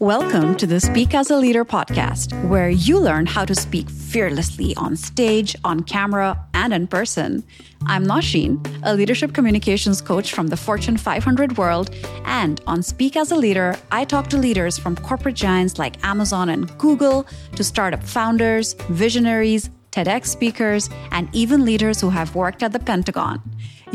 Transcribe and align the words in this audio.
Welcome 0.00 0.56
to 0.56 0.66
the 0.66 0.80
Speak 0.80 1.14
as 1.14 1.30
a 1.30 1.36
Leader 1.36 1.64
podcast, 1.64 2.32
where 2.48 2.68
you 2.68 2.98
learn 2.98 3.26
how 3.26 3.44
to 3.44 3.54
speak 3.54 3.88
fearlessly 3.88 4.74
on 4.74 4.96
stage, 4.96 5.54
on 5.62 5.84
camera, 5.84 6.36
and 6.52 6.74
in 6.74 6.88
person. 6.88 7.44
I'm 7.86 8.04
Nausheen, 8.04 8.58
a 8.82 8.92
leadership 8.92 9.34
communications 9.34 10.02
coach 10.02 10.32
from 10.32 10.48
the 10.48 10.56
Fortune 10.56 10.96
500 10.96 11.56
world. 11.56 11.94
And 12.24 12.60
on 12.66 12.82
Speak 12.82 13.16
as 13.16 13.30
a 13.30 13.36
Leader, 13.36 13.76
I 13.92 14.04
talk 14.04 14.26
to 14.30 14.36
leaders 14.36 14.76
from 14.76 14.96
corporate 14.96 15.36
giants 15.36 15.78
like 15.78 16.04
Amazon 16.04 16.48
and 16.48 16.76
Google 16.76 17.24
to 17.54 17.62
startup 17.62 18.02
founders, 18.02 18.74
visionaries, 18.90 19.70
TEDx 19.92 20.26
speakers, 20.26 20.90
and 21.12 21.28
even 21.32 21.64
leaders 21.64 22.00
who 22.00 22.10
have 22.10 22.34
worked 22.34 22.64
at 22.64 22.72
the 22.72 22.80
Pentagon. 22.80 23.40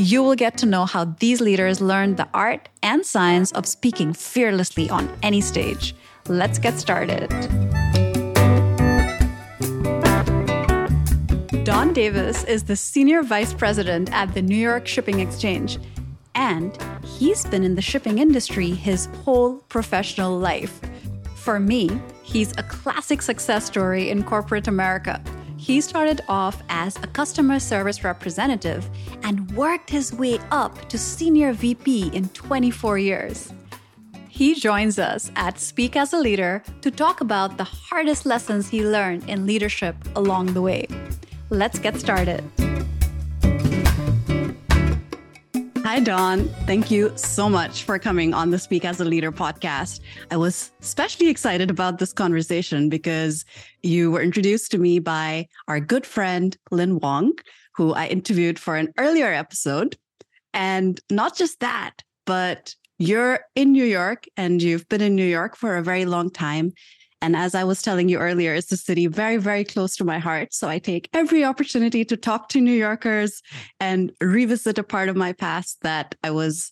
You 0.02 0.24
will 0.24 0.36
get 0.36 0.58
to 0.60 0.66
know 0.66 0.86
how 0.86 1.04
these 1.20 1.42
leaders 1.42 1.82
learned 1.82 2.16
the 2.16 2.30
art 2.34 2.70
and 2.82 3.06
science 3.06 3.52
of 3.52 3.66
speaking 3.66 4.14
fearlessly 4.14 4.90
on 4.90 5.14
any 5.22 5.42
stage. 5.42 5.94
Let's 6.30 6.58
get 6.58 6.80
started. 6.80 7.28
Don 11.66 11.92
Davis 11.92 12.46
is 12.46 12.64
the 12.64 12.78
Senior 12.78 13.24
Vice 13.24 13.54
President 13.54 14.10
at 14.14 14.34
the 14.34 14.42
New 14.42 14.56
York 14.56 14.88
Shipping 14.88 15.20
Exchange, 15.20 15.78
and 16.34 16.82
he's 17.04 17.46
been 17.48 17.66
in 17.66 17.76
the 17.76 17.82
shipping 17.82 18.20
industry 18.20 18.70
his 18.70 19.08
whole 19.26 19.56
professional 19.68 20.40
life. 20.40 20.80
For 21.36 21.60
me, 21.60 21.90
he's 22.24 22.54
a 22.54 22.64
classic 22.64 23.22
success 23.22 23.66
story 23.66 24.10
in 24.10 24.24
corporate 24.24 24.70
America 24.70 25.22
he 25.60 25.82
started 25.82 26.22
off 26.30 26.64
as 26.70 26.96
a 27.04 27.08
customer 27.08 27.60
service 27.60 28.06
representative 28.06 28.90
and 29.24 29.52
worked 29.52 29.90
his 29.90 30.14
way 30.14 30.40
up 30.52 30.88
to 30.88 30.98
senior 30.98 31.52
VP 31.52 32.12
in 32.14 32.30
24 32.30 32.98
years. 32.98 33.54
He 34.30 34.56
joins 34.56 34.98
us 34.98 35.30
at 35.36 35.60
Speak 35.60 35.98
as 35.98 36.14
a 36.14 36.18
Leader 36.18 36.64
to 36.80 36.90
talk 36.90 37.20
about 37.20 37.58
the 37.58 37.66
hardest 37.66 38.26
lessons 38.26 38.70
he 38.70 38.86
learned 38.86 39.28
in 39.28 39.46
leadership 39.46 39.98
along 40.16 40.54
the 40.54 40.62
way. 40.62 40.88
Let's 41.50 41.78
get 41.78 42.00
started. 42.00 42.42
Hi, 45.84 46.00
Don. 46.00 46.48
Thank 46.66 46.92
you 46.92 47.12
so 47.16 47.50
much 47.50 47.84
for 47.84 47.98
coming 47.98 48.34
on 48.34 48.50
the 48.50 48.60
Speak 48.60 48.86
as 48.86 49.00
a 49.00 49.06
Leader 49.06 49.32
podcast. 49.32 50.02
I 50.30 50.38
was 50.38 50.72
especially 50.82 51.30
excited 51.30 51.70
about 51.70 52.00
this 52.00 52.14
conversation 52.14 52.90
because 52.90 53.46
you 53.82 54.12
were 54.12 54.22
introduced 54.22 54.72
to 54.72 54.78
me 54.78 55.00
by 55.00 55.48
our 55.68 55.80
good 55.80 56.06
friend, 56.06 56.56
Lin 56.70 57.00
Wong, 57.00 57.34
who 57.76 57.94
I 57.94 58.08
interviewed 58.08 58.60
for 58.60 58.76
an 58.76 58.94
earlier 58.98 59.32
episode. 59.32 59.98
And 60.54 61.00
not 61.10 61.38
just 61.38 61.60
that, 61.62 62.04
but 62.26 62.76
you're 62.98 63.40
in 63.56 63.72
New 63.72 63.86
York 63.86 64.26
and 64.36 64.62
you've 64.62 64.88
been 64.90 65.02
in 65.02 65.16
New 65.16 65.26
York 65.26 65.56
for 65.56 65.78
a 65.78 65.84
very 65.84 66.06
long 66.06 66.30
time. 66.30 66.74
And 67.22 67.36
as 67.36 67.56
I 67.56 67.64
was 67.64 67.82
telling 67.82 68.10
you 68.10 68.18
earlier, 68.18 68.54
it's 68.54 68.72
a 68.72 68.78
city 68.78 69.08
very, 69.08 69.38
very 69.38 69.64
close 69.64 69.96
to 69.98 70.06
my 70.06 70.20
heart. 70.20 70.54
So 70.54 70.70
I 70.70 70.80
take 70.80 71.10
every 71.14 71.44
opportunity 71.44 72.06
to 72.06 72.16
talk 72.16 72.50
to 72.50 72.62
New 72.62 72.74
Yorkers 72.74 73.42
and 73.80 74.12
revisit 74.22 74.78
a 74.78 74.84
part 74.84 75.10
of 75.10 75.16
my 75.16 75.34
past 75.34 75.80
that 75.82 76.16
I 76.24 76.32
was 76.32 76.72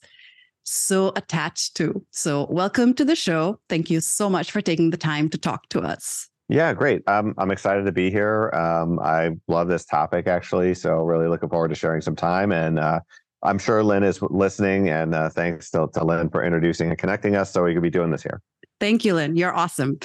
so 0.64 1.14
attached 1.16 1.76
to. 1.78 2.06
So 2.12 2.48
welcome 2.50 2.94
to 2.96 3.06
the 3.06 3.16
show. 3.16 3.60
Thank 3.70 3.90
you 3.90 4.02
so 4.02 4.30
much 4.30 4.52
for 4.52 4.62
taking 4.62 4.90
the 4.90 4.98
time 4.98 5.30
to 5.30 5.38
talk 5.38 5.68
to 5.70 5.82
us. 5.82 6.30
Yeah, 6.50 6.74
great. 6.74 7.04
Um, 7.08 7.34
I'm 7.38 7.52
excited 7.52 7.86
to 7.86 7.92
be 7.92 8.10
here. 8.10 8.50
Um, 8.54 9.00
I 9.00 9.32
love 9.48 9.68
this 9.68 9.86
topic 9.86 10.28
actually. 10.28 10.74
So 10.76 10.98
really 11.04 11.28
looking 11.28 11.50
forward 11.50 11.70
to 11.70 11.76
sharing 11.76 12.02
some 12.02 12.16
time 12.16 12.52
and 12.52 12.80
uh, 12.80 13.00
I'm 13.44 13.60
sure 13.60 13.84
Lynn 13.84 14.04
is 14.04 14.20
listening, 14.22 14.90
and 14.90 15.14
uh, 15.14 15.30
thanks 15.30 15.70
to, 15.72 15.88
to 15.94 16.04
Lynn 16.04 16.30
for 16.30 16.44
introducing 16.44 16.90
and 16.90 16.98
connecting 16.98 17.36
us 17.36 17.52
so 17.52 17.64
we 17.64 17.74
could 17.74 17.84
be 17.84 17.90
doing 17.90 18.10
this 18.10 18.24
here. 18.24 18.42
Thank 18.80 19.06
you, 19.06 19.16
Lynn. 19.16 19.36
You're 19.36 19.56
awesome. 19.56 20.00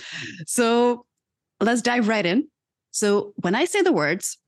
So 0.46 1.04
let's 1.60 1.82
dive 1.82 2.08
right 2.08 2.24
in. 2.24 2.48
So 2.90 3.32
when 3.36 3.54
I 3.54 3.64
say 3.64 3.82
the 3.82 3.92
words, 3.92 4.38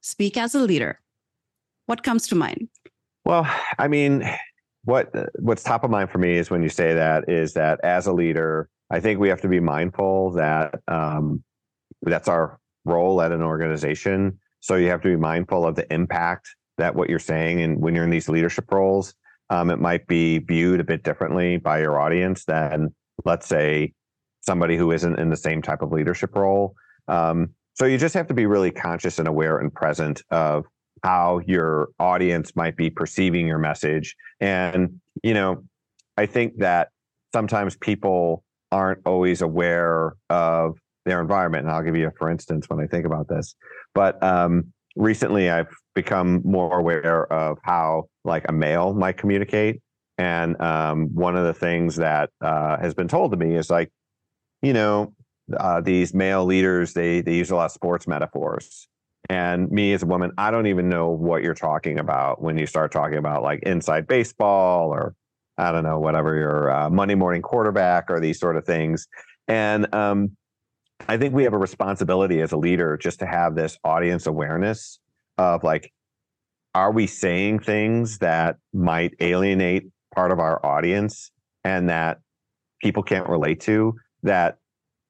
speak 0.00 0.36
as 0.36 0.54
a 0.54 0.60
leader, 0.60 1.00
what 1.86 2.02
comes 2.02 2.26
to 2.28 2.34
mind? 2.34 2.68
Well, 3.24 3.50
I 3.78 3.88
mean, 3.88 4.28
what 4.84 5.10
what's 5.38 5.62
top 5.62 5.84
of 5.84 5.90
mind 5.90 6.10
for 6.10 6.18
me 6.18 6.36
is 6.36 6.50
when 6.50 6.62
you 6.62 6.68
say 6.68 6.94
that 6.94 7.28
is 7.28 7.54
that 7.54 7.80
as 7.82 8.06
a 8.06 8.12
leader, 8.12 8.68
I 8.90 9.00
think 9.00 9.18
we 9.18 9.28
have 9.28 9.40
to 9.40 9.48
be 9.48 9.60
mindful 9.60 10.32
that 10.32 10.74
um, 10.88 11.42
that's 12.02 12.28
our 12.28 12.58
role 12.84 13.22
at 13.22 13.32
an 13.32 13.42
organization. 13.42 14.38
So 14.60 14.76
you 14.76 14.88
have 14.88 15.02
to 15.02 15.08
be 15.08 15.16
mindful 15.16 15.66
of 15.66 15.74
the 15.74 15.90
impact 15.92 16.48
that 16.76 16.94
what 16.94 17.08
you're 17.08 17.18
saying, 17.18 17.62
and 17.62 17.80
when 17.80 17.94
you're 17.94 18.04
in 18.04 18.10
these 18.10 18.28
leadership 18.28 18.70
roles, 18.70 19.14
um, 19.50 19.70
it 19.70 19.78
might 19.78 20.06
be 20.06 20.38
viewed 20.38 20.80
a 20.80 20.84
bit 20.84 21.02
differently 21.02 21.56
by 21.56 21.80
your 21.80 22.00
audience 22.00 22.44
than 22.44 22.94
let's 23.24 23.46
say 23.46 23.92
somebody 24.40 24.76
who 24.76 24.92
isn't 24.92 25.18
in 25.18 25.30
the 25.30 25.36
same 25.36 25.62
type 25.62 25.82
of 25.82 25.90
leadership 25.92 26.34
role. 26.34 26.74
Um, 27.08 27.50
so 27.74 27.86
you 27.86 27.98
just 27.98 28.14
have 28.14 28.26
to 28.28 28.34
be 28.34 28.46
really 28.46 28.70
conscious 28.70 29.18
and 29.18 29.26
aware 29.26 29.58
and 29.58 29.72
present 29.72 30.22
of 30.30 30.64
how 31.02 31.40
your 31.46 31.88
audience 31.98 32.54
might 32.54 32.76
be 32.76 32.88
perceiving 32.88 33.46
your 33.46 33.58
message. 33.58 34.14
And, 34.40 35.00
you 35.22 35.34
know, 35.34 35.64
I 36.16 36.26
think 36.26 36.58
that 36.58 36.88
sometimes 37.32 37.76
people 37.76 38.44
aren't 38.70 39.00
always 39.04 39.42
aware 39.42 40.14
of 40.30 40.78
their 41.04 41.20
environment. 41.20 41.64
And 41.64 41.72
I'll 41.72 41.82
give 41.82 41.96
you 41.96 42.08
a 42.08 42.12
for 42.12 42.30
instance 42.30 42.66
when 42.68 42.80
I 42.80 42.86
think 42.86 43.06
about 43.06 43.28
this. 43.28 43.54
But 43.94 44.22
um, 44.22 44.72
recently 44.96 45.50
I've 45.50 45.72
become 45.94 46.42
more 46.44 46.78
aware 46.78 47.30
of 47.32 47.58
how 47.62 48.04
like 48.24 48.46
a 48.48 48.52
male 48.52 48.94
might 48.94 49.16
communicate 49.16 49.82
and 50.18 50.60
um, 50.60 51.14
one 51.14 51.36
of 51.36 51.44
the 51.44 51.54
things 51.54 51.96
that 51.96 52.30
uh, 52.40 52.76
has 52.78 52.94
been 52.94 53.08
told 53.08 53.32
to 53.32 53.36
me 53.36 53.56
is 53.56 53.70
like, 53.70 53.90
you 54.62 54.72
know, 54.72 55.12
uh, 55.56 55.80
these 55.80 56.14
male 56.14 56.44
leaders 56.44 56.94
they 56.94 57.20
they 57.20 57.34
use 57.34 57.50
a 57.50 57.56
lot 57.56 57.66
of 57.66 57.72
sports 57.72 58.06
metaphors. 58.06 58.88
And 59.30 59.70
me 59.70 59.92
as 59.94 60.02
a 60.02 60.06
woman, 60.06 60.32
I 60.36 60.50
don't 60.50 60.66
even 60.66 60.88
know 60.88 61.08
what 61.08 61.42
you're 61.42 61.54
talking 61.54 61.98
about 61.98 62.42
when 62.42 62.58
you 62.58 62.66
start 62.66 62.92
talking 62.92 63.16
about 63.16 63.42
like 63.42 63.60
inside 63.62 64.06
baseball 64.06 64.90
or 64.90 65.14
I 65.56 65.72
don't 65.72 65.84
know 65.84 65.98
whatever 65.98 66.34
your 66.36 66.70
uh, 66.70 66.90
Monday 66.90 67.14
morning 67.14 67.40
quarterback 67.40 68.10
or 68.10 68.20
these 68.20 68.38
sort 68.38 68.56
of 68.56 68.66
things. 68.66 69.06
And 69.48 69.92
um, 69.94 70.36
I 71.08 71.16
think 71.16 71.34
we 71.34 71.44
have 71.44 71.54
a 71.54 71.58
responsibility 71.58 72.40
as 72.40 72.52
a 72.52 72.56
leader 72.56 72.96
just 72.96 73.20
to 73.20 73.26
have 73.26 73.54
this 73.54 73.78
audience 73.82 74.26
awareness 74.26 74.98
of 75.38 75.64
like, 75.64 75.90
are 76.74 76.92
we 76.92 77.06
saying 77.06 77.60
things 77.60 78.18
that 78.18 78.56
might 78.72 79.14
alienate 79.20 79.86
part 80.14 80.30
of 80.32 80.38
our 80.38 80.64
audience 80.64 81.30
and 81.64 81.88
that 81.88 82.18
people 82.80 83.02
can't 83.02 83.28
relate 83.28 83.60
to 83.60 83.94
that 84.22 84.58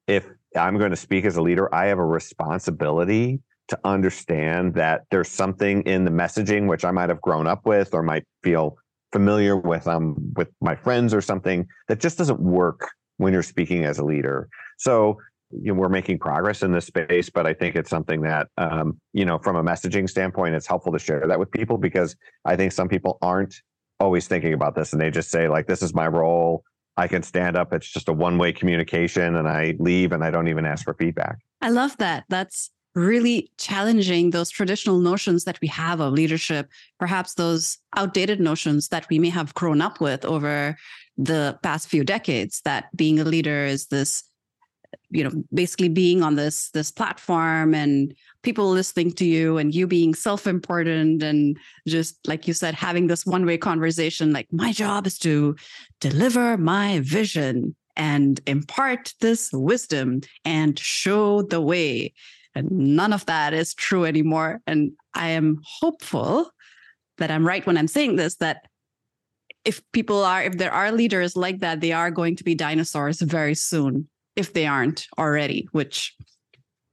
if 0.07 0.29
I'm 0.57 0.79
going 0.79 0.91
to 0.91 0.97
speak 0.97 1.25
as 1.25 1.37
a 1.37 1.43
leader, 1.43 1.73
I 1.75 1.87
have 1.87 1.99
a 1.99 2.05
responsibility 2.05 3.41
to 3.69 3.79
understand 3.85 4.75
that 4.75 5.03
there's 5.11 5.31
something 5.31 5.83
in 5.83 6.05
the 6.05 6.11
messaging 6.11 6.69
which 6.69 6.85
I 6.85 6.91
might 6.91 7.09
have 7.09 7.21
grown 7.21 7.47
up 7.47 7.65
with 7.67 7.95
or 7.95 8.03
might 8.03 8.25
feel 8.43 8.77
familiar 9.13 9.57
with 9.57 9.87
um 9.87 10.17
with 10.35 10.49
my 10.61 10.75
friends 10.75 11.15
or 11.15 11.21
something 11.21 11.67
that 11.87 12.01
just 12.01 12.19
doesn't 12.19 12.41
work 12.41 12.91
when 13.19 13.33
you're 13.33 13.43
speaking 13.43 13.85
as 13.85 13.99
a 13.99 14.05
leader. 14.05 14.49
So 14.77 15.19
you 15.51 15.73
know, 15.73 15.75
we're 15.75 15.89
making 15.89 16.19
progress 16.19 16.63
in 16.63 16.73
this 16.73 16.87
space, 16.87 17.31
but 17.31 17.47
I 17.47 17.55
think 17.55 17.77
it's 17.77 17.91
something 17.91 18.23
that 18.23 18.49
um, 18.59 19.01
you 19.13 19.25
know 19.25 19.39
from 19.39 19.57
a 19.57 19.63
messaging 19.63 20.09
standpoint, 20.09 20.55
it's 20.55 20.67
helpful 20.67 20.93
to 20.93 20.99
share 20.99 21.25
that 21.27 21.39
with 21.39 21.51
people 21.51 21.79
because 21.79 22.17
I 22.45 22.57
think 22.57 22.73
some 22.73 22.89
people 22.89 23.19
aren't 23.23 23.55
always 24.01 24.27
thinking 24.27 24.53
about 24.53 24.75
this 24.75 24.93
and 24.93 25.01
they 25.01 25.11
just 25.11 25.31
say 25.31 25.49
like 25.49 25.67
this 25.67 25.83
is 25.83 25.95
my 25.95 26.07
role. 26.07 26.65
I 26.97 27.09
can 27.09 27.23
stand 27.23 27.57
up. 27.57 27.73
It's 27.73 27.91
just 27.91 28.09
a 28.09 28.13
one 28.13 28.39
way 28.39 28.53
communication 28.53 29.37
and 29.37 29.49
i 29.49 29.75
leave 29.79 30.13
and 30.13 30.23
i 30.23 30.31
don't 30.31 30.49
even 30.49 30.65
ask 30.65 30.85
for 30.85 30.95
feedback. 30.95 31.39
I 31.61 31.71
love 31.71 31.97
that. 31.99 32.25
That's 32.29 32.71
really 32.95 33.51
challenging 33.59 34.31
those 34.31 34.51
traditional 34.51 34.99
notions 34.99 35.45
that 35.45 35.61
we 35.61 35.69
have 35.69 36.01
of 36.01 36.13
leadership 36.13 36.69
perhaps 37.01 37.35
those 37.35 37.79
outdated 37.97 38.39
notions 38.41 38.89
that 38.89 39.05
we 39.11 39.19
may 39.19 39.29
have 39.29 39.53
grown 39.55 39.83
up 39.83 40.01
with 40.01 40.25
over 40.25 40.77
the 41.19 41.59
past 41.63 41.89
few 41.89 42.05
decades 42.05 42.61
that 42.65 42.85
being 42.97 43.19
a 43.19 43.25
leader 43.25 43.65
is 43.65 43.87
this 43.87 44.23
you 45.11 45.25
know 45.25 45.31
basically 45.53 45.89
being 45.89 46.23
on 46.23 46.37
this 46.37 46.71
this 46.71 46.91
platform 46.91 47.75
and 47.75 48.15
people 48.45 48.71
listening 48.71 49.11
to 49.13 49.25
you 49.25 49.59
and 49.59 49.75
you 49.75 49.87
being 49.87 50.15
self-important 50.15 51.23
and 51.23 51.59
just 51.89 52.17
like 52.29 52.47
you 52.47 52.55
said 52.55 52.75
having 52.75 53.07
this 53.07 53.27
one-way 53.27 53.59
conversation 53.59 54.33
like 54.33 54.47
my 54.53 54.73
job 54.73 55.07
is 55.07 55.19
to 55.19 55.57
deliver 56.01 56.57
my 56.57 57.01
vision 57.01 57.75
and 57.97 58.41
impart 58.47 59.15
this 59.21 59.51
wisdom 59.53 60.21
and 60.45 60.79
show 60.79 61.43
the 61.43 61.61
way. 61.61 62.13
And 62.55 62.71
none 62.71 63.13
of 63.13 63.27
that 63.27 63.55
is 63.55 63.75
true 63.75 64.05
anymore. 64.05 64.61
And 64.67 64.93
i 65.15 65.29
am 65.29 65.61
hopeful 65.65 66.51
that 67.19 67.31
i'm 67.31 67.47
right 67.47 67.65
when 67.67 67.77
i'm 67.77 67.87
saying 67.89 68.17
this 68.17 68.37
that 68.37 68.67
if 69.65 69.81
people 69.93 70.25
are 70.25 70.43
if 70.43 70.59
there 70.59 70.73
are 70.73 70.91
leaders 70.91 71.37
like 71.37 71.61
that 71.61 71.81
they 71.81 71.93
are 71.93 72.11
going 72.11 72.37
to 72.37 72.45
be 72.45 72.55
dinosaurs 72.55 73.21
very 73.21 73.55
soon 73.55 74.09
if 74.37 74.53
they 74.53 74.67
aren't 74.67 75.07
already, 75.19 75.69
which 75.73 76.15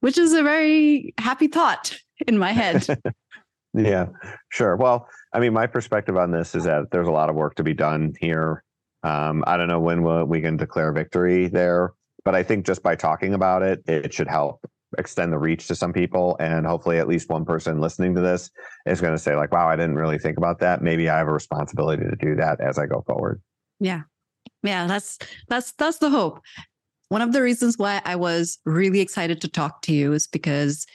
which 0.02 0.18
is 0.18 0.34
a 0.34 0.44
very 0.44 1.14
happy 1.18 1.48
thought 1.48 1.98
in 2.28 2.38
my 2.38 2.52
head. 2.52 2.86
yeah, 3.74 4.08
sure. 4.50 4.76
Well, 4.76 5.08
I 5.34 5.40
mean, 5.40 5.54
my 5.54 5.68
perspective 5.68 6.18
on 6.18 6.32
this 6.32 6.54
is 6.54 6.66
that 6.66 6.92
there's 6.92 7.08
a 7.08 7.12
lot 7.12 7.30
of 7.30 7.36
work 7.36 7.56
to 7.56 7.64
be 7.64 7.74
done 7.74 8.14
here. 8.20 8.64
Um, 9.04 9.44
I 9.48 9.58
don't 9.58 9.68
know 9.68 9.80
when 9.80 10.04
we'll, 10.04 10.26
we 10.26 10.42
can 10.42 10.58
declare 10.58 10.92
victory 10.92 11.48
there, 11.48 11.94
but 12.24 12.36
I 12.36 12.44
think 12.44 12.66
just 12.66 12.84
by 12.84 12.96
talking 12.96 13.34
about 13.34 13.64
it, 13.64 13.82
it 13.88 14.14
should 14.14 14.28
help 14.28 14.60
extend 14.98 15.32
the 15.32 15.38
reach 15.38 15.68
to 15.68 15.76
some 15.76 15.94
people 15.94 16.36
and 16.40 16.66
hopefully 16.66 17.00
at 17.00 17.08
least 17.08 17.30
one 17.30 17.46
person 17.46 17.80
listening 17.80 18.14
to 18.14 18.22
this 18.22 18.52
is 18.86 19.00
going 19.00 19.14
to 19.14 19.20
say 19.20 19.36
like 19.36 19.52
wow 19.52 19.68
i 19.68 19.76
didn't 19.76 19.96
really 19.96 20.20
think 20.20 20.38
about 20.38 20.60
that 20.60 20.82
maybe 20.82 21.10
i 21.10 21.18
have 21.18 21.28
a 21.28 21.32
responsibility 21.32 22.04
to 22.04 22.16
do 22.18 22.36
that 22.36 22.60
as 22.60 22.78
i 22.78 22.86
go 22.86 23.02
forward 23.08 23.42
yeah 23.80 24.02
yeah 24.64 24.88
that's 24.88 25.18
that's 25.48 25.72
that's 25.74 26.00
the 26.00 26.10
hope 26.10 26.42
one 27.12 27.22
of 27.22 27.34
the 27.34 27.42
reasons 27.42 27.78
why 27.78 28.02
i 28.06 28.16
was 28.16 28.58
really 28.66 29.02
excited 29.02 29.42
to 29.42 29.48
talk 29.48 29.82
to 29.82 29.94
you 29.94 30.14
is 30.14 30.28
because 30.28 30.86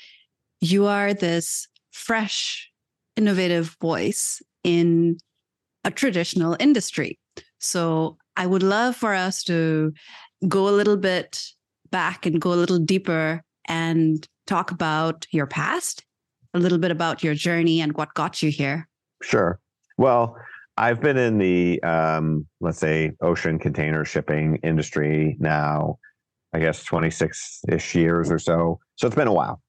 you 0.60 0.86
are 0.86 1.12
this 1.12 1.68
fresh 1.92 2.70
innovative 3.16 3.76
voice 3.80 4.42
in 4.64 5.18
a 5.84 5.90
traditional 5.90 6.56
industry 6.58 7.18
so 7.58 8.16
i 8.36 8.46
would 8.46 8.62
love 8.62 8.96
for 8.96 9.14
us 9.14 9.42
to 9.42 9.92
go 10.48 10.68
a 10.68 10.76
little 10.78 10.96
bit 10.96 11.42
back 11.90 12.26
and 12.26 12.40
go 12.40 12.52
a 12.52 12.60
little 12.62 12.78
deeper 12.78 13.42
and 13.66 14.26
talk 14.46 14.70
about 14.70 15.26
your 15.30 15.46
past, 15.46 16.04
a 16.54 16.58
little 16.58 16.78
bit 16.78 16.90
about 16.90 17.22
your 17.22 17.34
journey 17.34 17.80
and 17.80 17.92
what 17.96 18.14
got 18.14 18.42
you 18.42 18.50
here? 18.50 18.88
Sure. 19.22 19.58
Well, 19.98 20.36
I've 20.76 21.00
been 21.00 21.16
in 21.16 21.38
the, 21.38 21.82
um, 21.82 22.46
let's 22.60 22.78
say, 22.78 23.12
ocean 23.20 23.58
container 23.58 24.04
shipping 24.04 24.58
industry 24.62 25.36
now, 25.40 25.98
I 26.52 26.58
guess 26.58 26.84
26 26.84 27.62
ish 27.68 27.94
years 27.94 28.30
or 28.30 28.38
so. 28.38 28.78
So 28.96 29.06
it's 29.06 29.16
been 29.16 29.28
a 29.28 29.32
while. 29.32 29.62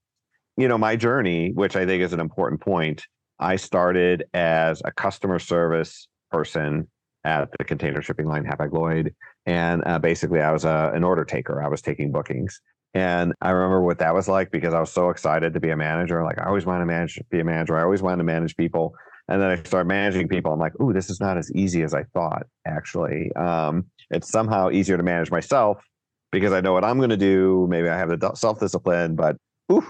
You 0.57 0.67
know, 0.67 0.77
my 0.77 0.95
journey, 0.95 1.51
which 1.53 1.75
I 1.75 1.85
think 1.85 2.03
is 2.03 2.13
an 2.13 2.19
important 2.19 2.61
point, 2.61 3.05
I 3.39 3.55
started 3.55 4.25
as 4.33 4.81
a 4.83 4.91
customer 4.91 5.39
service 5.39 6.07
person 6.31 6.87
at 7.23 7.49
the 7.57 7.63
container 7.63 8.01
shipping 8.01 8.25
line 8.25 8.43
Hapag 8.43 8.73
Lloyd. 8.73 9.13
And 9.45 9.83
uh, 9.85 9.99
basically, 9.99 10.41
I 10.41 10.51
was 10.51 10.65
a, 10.65 10.69
uh, 10.69 10.91
an 10.93 11.03
order 11.03 11.23
taker. 11.23 11.61
I 11.61 11.67
was 11.67 11.81
taking 11.81 12.11
bookings. 12.11 12.59
And 12.93 13.33
I 13.41 13.51
remember 13.51 13.81
what 13.81 13.99
that 13.99 14.13
was 14.13 14.27
like 14.27 14.49
because 14.49 14.73
I 14.73 14.79
was 14.79 14.91
so 14.91 15.09
excited 15.09 15.53
to 15.53 15.59
be 15.59 15.69
a 15.69 15.77
manager. 15.77 16.23
Like 16.23 16.39
I 16.39 16.45
always 16.45 16.65
wanted 16.65 16.79
to 16.79 16.85
manage, 16.85 17.19
be 17.29 17.39
a 17.39 17.43
manager. 17.43 17.77
I 17.77 17.83
always 17.83 18.01
wanted 18.01 18.17
to 18.17 18.23
manage 18.23 18.57
people. 18.57 18.95
And 19.29 19.41
then 19.41 19.49
I 19.49 19.61
started 19.63 19.87
managing 19.87 20.27
people. 20.29 20.53
I'm 20.53 20.59
like, 20.59 20.79
ooh, 20.81 20.93
this 20.93 21.09
is 21.09 21.19
not 21.19 21.37
as 21.37 21.51
easy 21.53 21.83
as 21.83 21.93
I 21.93 22.03
thought, 22.13 22.43
actually. 22.65 23.31
Um, 23.33 23.85
it's 24.09 24.29
somehow 24.29 24.69
easier 24.69 24.95
to 24.95 25.03
manage 25.03 25.31
myself 25.31 25.83
because 26.31 26.53
I 26.53 26.61
know 26.61 26.73
what 26.73 26.85
I'm 26.85 26.97
going 26.97 27.09
to 27.09 27.17
do. 27.17 27.67
Maybe 27.69 27.89
I 27.89 27.97
have 27.97 28.09
the 28.09 28.33
self 28.35 28.59
discipline, 28.59 29.15
but 29.15 29.35
ooh, 29.71 29.85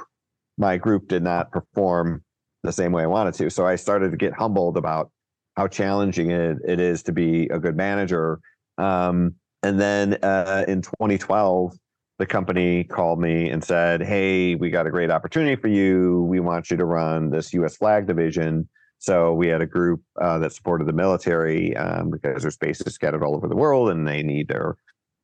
my 0.57 0.77
group 0.77 1.07
did 1.07 1.21
not 1.21 1.51
perform 1.51 2.23
the 2.63 2.71
same 2.71 2.91
way 2.91 3.03
I 3.03 3.07
wanted 3.07 3.35
to. 3.35 3.49
So 3.49 3.67
I 3.67 3.75
started 3.75 4.11
to 4.11 4.17
get 4.17 4.33
humbled 4.33 4.75
about 4.75 5.11
how 5.55 5.67
challenging 5.67 6.31
it, 6.31 6.57
it 6.67 6.79
is 6.79 7.03
to 7.03 7.11
be 7.11 7.47
a 7.47 7.59
good 7.59 7.75
manager. 7.75 8.39
Um, 8.77 9.35
and 9.63 9.79
then 9.79 10.17
uh, 10.23 10.65
in 10.67 10.81
2012, 10.81 11.73
the 12.19 12.25
company 12.25 12.83
called 12.83 13.19
me 13.19 13.49
and 13.49 13.63
said, 13.63 14.01
Hey, 14.01 14.55
we 14.55 14.69
got 14.69 14.87
a 14.87 14.91
great 14.91 15.11
opportunity 15.11 15.55
for 15.55 15.67
you. 15.67 16.23
We 16.23 16.39
want 16.39 16.71
you 16.71 16.77
to 16.77 16.85
run 16.85 17.29
this 17.29 17.53
US 17.53 17.77
flag 17.77 18.07
division. 18.07 18.67
So 18.99 19.33
we 19.33 19.47
had 19.47 19.61
a 19.61 19.65
group 19.65 20.01
uh, 20.21 20.39
that 20.39 20.53
supported 20.53 20.87
the 20.87 20.93
military 20.93 21.75
um, 21.77 22.09
because 22.09 22.41
there's 22.41 22.57
bases 22.57 22.93
scattered 22.93 23.23
all 23.23 23.35
over 23.35 23.47
the 23.47 23.55
world 23.55 23.89
and 23.89 24.07
they 24.07 24.23
need 24.23 24.47
their 24.47 24.75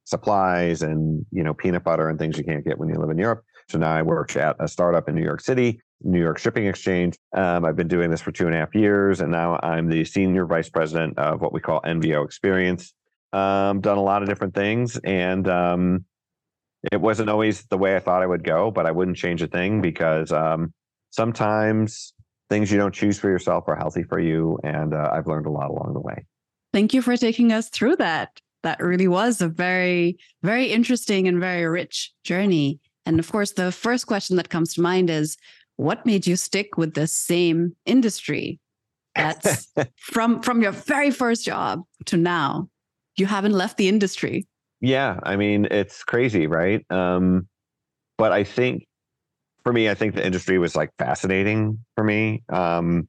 supplies 0.05 0.81
and 0.81 1.25
you 1.31 1.43
know 1.43 1.53
peanut 1.53 1.83
butter 1.83 2.09
and 2.09 2.19
things 2.19 2.37
you 2.37 2.43
can't 2.43 2.65
get 2.65 2.77
when 2.77 2.89
you 2.89 2.95
live 2.95 3.09
in 3.09 3.17
Europe. 3.17 3.43
So 3.69 3.77
now 3.77 3.91
I 3.91 4.01
work 4.01 4.35
at 4.35 4.55
a 4.59 4.67
startup 4.67 5.07
in 5.07 5.15
New 5.15 5.23
York 5.23 5.41
City, 5.41 5.79
New 6.01 6.19
York 6.19 6.37
Shipping 6.37 6.67
Exchange. 6.67 7.17
Um, 7.33 7.65
I've 7.65 7.77
been 7.77 7.87
doing 7.87 8.11
this 8.11 8.21
for 8.21 8.31
two 8.31 8.45
and 8.45 8.55
a 8.55 8.59
half 8.59 8.75
years, 8.75 9.21
and 9.21 9.31
now 9.31 9.59
I'm 9.63 9.89
the 9.89 10.03
senior 10.03 10.45
vice 10.45 10.69
president 10.69 11.17
of 11.17 11.41
what 11.41 11.53
we 11.53 11.61
call 11.61 11.81
NVO 11.81 12.25
Experience. 12.25 12.93
Um, 13.31 13.81
done 13.81 13.97
a 13.97 14.03
lot 14.03 14.21
of 14.21 14.29
different 14.29 14.53
things, 14.53 14.97
and 14.97 15.47
um, 15.47 16.05
it 16.91 16.99
wasn't 16.99 17.29
always 17.29 17.63
the 17.63 17.77
way 17.77 17.95
I 17.95 17.99
thought 17.99 18.21
I 18.21 18.27
would 18.27 18.43
go, 18.43 18.69
but 18.69 18.85
I 18.85 18.91
wouldn't 18.91 19.17
change 19.17 19.41
a 19.41 19.47
thing 19.47 19.81
because 19.81 20.31
um, 20.31 20.73
sometimes 21.11 22.12
things 22.49 22.71
you 22.71 22.77
don't 22.77 22.93
choose 22.93 23.19
for 23.19 23.29
yourself 23.29 23.65
are 23.67 23.75
healthy 23.75 24.03
for 24.03 24.19
you. 24.19 24.59
And 24.63 24.93
uh, 24.93 25.09
I've 25.11 25.27
learned 25.27 25.45
a 25.45 25.51
lot 25.51 25.69
along 25.69 25.93
the 25.93 25.99
way. 25.99 26.25
Thank 26.71 26.93
you 26.93 27.01
for 27.01 27.15
taking 27.17 27.51
us 27.51 27.69
through 27.69 27.97
that. 27.97 28.39
That 28.63 28.79
really 28.79 29.07
was 29.07 29.41
a 29.41 29.47
very, 29.47 30.17
very 30.41 30.67
interesting 30.71 31.27
and 31.27 31.39
very 31.39 31.65
rich 31.65 32.11
journey. 32.23 32.79
And 33.05 33.19
of 33.19 33.31
course, 33.31 33.51
the 33.51 33.71
first 33.71 34.07
question 34.07 34.37
that 34.37 34.49
comes 34.49 34.73
to 34.75 34.81
mind 34.81 35.09
is 35.09 35.37
what 35.75 36.05
made 36.05 36.25
you 36.25 36.35
stick 36.35 36.77
with 36.77 36.93
the 36.93 37.07
same 37.07 37.75
industry? 37.85 38.59
That's 39.15 39.67
from 39.97 40.41
from 40.41 40.61
your 40.61 40.71
very 40.71 41.11
first 41.11 41.45
job 41.45 41.83
to 42.05 42.17
now. 42.17 42.69
You 43.17 43.25
haven't 43.25 43.51
left 43.51 43.77
the 43.77 43.87
industry. 43.87 44.47
Yeah, 44.81 45.19
I 45.23 45.35
mean, 45.35 45.67
it's 45.69 46.03
crazy, 46.03 46.47
right? 46.47 46.83
Um, 46.91 47.47
but 48.17 48.31
I 48.31 48.43
think 48.43 48.85
for 49.63 49.73
me, 49.73 49.89
I 49.89 49.93
think 49.93 50.15
the 50.15 50.25
industry 50.25 50.57
was 50.57 50.75
like 50.75 50.91
fascinating 50.97 51.83
for 51.95 52.03
me. 52.03 52.43
Um, 52.49 53.07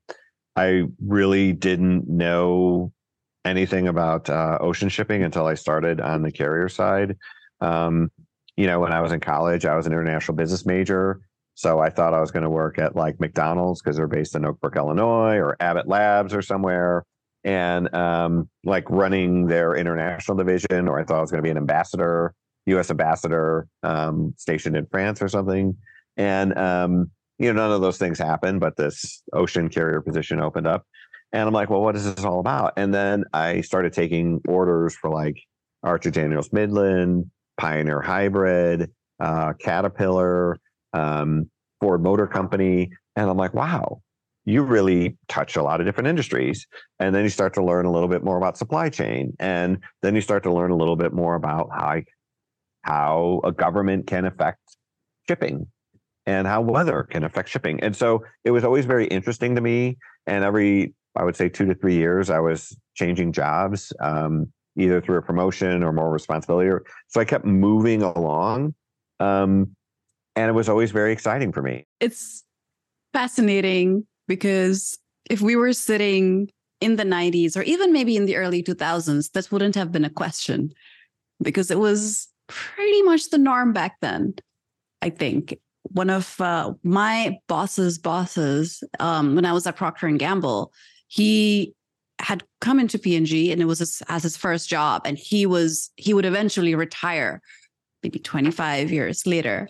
I 0.57 0.85
really 1.05 1.53
didn't 1.53 2.09
know 2.09 2.93
anything 3.45 3.89
about 3.89 4.31
uh, 4.31 4.59
ocean 4.61 4.89
shipping 4.89 5.23
until 5.23 5.47
I 5.47 5.55
started 5.55 6.01
on 6.01 6.23
the 6.23 6.33
carrier 6.33 6.69
side. 6.69 7.17
Um, 7.61 8.11
you 8.57 8.67
know, 8.67 8.79
when 8.81 8.93
I 8.93 9.01
was 9.01 9.13
in 9.13 9.21
college, 9.21 9.67
I 9.67 9.77
was 9.77 9.87
an 9.87 9.93
international 9.93 10.37
business 10.37 10.65
major. 10.65 11.21
So 11.55 11.81
I 11.81 11.91
thought 11.91 12.15
I 12.15 12.21
was 12.21 12.31
going 12.31 12.43
to 12.43 12.51
work 12.51 12.79
at 12.79 12.97
like 12.97 13.21
McDonald's 13.21 13.81
because 13.81 13.97
they're 13.97 14.07
based 14.07 14.35
in 14.35 14.45
Oak 14.45 14.61
Brook, 14.61 14.77
Illinois, 14.77 15.37
or 15.37 15.57
Abbott 15.61 15.89
Labs 15.89 16.35
or 16.35 16.43
somewhere 16.43 17.05
and 17.45 17.95
um, 17.95 18.49
like 18.65 18.89
running 18.89 19.47
their 19.47 19.77
international 19.77 20.37
division, 20.37 20.89
or 20.89 20.99
I 20.99 21.05
thought 21.05 21.19
I 21.19 21.21
was 21.21 21.31
going 21.31 21.43
to 21.43 21.47
be 21.47 21.51
an 21.51 21.59
ambassador, 21.59 22.35
U.S. 22.67 22.91
ambassador 22.91 23.69
um, 23.83 24.35
stationed 24.39 24.77
in 24.77 24.87
France 24.87 25.21
or 25.21 25.29
something. 25.29 25.77
And 26.17 26.57
um, 26.57 27.11
you 27.39 27.53
know, 27.53 27.63
none 27.63 27.73
of 27.73 27.81
those 27.81 27.99
things 27.99 28.19
happened, 28.19 28.61
but 28.61 28.77
this 28.77 29.23
ocean 29.33 29.69
carrier 29.69 30.01
position 30.01 30.41
opened 30.41 30.67
up, 30.67 30.85
and 31.33 31.43
I'm 31.43 31.55
like, 31.55 31.71
well, 31.71 31.83
what 31.83 31.97
is 31.97 32.05
this 32.15 32.25
all 32.25 32.41
about? 32.41 32.75
And 32.77 32.95
then 32.95 33.25
I 33.33 33.61
started 33.63 33.93
taking 33.93 34.41
orders 34.47 34.95
for 34.95 35.11
like 35.11 35.37
Archer 35.83 36.11
Daniels 36.11 36.53
Midland, 36.53 37.31
Pioneer 37.57 38.01
Hybrid, 38.01 38.91
uh, 39.21 39.53
Caterpillar, 39.55 40.59
um, 40.93 41.51
Ford 41.81 42.03
Motor 42.03 42.27
Company, 42.27 42.91
and 43.17 43.29
I'm 43.29 43.37
like, 43.37 43.55
wow, 43.55 44.01
you 44.45 44.63
really 44.63 45.17
touch 45.29 45.57
a 45.57 45.63
lot 45.63 45.81
of 45.81 45.87
different 45.87 46.09
industries. 46.09 46.67
And 46.99 47.15
then 47.15 47.23
you 47.23 47.31
start 47.31 47.55
to 47.55 47.65
learn 47.65 47.87
a 47.87 47.91
little 47.93 48.09
bit 48.09 48.23
more 48.23 48.37
about 48.37 48.59
supply 48.59 48.89
chain. 48.89 49.35
And 49.39 49.79
then 50.03 50.15
you 50.15 50.21
start 50.21 50.43
to 50.45 50.53
learn 50.53 50.71
a 50.71 50.77
little 50.77 50.97
bit 50.97 51.13
more 51.13 51.35
about 51.35 51.71
how, 51.73 52.03
how 52.83 53.41
a 53.45 53.53
government 53.53 54.07
can 54.07 54.25
affect 54.27 54.61
shipping 55.27 55.67
and 56.27 56.47
how 56.47 56.61
weather 56.61 57.07
can 57.11 57.25
affect 57.25 57.49
shipping. 57.49 57.81
And 57.81 57.95
so 57.95 58.25
it 58.45 58.51
was 58.51 58.65
always 58.65 58.87
very 58.87 59.07
interesting 59.07 59.55
to 59.55 59.61
me. 59.61 59.99
And 60.27 60.45
every, 60.45 60.95
I 61.17 61.25
would 61.25 61.37
say, 61.37 61.49
two 61.49 61.67
to 61.67 61.75
three 61.75 61.95
years, 61.95 62.31
I 62.31 62.39
was 62.39 62.77
changing 62.95 63.33
jobs, 63.33 63.93
um, 64.01 64.53
either 64.77 65.01
through 65.01 65.19
a 65.19 65.23
promotion 65.23 65.83
or 65.83 65.93
more 65.93 66.11
responsibility. 66.11 66.71
So 67.09 67.21
I 67.21 67.25
kept 67.25 67.45
moving 67.45 68.03
along. 68.03 68.75
Um, 69.21 69.77
and 70.37 70.49
it 70.49 70.53
was 70.53 70.69
always 70.69 70.91
very 70.91 71.13
exciting 71.13 71.53
for 71.53 71.63
me. 71.63 71.87
It's 72.01 72.43
fascinating 73.13 74.07
because 74.27 74.99
if 75.31 75.41
we 75.41 75.57
were 75.57 75.73
sitting 75.73 76.51
in 76.81 76.97
the 76.97 77.05
90s 77.05 77.57
or 77.57 77.63
even 77.63 77.93
maybe 77.93 78.17
in 78.17 78.27
the 78.27 78.37
early 78.37 78.63
2000s, 78.63 79.31
this 79.33 79.53
wouldn't 79.53 79.75
have 79.75 79.93
been 79.93 80.05
a 80.05 80.11
question 80.11 80.73
because 81.41 81.71
it 81.71 81.79
was 81.79 82.29
pretty 82.49 83.03
much 83.03 83.31
the 83.31 83.39
norm 83.39 83.73
back 83.73 83.97
then. 84.01 84.35
I 85.01 85.11
think 85.11 85.59
one 85.85 86.11
of 86.11 86.41
uh, 86.41 86.73
my 86.83 87.39
boss's 87.47 87.99
bosses, 87.99 88.83
um, 89.01 89.35
when 89.35 89.45
I 89.45 89.53
was 89.53 89.67
at 89.67 89.77
Procter 89.77 90.07
and 90.07 90.19
Gamble, 90.19 90.73
he 91.09 91.75
had 92.21 92.43
come 92.61 92.81
into 92.81 92.99
P&G 92.99 93.53
and 93.53 93.61
it 93.61 93.67
was 93.67 93.81
his, 93.81 94.03
as 94.09 94.23
his 94.23 94.37
first 94.37 94.69
job, 94.69 95.03
and 95.05 95.19
he 95.19 95.47
was 95.47 95.91
he 95.97 96.15
would 96.15 96.25
eventually 96.25 96.75
retire, 96.75 97.41
maybe 98.03 98.19
25 98.19 98.91
years 98.91 99.27
later, 99.27 99.69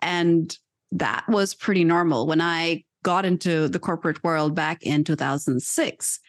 and 0.00 0.56
that 0.92 1.24
was 1.28 1.54
pretty 1.54 1.84
normal. 1.84 2.26
When 2.26 2.40
I 2.40 2.84
got 3.02 3.24
into 3.24 3.68
the 3.68 3.78
corporate 3.78 4.22
world 4.22 4.54
back 4.54 4.82
in 4.82 5.04
2006, 5.04 6.20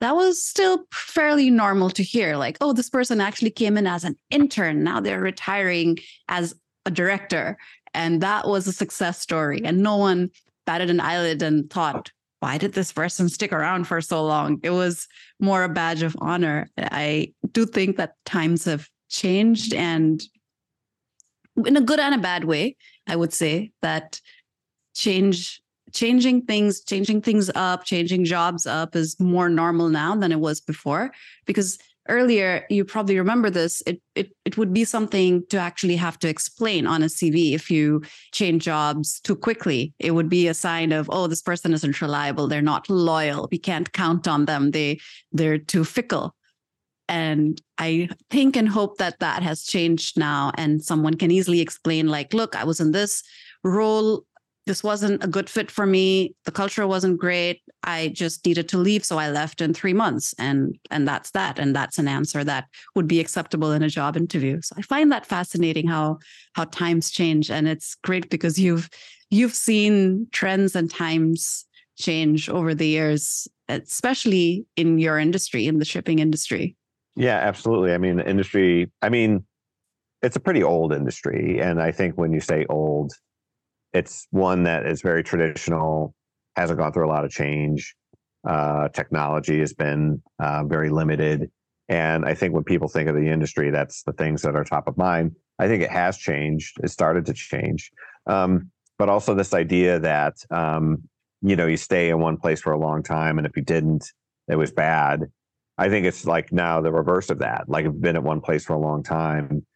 that 0.00 0.14
was 0.14 0.44
still 0.44 0.84
fairly 0.92 1.50
normal 1.50 1.90
to 1.90 2.02
hear. 2.02 2.36
Like, 2.36 2.58
oh, 2.60 2.72
this 2.72 2.90
person 2.90 3.20
actually 3.20 3.50
came 3.50 3.76
in 3.76 3.86
as 3.86 4.04
an 4.04 4.16
intern. 4.30 4.82
Now 4.82 5.00
they're 5.00 5.20
retiring 5.20 5.98
as 6.28 6.54
a 6.84 6.90
director. 6.90 7.56
And 7.96 8.20
that 8.20 8.46
was 8.46 8.66
a 8.66 8.72
success 8.72 9.18
story. 9.20 9.62
And 9.64 9.82
no 9.82 9.96
one 9.96 10.30
batted 10.66 10.90
an 10.90 11.00
eyelid 11.00 11.42
and 11.42 11.68
thought, 11.70 12.12
why 12.40 12.58
did 12.58 12.74
this 12.74 12.92
person 12.92 13.28
stick 13.28 13.52
around 13.52 13.84
for 13.84 14.00
so 14.00 14.24
long? 14.24 14.60
It 14.62 14.70
was 14.70 15.08
more 15.40 15.64
a 15.64 15.68
badge 15.68 16.02
of 16.02 16.14
honor. 16.20 16.68
I 16.78 17.32
do 17.52 17.64
think 17.64 17.96
that 17.96 18.12
times 18.26 18.66
have 18.66 18.88
changed 19.08 19.72
and 19.72 20.22
in 21.64 21.76
a 21.76 21.80
good 21.80 21.98
and 21.98 22.14
a 22.14 22.18
bad 22.18 22.44
way, 22.44 22.76
I 23.06 23.16
would 23.16 23.32
say 23.32 23.72
that 23.80 24.20
change 24.94 25.62
changing 25.92 26.42
things, 26.42 26.82
changing 26.84 27.22
things 27.22 27.50
up, 27.54 27.84
changing 27.84 28.26
jobs 28.26 28.66
up 28.66 28.94
is 28.94 29.18
more 29.18 29.48
normal 29.48 29.88
now 29.88 30.14
than 30.14 30.32
it 30.32 30.40
was 30.40 30.60
before. 30.60 31.12
Because 31.46 31.78
earlier, 32.08 32.64
you 32.70 32.84
probably 32.84 33.18
remember 33.18 33.50
this. 33.50 33.82
It, 33.86 34.00
it 34.14 34.30
it 34.44 34.56
would 34.56 34.72
be 34.72 34.84
something 34.84 35.44
to 35.48 35.58
actually 35.58 35.96
have 35.96 36.18
to 36.20 36.28
explain 36.28 36.86
on 36.86 37.02
a 37.02 37.06
CV 37.06 37.54
if 37.54 37.70
you 37.70 38.02
change 38.32 38.64
jobs 38.64 39.20
too 39.20 39.36
quickly. 39.36 39.92
It 39.98 40.12
would 40.12 40.28
be 40.28 40.48
a 40.48 40.54
sign 40.54 40.92
of, 40.92 41.08
oh, 41.12 41.26
this 41.26 41.42
person 41.42 41.72
isn't 41.72 42.00
reliable. 42.00 42.48
They're 42.48 42.62
not 42.62 42.88
loyal. 42.88 43.48
We 43.50 43.58
can't 43.58 43.92
count 43.92 44.26
on 44.28 44.44
them. 44.44 44.70
They 44.70 45.00
they're 45.32 45.58
too 45.58 45.84
fickle. 45.84 46.34
And 47.08 47.60
I 47.78 48.08
think 48.30 48.56
and 48.56 48.68
hope 48.68 48.98
that 48.98 49.20
that 49.20 49.42
has 49.42 49.62
changed 49.62 50.18
now, 50.18 50.52
and 50.56 50.82
someone 50.82 51.14
can 51.14 51.30
easily 51.30 51.60
explain, 51.60 52.08
like, 52.08 52.34
look, 52.34 52.56
I 52.56 52.64
was 52.64 52.80
in 52.80 52.90
this 52.90 53.22
role 53.62 54.24
this 54.66 54.82
wasn't 54.82 55.22
a 55.22 55.28
good 55.28 55.48
fit 55.48 55.70
for 55.70 55.86
me. 55.86 56.34
The 56.44 56.50
culture 56.50 56.86
wasn't 56.86 57.18
great. 57.18 57.62
I 57.84 58.08
just 58.08 58.44
needed 58.44 58.68
to 58.70 58.78
leave 58.78 59.04
so 59.04 59.16
i 59.16 59.30
left 59.30 59.60
in 59.60 59.72
3 59.72 59.92
months 59.92 60.34
and 60.38 60.76
and 60.90 61.06
that's 61.06 61.30
that 61.30 61.58
and 61.58 61.74
that's 61.74 61.98
an 61.98 62.08
answer 62.08 62.42
that 62.42 62.66
would 62.96 63.06
be 63.06 63.20
acceptable 63.20 63.70
in 63.72 63.82
a 63.82 63.88
job 63.88 64.16
interview. 64.16 64.60
So 64.60 64.74
i 64.76 64.82
find 64.82 65.10
that 65.12 65.24
fascinating 65.24 65.86
how 65.86 66.18
how 66.54 66.64
times 66.64 67.10
change 67.10 67.50
and 67.50 67.68
it's 67.68 67.94
great 68.02 68.28
because 68.28 68.58
you've 68.58 68.90
you've 69.30 69.54
seen 69.54 70.26
trends 70.32 70.74
and 70.74 70.90
times 70.90 71.64
change 71.96 72.48
over 72.48 72.74
the 72.74 72.88
years 72.88 73.48
especially 73.68 74.66
in 74.76 74.98
your 74.98 75.18
industry 75.18 75.66
in 75.66 75.78
the 75.78 75.84
shipping 75.84 76.18
industry. 76.18 76.76
Yeah 77.16 77.38
absolutely. 77.38 77.92
I 77.92 77.98
mean 77.98 78.16
the 78.16 78.28
industry 78.28 78.90
i 79.00 79.08
mean 79.08 79.44
it's 80.22 80.36
a 80.36 80.40
pretty 80.40 80.62
old 80.62 80.92
industry 80.92 81.60
and 81.60 81.80
i 81.80 81.92
think 81.92 82.16
when 82.16 82.32
you 82.32 82.40
say 82.40 82.66
old 82.68 83.12
it's 83.96 84.26
one 84.30 84.64
that 84.64 84.86
is 84.86 85.00
very 85.00 85.22
traditional, 85.22 86.14
hasn't 86.54 86.78
gone 86.78 86.92
through 86.92 87.06
a 87.06 87.12
lot 87.16 87.24
of 87.24 87.30
change. 87.30 87.94
Uh, 88.46 88.88
technology 88.88 89.58
has 89.60 89.72
been 89.72 90.22
uh, 90.38 90.62
very 90.64 90.90
limited. 90.90 91.50
And 91.88 92.24
I 92.24 92.34
think 92.34 92.52
when 92.52 92.64
people 92.64 92.88
think 92.88 93.08
of 93.08 93.16
the 93.16 93.28
industry, 93.28 93.70
that's 93.70 94.02
the 94.02 94.12
things 94.12 94.42
that 94.42 94.54
are 94.54 94.64
top 94.64 94.86
of 94.86 94.96
mind. 94.96 95.32
I 95.58 95.66
think 95.68 95.82
it 95.82 95.90
has 95.90 96.18
changed. 96.18 96.76
It 96.82 96.90
started 96.90 97.24
to 97.26 97.32
change. 97.32 97.90
Um, 98.26 98.70
but 98.98 99.08
also 99.08 99.34
this 99.34 99.54
idea 99.54 99.98
that, 100.00 100.34
um, 100.50 101.02
you 101.42 101.56
know, 101.56 101.66
you 101.66 101.76
stay 101.76 102.10
in 102.10 102.20
one 102.20 102.36
place 102.36 102.60
for 102.60 102.72
a 102.72 102.78
long 102.78 103.02
time. 103.02 103.38
And 103.38 103.46
if 103.46 103.56
you 103.56 103.62
didn't, 103.62 104.04
it 104.48 104.56
was 104.56 104.72
bad. 104.72 105.24
I 105.78 105.88
think 105.88 106.06
it's 106.06 106.26
like 106.26 106.52
now 106.52 106.80
the 106.80 106.92
reverse 106.92 107.30
of 107.30 107.38
that. 107.40 107.68
Like, 107.68 107.84
you've 107.84 108.00
been 108.00 108.16
at 108.16 108.22
one 108.22 108.40
place 108.40 108.64
for 108.64 108.74
a 108.74 108.78
long 108.78 109.02
time, 109.02 109.66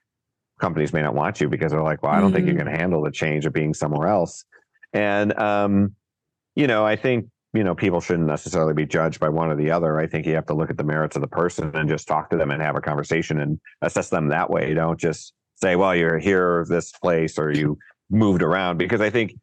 companies 0.61 0.93
may 0.93 1.03
not 1.03 1.15
want 1.15 1.41
you 1.41 1.49
because 1.49 1.73
they're 1.73 1.83
like, 1.83 2.03
well, 2.03 2.13
I 2.13 2.21
don't 2.21 2.31
mm. 2.31 2.35
think 2.35 2.47
going 2.47 2.67
to 2.67 2.71
handle 2.71 3.03
the 3.03 3.11
change 3.11 3.47
of 3.47 3.53
being 3.53 3.75
somewhere 3.75 4.09
else. 4.09 4.45
And, 4.93 5.37
um, 5.39 5.95
you 6.55 6.67
know, 6.67 6.85
I 6.85 6.97
think, 6.97 7.27
you 7.53 7.65
know, 7.65 7.75
people 7.75 8.01
shouldn't 8.01 8.29
necessarily 8.29 8.75
be 8.75 8.87
judged 8.87 9.19
by 9.19 9.29
one 9.29 9.51
or 9.51 9.57
the 9.57 9.71
other. 9.71 9.99
I 9.99 10.07
think 10.07 10.27
you 10.27 10.35
have 10.35 10.47
to 10.47 10.55
look 10.55 10.71
at 10.71 10.77
the 10.77 10.85
merits 10.85 11.17
of 11.17 11.23
the 11.23 11.29
person 11.29 11.75
and 11.75 11.89
just 11.89 12.07
talk 12.07 12.31
to 12.31 12.37
them 12.37 12.51
and 12.51 12.63
have 12.63 12.77
a 12.77 12.81
conversation 12.81 13.41
and 13.41 13.59
assess 13.83 14.11
them 14.11 14.29
that 14.29 14.51
way. 14.51 14.69
You 14.69 14.75
don't 14.75 14.99
just 14.99 15.33
say, 15.57 15.77
well, 15.77 15.95
you're 15.95 16.19
here, 16.19 16.65
this 16.69 16.93
place, 16.93 17.39
or 17.39 17.51
you 17.51 17.79
moved 18.11 18.43
around, 18.43 18.79
because 18.79 19.01
I 19.01 19.11
think 19.11 19.35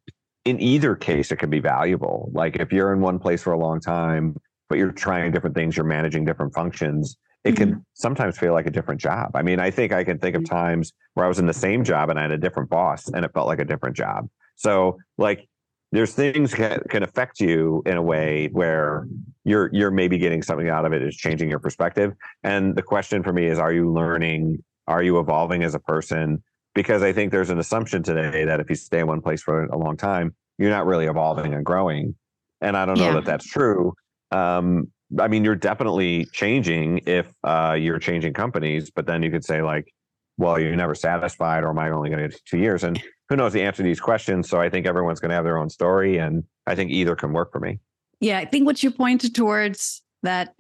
in 0.46 0.60
either 0.62 0.96
case, 0.96 1.32
it 1.32 1.38
can 1.38 1.50
be 1.50 1.60
valuable. 1.60 2.30
Like 2.34 2.56
if 2.58 2.72
you're 2.72 2.94
in 2.94 3.02
one 3.02 3.20
place 3.20 3.44
for 3.44 3.54
a 3.54 3.60
long 3.60 3.82
time, 3.82 4.36
but 4.70 4.78
you're 4.78 4.92
trying 4.92 5.32
different 5.32 5.56
things, 5.56 5.76
you're 5.76 5.86
managing 5.86 6.26
different 6.26 6.54
functions, 6.54 7.18
it 7.44 7.56
mm-hmm. 7.56 7.72
can 7.72 7.86
sometimes 7.94 8.38
feel 8.38 8.54
like 8.54 8.66
a 8.66 8.72
different 8.72 9.00
job. 9.00 9.32
I 9.36 9.42
mean, 9.42 9.60
I 9.60 9.72
think 9.72 9.92
I 9.92 10.04
can 10.04 10.20
think 10.20 10.36
of 10.36 10.44
mm-hmm. 10.44 10.56
times 10.56 10.94
where 11.14 11.26
I 11.26 11.30
was 11.30 11.40
in 11.40 11.46
the 11.46 11.54
same 11.54 11.84
job 11.84 12.10
and 12.10 12.20
I 12.20 12.24
had 12.24 12.32
a 12.32 12.38
different 12.38 12.70
boss 12.70 13.08
and 13.08 13.24
it 13.24 13.32
felt 13.34 13.48
like 13.48 13.60
a 13.60 13.66
different 13.66 13.96
job. 13.96 14.28
So 14.56 14.98
like 15.18 15.48
there's 15.92 16.14
things 16.14 16.52
that 16.54 16.90
can 16.90 17.04
affect 17.04 17.40
you 17.40 17.82
in 17.86 17.98
a 17.98 18.02
way 18.02 18.50
where 18.52 19.08
you're 19.46 19.70
you're 19.74 19.92
maybe 19.92 20.18
getting 20.18 20.42
something 20.42 20.70
out 20.70 20.86
of 20.86 20.94
it 20.94 21.02
is 21.02 21.16
changing 21.16 21.50
your 21.50 21.60
perspective. 21.60 22.14
And 22.44 22.76
the 22.76 22.82
question 22.82 23.24
for 23.24 23.32
me 23.32 23.46
is 23.46 23.60
are 23.60 23.72
you 23.72 23.92
learning? 23.92 24.64
Are 24.88 25.04
you 25.04 25.20
evolving 25.20 25.64
as 25.64 25.76
a 25.76 25.80
person? 25.80 26.44
Because 26.76 27.02
I 27.02 27.14
think 27.14 27.32
there's 27.32 27.50
an 27.50 27.60
assumption 27.60 28.04
today 28.04 28.46
that 28.46 28.60
if 28.60 28.70
you 28.70 28.76
stay 28.76 29.00
in 29.00 29.08
one 29.08 29.22
place 29.22 29.42
for 29.42 29.66
a 29.66 29.78
long 29.78 29.98
time, 29.98 30.36
you're 30.58 30.70
not 30.70 30.86
really 30.86 31.06
evolving 31.06 31.54
and 31.54 31.66
growing. 31.66 32.16
And 32.62 32.76
I 32.76 32.86
don't 32.86 32.98
know 32.98 33.08
yeah. 33.08 33.14
that 33.16 33.26
that's 33.26 33.46
true. 33.46 33.94
Um, 34.32 34.92
I 35.20 35.28
mean, 35.28 35.44
you're 35.44 35.56
definitely 35.56 36.26
changing 36.34 37.02
if 37.06 37.28
uh, 37.44 37.76
you're 37.80 38.00
changing 38.00 38.34
companies, 38.34 38.92
but 38.92 39.06
then 39.06 39.24
you 39.24 39.32
could 39.32 39.46
say 39.46 39.62
like, 39.62 39.94
well, 40.38 40.60
you're 40.60 40.76
never 40.76 40.96
satisfied, 40.96 41.64
or 41.64 41.70
am 41.70 41.80
I 41.80 41.90
only 41.90 42.10
going 42.10 42.22
to 42.22 42.30
get 42.30 42.46
two 42.46 42.60
years? 42.60 42.84
And 42.84 43.02
who 43.30 43.36
knows 43.36 43.54
the 43.54 43.62
answer 43.62 43.78
to 43.78 43.84
these 43.84 44.00
questions? 44.00 44.50
So 44.50 44.62
I 44.62 44.70
think 44.70 44.86
everyone's 44.86 45.20
going 45.20 45.30
to 45.30 45.36
have 45.36 45.46
their 45.46 45.58
own 45.58 45.70
story, 45.70 46.18
and 46.18 46.44
I 46.68 46.76
think 46.76 46.92
either 46.92 47.16
can 47.16 47.34
work 47.34 47.52
for 47.52 47.60
me. 47.60 47.80
Yeah, 48.20 48.38
I 48.38 48.46
think 48.46 48.66
what 48.66 48.84
you 48.84 48.92
pointed 48.92 49.34
towards 49.34 50.02
that 50.24 50.56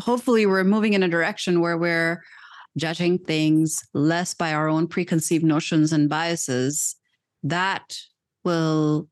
hopefully 0.00 0.46
we're 0.46 0.64
moving 0.64 0.94
in 0.94 1.02
a 1.02 1.08
direction 1.08 1.60
where 1.60 1.78
we're 1.78 2.22
judging 2.76 3.18
things 3.18 3.80
less 3.92 4.34
by 4.34 4.52
our 4.52 4.68
own 4.68 4.88
preconceived 4.88 5.44
notions 5.44 5.92
and 5.92 6.08
biases. 6.08 6.96
That 7.42 7.96
will 8.44 9.08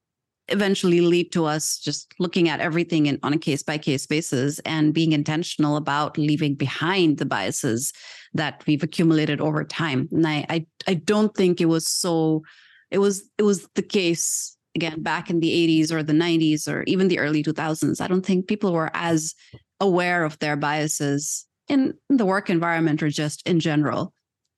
eventually 0.53 1.01
lead 1.01 1.33
to 1.33 1.45
us 1.45 1.79
just 1.79 2.13
looking 2.19 2.49
at 2.49 2.61
everything 2.61 3.07
in, 3.07 3.19
on 3.23 3.33
a 3.33 3.39
case 3.39 3.63
by 3.63 3.79
case 3.79 4.07
basis 4.07 4.59
and 4.61 4.95
being 4.95 5.13
intentional 5.13 5.77
about 5.77 6.19
leaving 6.19 6.55
behind 6.55 7.19
the 7.19 7.27
biases 7.27 7.93
that 8.35 8.63
we've 8.67 8.83
accumulated 8.83 9.41
over 9.41 9.65
time. 9.65 10.09
And 10.13 10.27
I, 10.27 10.47
I, 10.49 10.67
I 10.87 10.95
don't 10.95 11.35
think 11.35 11.61
it 11.61 11.67
was 11.67 11.87
so. 11.87 12.43
It 12.91 12.99
was 12.99 13.29
it 13.39 13.43
was 13.43 13.67
the 13.75 13.83
case 13.83 14.57
again 14.75 15.03
back 15.03 15.31
in 15.31 15.41
the 15.41 15.83
80s 15.83 15.91
or 15.91 16.03
the 16.03 16.13
90s 16.13 16.69
or 16.69 16.83
even 16.83 17.09
the 17.09 17.19
early 17.19 17.43
2000s. 17.43 18.01
I 18.01 18.07
don't 18.07 18.25
think 18.25 18.47
people 18.47 18.73
were 18.73 18.91
as 18.93 19.35
aware 19.81 20.25
of 20.25 20.39
their 20.39 20.57
biases 20.57 21.47
in 21.69 21.95
the 22.09 22.27
work 22.27 22.51
environment 22.51 23.03
or 23.03 23.09
just 23.09 23.47
in 23.49 23.61
general. 23.61 24.13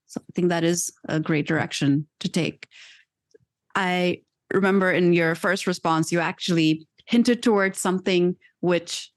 So 0.07 0.21
I 0.21 0.31
think 0.35 0.49
that 0.49 0.65
is 0.65 0.93
a 1.09 1.21
great 1.21 1.47
direction 1.47 2.07
to 2.21 2.29
take. 2.29 2.69
I 3.75 4.23
remember 4.55 4.91
in 4.91 5.13
your 5.13 5.35
first 5.35 5.67
response, 5.67 6.13
you 6.13 6.21
actually 6.21 6.87
hinted 7.07 7.43
towards 7.43 7.79
something 7.79 8.37
which 8.61 9.11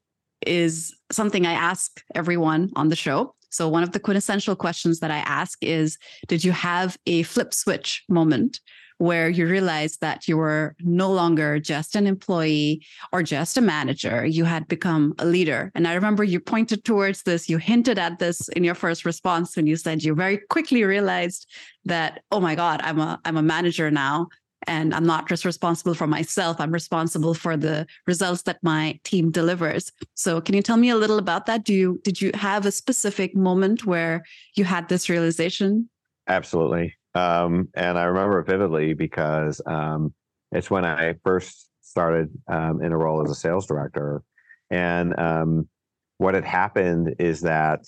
is 0.46 0.94
something 1.12 1.46
I 1.46 1.53
ask 1.53 2.03
everyone 2.15 2.72
on 2.75 2.89
the 2.89 2.96
show. 2.96 3.34
So, 3.50 3.70
one 3.70 3.84
of 3.84 3.91
the 3.91 4.00
quintessential 4.00 4.56
questions 4.56 5.00
that 5.00 5.12
I 5.12 5.17
ask 5.20 5.58
is 5.63 5.98
Did 6.27 6.44
you 6.44 6.51
have 6.51 6.98
a 7.06 7.24
flip 7.24 7.53
switch 7.53 8.03
moment 8.10 8.60
where 9.00 9.29
you 9.29 9.48
realized 9.48 10.01
that 10.01 10.27
you 10.27 10.36
were 10.36 10.75
no 10.79 11.12
longer 11.12 11.60
just 11.60 11.96
an 11.96 12.08
employee 12.08 12.86
or 13.13 13.24
just 13.24 13.58
a 13.58 13.62
manager? 13.62 14.25
You 14.25 14.44
had 14.44 14.67
become 14.67 15.13
a 15.20 15.25
leader. 15.25 15.72
And 15.75 15.88
I 15.88 15.94
remember 15.94 16.24
you 16.24 16.39
pointed 16.39 16.84
towards 16.84 17.24
this, 17.24 17.48
you 17.48 17.58
hinted 17.58 17.98
at 17.98 18.20
this 18.20 18.50
in 18.50 18.63
your 18.63 18.75
first 18.75 19.06
response 19.06 19.56
when 19.56 19.67
you 19.67 19.77
said 19.77 20.03
you 20.03 20.13
very 20.13 20.39
quickly 20.50 20.84
realized 20.84 21.48
that, 21.86 22.22
oh 22.32 22.41
my 22.41 22.56
God, 22.56 22.82
I'm 22.84 23.00
a 23.00 23.20
I'm 23.24 23.38
a 23.38 23.41
manager 23.41 23.89
now 23.89 24.27
and 24.66 24.94
i'm 24.94 25.06
not 25.06 25.28
just 25.28 25.46
responsible 25.46 25.94
for 25.94 26.08
myself 26.08 26.60
i'm 26.60 26.72
responsible 26.72 27.34
for 27.34 27.56
the 27.56 27.86
results 28.08 28.44
that 28.44 28.58
my 28.64 29.00
team 29.04 29.32
delivers. 29.32 29.92
So 30.16 30.42
can 30.42 30.56
you 30.56 30.62
tell 30.62 30.78
me 30.78 30.90
a 30.90 30.96
little 30.96 31.20
about 31.20 31.46
that? 31.46 31.64
Do 31.64 31.74
you 31.74 32.00
did 32.04 32.22
you 32.22 32.32
have 32.34 32.66
a 32.66 32.72
specific 32.72 33.36
moment 33.36 33.86
where 33.86 34.24
you 34.56 34.64
had 34.64 34.90
this 34.90 35.10
realization? 35.10 35.90
Absolutely. 36.28 36.96
Um, 37.16 37.70
and 37.74 37.98
i 37.98 38.04
remember 38.04 38.44
vividly 38.44 38.94
because 38.94 39.62
um, 39.66 40.14
it's 40.52 40.70
when 40.70 40.86
i 40.86 41.16
first 41.24 41.70
started 41.82 42.30
um, 42.48 42.82
in 42.84 42.92
a 42.92 42.98
role 42.98 43.24
as 43.24 43.32
a 43.32 43.36
sales 43.36 43.66
director. 43.66 44.22
And 44.70 45.18
um, 45.18 45.70
what 46.18 46.34
had 46.36 46.44
happened 46.44 47.16
is 47.20 47.42
that 47.42 47.86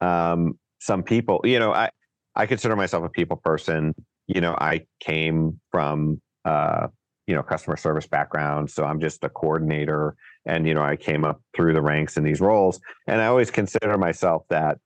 um, 0.00 0.58
some 0.80 1.02
people 1.02 1.40
you 1.44 1.58
know 1.58 1.72
i 1.72 1.90
i 2.34 2.46
consider 2.46 2.76
myself 2.76 3.04
a 3.04 3.08
people 3.08 3.36
person 3.36 3.94
you 4.26 4.40
know, 4.40 4.54
I 4.58 4.86
came 5.00 5.60
from 5.70 6.20
uh, 6.44 6.88
you 7.26 7.34
know 7.34 7.42
customer 7.42 7.76
service 7.76 8.06
background, 8.06 8.70
so 8.70 8.84
I'm 8.84 9.00
just 9.00 9.24
a 9.24 9.28
coordinator, 9.28 10.16
and 10.44 10.66
you 10.66 10.74
know, 10.74 10.82
I 10.82 10.96
came 10.96 11.24
up 11.24 11.40
through 11.54 11.74
the 11.74 11.82
ranks 11.82 12.16
in 12.16 12.24
these 12.24 12.40
roles, 12.40 12.80
and 13.06 13.20
I 13.20 13.26
always 13.26 13.50
consider 13.50 13.96
myself 13.98 14.44
that. 14.50 14.78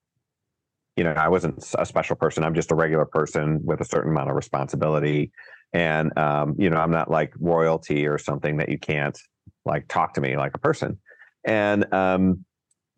You 0.97 1.05
know, 1.05 1.13
I 1.13 1.29
wasn't 1.29 1.65
a 1.79 1.87
special 1.87 2.17
person. 2.17 2.45
I'm 2.45 2.55
just 2.55 2.73
a 2.73 2.75
regular 2.75 3.07
person 3.07 3.61
with 3.65 3.81
a 3.81 3.87
certain 3.87 4.11
amount 4.11 4.29
of 4.29 4.37
responsibility, 4.37 5.31
and 5.73 6.17
um, 6.19 6.57
you 6.59 6.69
know, 6.69 6.77
I'm 6.77 6.91
not 6.91 7.11
like 7.11 7.33
royalty 7.39 8.07
or 8.07 8.19
something 8.19 8.59
that 8.59 8.69
you 8.69 8.79
can't 8.79 9.19
like 9.65 9.89
talk 9.89 10.15
to 10.15 10.21
me 10.21 10.37
like 10.37 10.53
a 10.55 10.59
person. 10.59 10.99
And 11.45 11.93
um, 11.95 12.45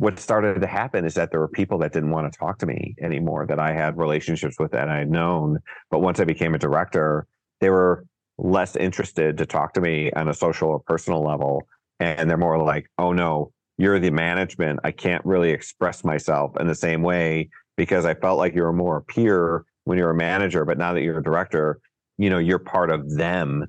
what 0.02 0.18
started 0.18 0.60
to 0.60 0.66
happen 0.66 1.04
is 1.04 1.14
that 1.14 1.30
there 1.30 1.38
were 1.38 1.46
people 1.46 1.78
that 1.78 1.92
didn't 1.92 2.10
want 2.10 2.30
to 2.30 2.36
talk 2.36 2.58
to 2.58 2.66
me 2.66 2.96
anymore 3.00 3.46
that 3.46 3.60
I 3.60 3.72
had 3.72 3.96
relationships 3.96 4.58
with 4.58 4.74
and 4.74 4.90
I 4.90 4.98
had 4.98 5.08
known. 5.08 5.60
But 5.92 6.00
once 6.00 6.18
I 6.18 6.24
became 6.24 6.56
a 6.56 6.58
director, 6.58 7.28
they 7.60 7.70
were 7.70 8.04
less 8.36 8.74
interested 8.74 9.38
to 9.38 9.46
talk 9.46 9.74
to 9.74 9.80
me 9.80 10.10
on 10.10 10.28
a 10.28 10.34
social 10.34 10.70
or 10.70 10.80
personal 10.80 11.22
level. 11.22 11.68
And 12.00 12.28
they're 12.28 12.36
more 12.36 12.60
like, 12.60 12.90
oh 12.98 13.12
no, 13.12 13.52
you're 13.78 14.00
the 14.00 14.10
management. 14.10 14.80
I 14.82 14.90
can't 14.90 15.24
really 15.24 15.50
express 15.50 16.02
myself 16.02 16.56
in 16.58 16.66
the 16.66 16.74
same 16.74 17.02
way 17.02 17.48
because 17.76 18.04
I 18.04 18.14
felt 18.14 18.38
like 18.38 18.56
you 18.56 18.62
were 18.62 18.72
more 18.72 18.96
a 18.96 19.02
peer 19.02 19.64
when 19.84 19.98
you're 19.98 20.10
a 20.10 20.16
manager. 20.16 20.64
But 20.64 20.78
now 20.78 20.94
that 20.94 21.02
you're 21.02 21.20
a 21.20 21.22
director, 21.22 21.78
you 22.18 22.28
know, 22.28 22.38
you're 22.38 22.58
part 22.58 22.90
of 22.90 23.08
them. 23.08 23.66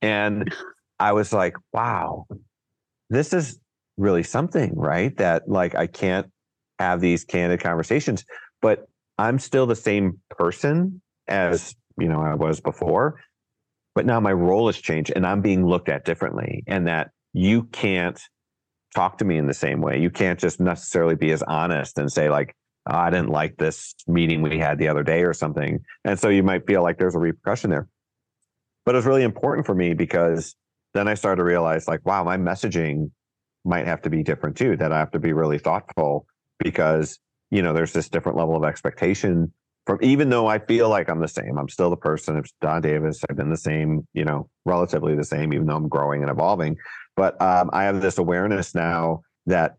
And 0.00 0.50
I 0.98 1.12
was 1.12 1.30
like, 1.30 1.56
wow, 1.74 2.26
this 3.10 3.34
is 3.34 3.58
really 3.96 4.22
something, 4.22 4.72
right? 4.74 5.16
That 5.16 5.48
like 5.48 5.74
I 5.74 5.86
can't 5.86 6.30
have 6.78 7.00
these 7.00 7.24
candid 7.24 7.60
conversations. 7.60 8.24
But 8.60 8.86
I'm 9.18 9.38
still 9.38 9.66
the 9.66 9.76
same 9.76 10.20
person 10.30 11.00
as 11.28 11.74
you 11.98 12.08
know 12.08 12.20
I 12.20 12.34
was 12.34 12.60
before. 12.60 13.20
But 13.94 14.06
now 14.06 14.18
my 14.18 14.32
role 14.32 14.66
has 14.66 14.76
changed 14.76 15.12
and 15.14 15.26
I'm 15.26 15.40
being 15.40 15.66
looked 15.66 15.88
at 15.88 16.04
differently. 16.04 16.64
And 16.66 16.88
that 16.88 17.10
you 17.32 17.64
can't 17.64 18.20
talk 18.94 19.18
to 19.18 19.24
me 19.24 19.36
in 19.36 19.46
the 19.46 19.54
same 19.54 19.80
way. 19.80 20.00
You 20.00 20.10
can't 20.10 20.38
just 20.38 20.60
necessarily 20.60 21.14
be 21.14 21.32
as 21.32 21.42
honest 21.42 21.98
and 21.98 22.10
say, 22.10 22.30
like, 22.30 22.54
oh, 22.88 22.96
I 22.96 23.10
didn't 23.10 23.30
like 23.30 23.56
this 23.56 23.94
meeting 24.06 24.42
we 24.42 24.58
had 24.58 24.78
the 24.78 24.88
other 24.88 25.02
day 25.02 25.22
or 25.22 25.32
something. 25.32 25.80
And 26.04 26.18
so 26.18 26.28
you 26.28 26.42
might 26.42 26.66
feel 26.66 26.82
like 26.82 26.98
there's 26.98 27.14
a 27.14 27.18
repercussion 27.18 27.70
there. 27.70 27.88
But 28.86 28.94
it 28.94 28.98
was 28.98 29.06
really 29.06 29.22
important 29.22 29.66
for 29.66 29.74
me 29.74 29.94
because 29.94 30.54
then 30.92 31.08
I 31.08 31.14
started 31.14 31.36
to 31.38 31.44
realize, 31.44 31.88
like, 31.88 32.04
wow, 32.04 32.22
my 32.22 32.36
messaging 32.36 33.10
might 33.64 33.86
have 33.86 34.02
to 34.02 34.10
be 34.10 34.22
different 34.22 34.56
too, 34.56 34.76
that 34.76 34.92
I 34.92 34.98
have 34.98 35.10
to 35.12 35.18
be 35.18 35.32
really 35.32 35.58
thoughtful 35.58 36.26
because, 36.58 37.18
you 37.50 37.62
know, 37.62 37.72
there's 37.72 37.92
this 37.92 38.08
different 38.08 38.38
level 38.38 38.56
of 38.56 38.64
expectation 38.64 39.52
from 39.86 39.98
even 40.02 40.30
though 40.30 40.46
I 40.46 40.58
feel 40.58 40.88
like 40.88 41.08
I'm 41.08 41.20
the 41.20 41.28
same, 41.28 41.58
I'm 41.58 41.68
still 41.68 41.90
the 41.90 41.96
person. 41.96 42.36
It's 42.36 42.54
Don 42.60 42.80
Davis. 42.80 43.20
I've 43.28 43.36
been 43.36 43.50
the 43.50 43.56
same, 43.56 44.06
you 44.14 44.24
know, 44.24 44.48
relatively 44.64 45.14
the 45.14 45.24
same, 45.24 45.52
even 45.52 45.66
though 45.66 45.76
I'm 45.76 45.88
growing 45.88 46.22
and 46.22 46.30
evolving. 46.30 46.76
But 47.16 47.40
um, 47.40 47.70
I 47.72 47.84
have 47.84 48.00
this 48.00 48.18
awareness 48.18 48.74
now 48.74 49.20
that 49.46 49.76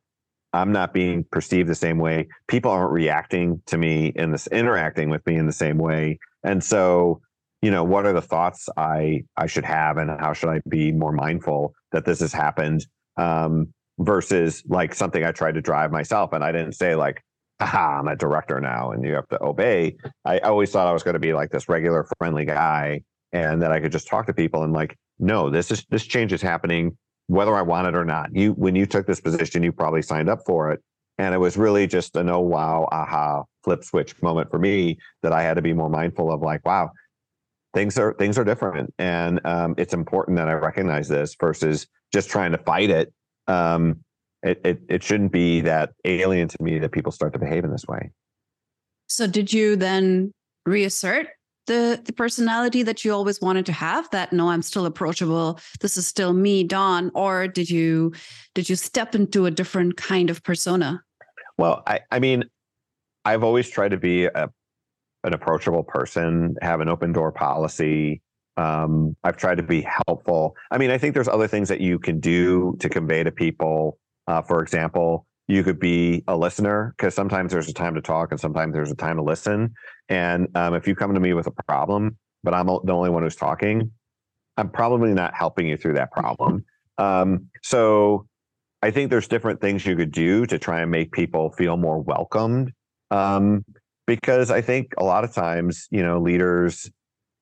I'm 0.54 0.72
not 0.72 0.94
being 0.94 1.26
perceived 1.32 1.68
the 1.68 1.76
same 1.76 1.98
way. 1.98 2.28
People 2.48 2.72
aren't 2.72 2.92
reacting 2.92 3.62
to 3.66 3.78
me 3.78 4.14
in 4.16 4.32
this, 4.32 4.48
interacting 4.48 5.10
with 5.10 5.26
me 5.26 5.36
in 5.36 5.48
the 5.48 5.54
same 5.54 5.78
way. 5.78 6.20
And 6.44 6.64
so, 6.64 7.22
you 7.62 7.72
know, 7.72 7.84
what 7.84 8.06
are 8.06 8.14
the 8.14 8.22
thoughts 8.22 8.70
I 8.78 9.24
I 9.36 9.48
should 9.48 9.66
have, 9.66 9.98
and 9.98 10.10
how 10.20 10.34
should 10.34 10.50
I 10.50 10.62
be 10.70 10.92
more 10.92 11.12
mindful 11.12 11.74
that 11.92 12.06
this 12.06 12.20
has 12.20 12.32
happened? 12.32 12.86
Um, 13.18 13.74
versus 13.98 14.62
like 14.68 14.94
something 14.94 15.24
I 15.24 15.32
tried 15.32 15.56
to 15.56 15.62
drive 15.62 15.92
myself, 15.92 16.34
and 16.34 16.44
I 16.44 16.52
didn't 16.52 16.74
say 16.74 16.96
like, 16.96 17.24
aha, 17.60 18.00
I'm 18.00 18.08
a 18.08 18.16
director 18.16 18.60
now 18.60 18.92
and 18.92 19.04
you 19.06 19.14
have 19.14 19.28
to 19.30 19.42
obey. 19.42 19.96
I 20.26 20.40
always 20.40 20.72
thought 20.72 20.88
I 20.88 20.94
was 20.94 21.04
going 21.04 21.14
to 21.14 21.20
be 21.20 21.34
like 21.34 21.52
this 21.52 21.70
regular 21.70 22.06
friendly 22.18 22.46
guy 22.46 23.02
and 23.32 23.62
that 23.62 23.72
I 23.72 23.80
could 23.80 23.92
just 23.92 24.08
talk 24.08 24.26
to 24.28 24.34
people 24.34 24.64
and 24.64 24.74
like, 24.74 24.98
no, 25.20 25.50
this 25.50 25.72
is 25.72 25.86
this 25.90 26.06
change 26.06 26.34
is 26.34 26.42
happening 26.42 26.98
whether 27.28 27.56
I 27.56 27.62
want 27.62 27.88
it 27.88 27.96
or 27.96 28.06
not. 28.06 28.36
You 28.36 28.52
when 28.54 28.76
you 28.76 28.86
took 28.86 29.08
this 29.08 29.22
position, 29.22 29.64
you 29.64 29.72
probably 29.72 30.02
signed 30.02 30.30
up 30.30 30.42
for 30.46 30.72
it. 30.72 30.82
And 31.18 31.34
it 31.34 31.38
was 31.38 31.56
really 31.56 31.88
just 31.88 32.18
an 32.18 32.30
oh 32.30 32.42
wow, 32.42 32.88
aha, 32.92 33.44
flip 33.64 33.84
switch 33.84 34.22
moment 34.22 34.52
for 34.52 34.60
me 34.60 34.98
that 35.24 35.32
I 35.32 35.42
had 35.42 35.56
to 35.56 35.62
be 35.62 35.74
more 35.74 35.90
mindful 35.90 36.32
of 36.32 36.42
like, 36.42 36.66
wow, 36.66 36.90
things 37.74 37.98
are 37.98 38.14
things 38.14 38.38
are 38.38 38.44
different. 38.44 38.94
And 39.00 39.40
um, 39.46 39.76
it's 39.78 39.94
important 39.94 40.38
that 40.38 40.50
I 40.50 40.54
recognize 40.54 41.08
this 41.08 41.36
versus 41.40 41.88
just 42.16 42.30
trying 42.30 42.54
to 42.54 42.58
fight 42.58 42.90
it. 42.90 43.14
Um, 43.48 44.00
it, 44.42 44.62
it 44.64 44.82
it 44.88 45.04
shouldn't 45.04 45.32
be 45.32 45.62
that 45.62 45.92
alien 46.06 46.48
to 46.48 46.58
me 46.64 46.80
that 46.80 46.92
people 46.92 47.12
start 47.12 47.34
to 47.34 47.40
behave 47.40 47.64
in 47.64 47.72
this 47.72 47.86
way. 47.88 48.12
So 49.08 49.28
did 49.28 49.52
you 49.52 49.76
then 49.76 50.32
reassert 50.66 51.28
the 51.68 52.02
the 52.06 52.14
personality 52.14 52.84
that 52.84 53.04
you 53.04 53.14
always 53.14 53.42
wanted 53.42 53.66
to 53.66 53.72
have 53.72 54.10
that 54.12 54.32
no 54.32 54.50
i'm 54.50 54.62
still 54.62 54.86
approachable 54.86 55.60
this 55.80 55.98
is 55.98 56.06
still 56.06 56.34
me 56.34 56.64
don 56.64 57.12
or 57.16 57.48
did 57.48 57.70
you 57.70 58.14
did 58.54 58.70
you 58.70 58.76
step 58.76 59.16
into 59.16 59.48
a 59.48 59.52
different 59.52 59.98
kind 59.98 60.30
of 60.30 60.44
persona 60.44 61.02
well 61.58 61.82
i 61.88 62.00
i 62.12 62.20
mean 62.20 62.44
i've 63.26 63.44
always 63.44 63.68
tried 63.68 63.90
to 63.90 63.98
be 63.98 64.26
a 64.26 64.50
an 65.24 65.34
approachable 65.34 65.84
person 65.84 66.56
have 66.62 66.82
an 66.82 66.90
open 66.90 67.12
door 67.12 67.32
policy 67.32 68.22
um, 68.58 69.16
i've 69.24 69.38
tried 69.38 69.56
to 69.56 69.64
be 69.64 69.86
helpful 70.08 70.56
i 70.72 70.78
mean 70.78 70.92
i 70.92 70.98
think 70.98 71.14
there's 71.14 71.28
other 71.28 71.48
things 71.48 71.70
that 71.70 71.82
you 71.82 72.00
can 72.00 72.20
do 72.20 72.76
to 72.80 72.90
convey 72.90 73.24
to 73.24 73.32
people 73.32 73.98
uh, 74.28 74.42
for 74.42 74.62
example, 74.62 75.26
you 75.48 75.64
could 75.64 75.80
be 75.80 76.24
a 76.28 76.36
listener 76.36 76.94
because 76.98 77.14
sometimes 77.14 77.52
there's 77.52 77.70
a 77.70 77.74
time 77.74 77.94
to 77.96 78.02
talk 78.02 78.32
and 78.32 78.40
sometimes 78.40 78.74
there's 78.74 78.92
a 78.92 78.96
time 78.96 79.18
to 79.18 79.24
listen. 79.24 79.74
And 80.10 80.48
um, 80.56 80.74
if 80.74 80.88
you 80.88 80.96
come 80.96 81.14
to 81.14 81.20
me 81.20 81.34
with 81.34 81.48
a 81.48 81.52
problem, 81.52 82.18
but 82.44 82.54
I'm 82.54 82.66
the 82.66 82.94
only 82.94 83.10
one 83.10 83.24
who's 83.24 83.36
talking, 83.36 83.92
I'm 84.58 84.70
probably 84.70 85.14
not 85.14 85.36
helping 85.36 85.68
you 85.68 85.78
through 85.78 85.94
that 85.94 86.12
problem. 86.12 86.66
Um, 86.98 87.48
so 87.62 88.28
I 88.82 88.92
think 88.92 89.10
there's 89.10 89.28
different 89.28 89.62
things 89.62 89.86
you 89.86 89.96
could 89.96 90.12
do 90.12 90.46
to 90.48 90.58
try 90.58 90.82
and 90.82 90.90
make 90.90 91.12
people 91.12 91.52
feel 91.52 91.78
more 91.78 92.00
welcomed. 92.00 92.72
Um, 93.12 93.66
because 94.08 94.52
I 94.52 94.62
think 94.62 94.94
a 94.98 95.04
lot 95.04 95.24
of 95.24 95.34
times, 95.34 95.88
you 95.90 96.04
know, 96.04 96.20
leaders 96.20 96.90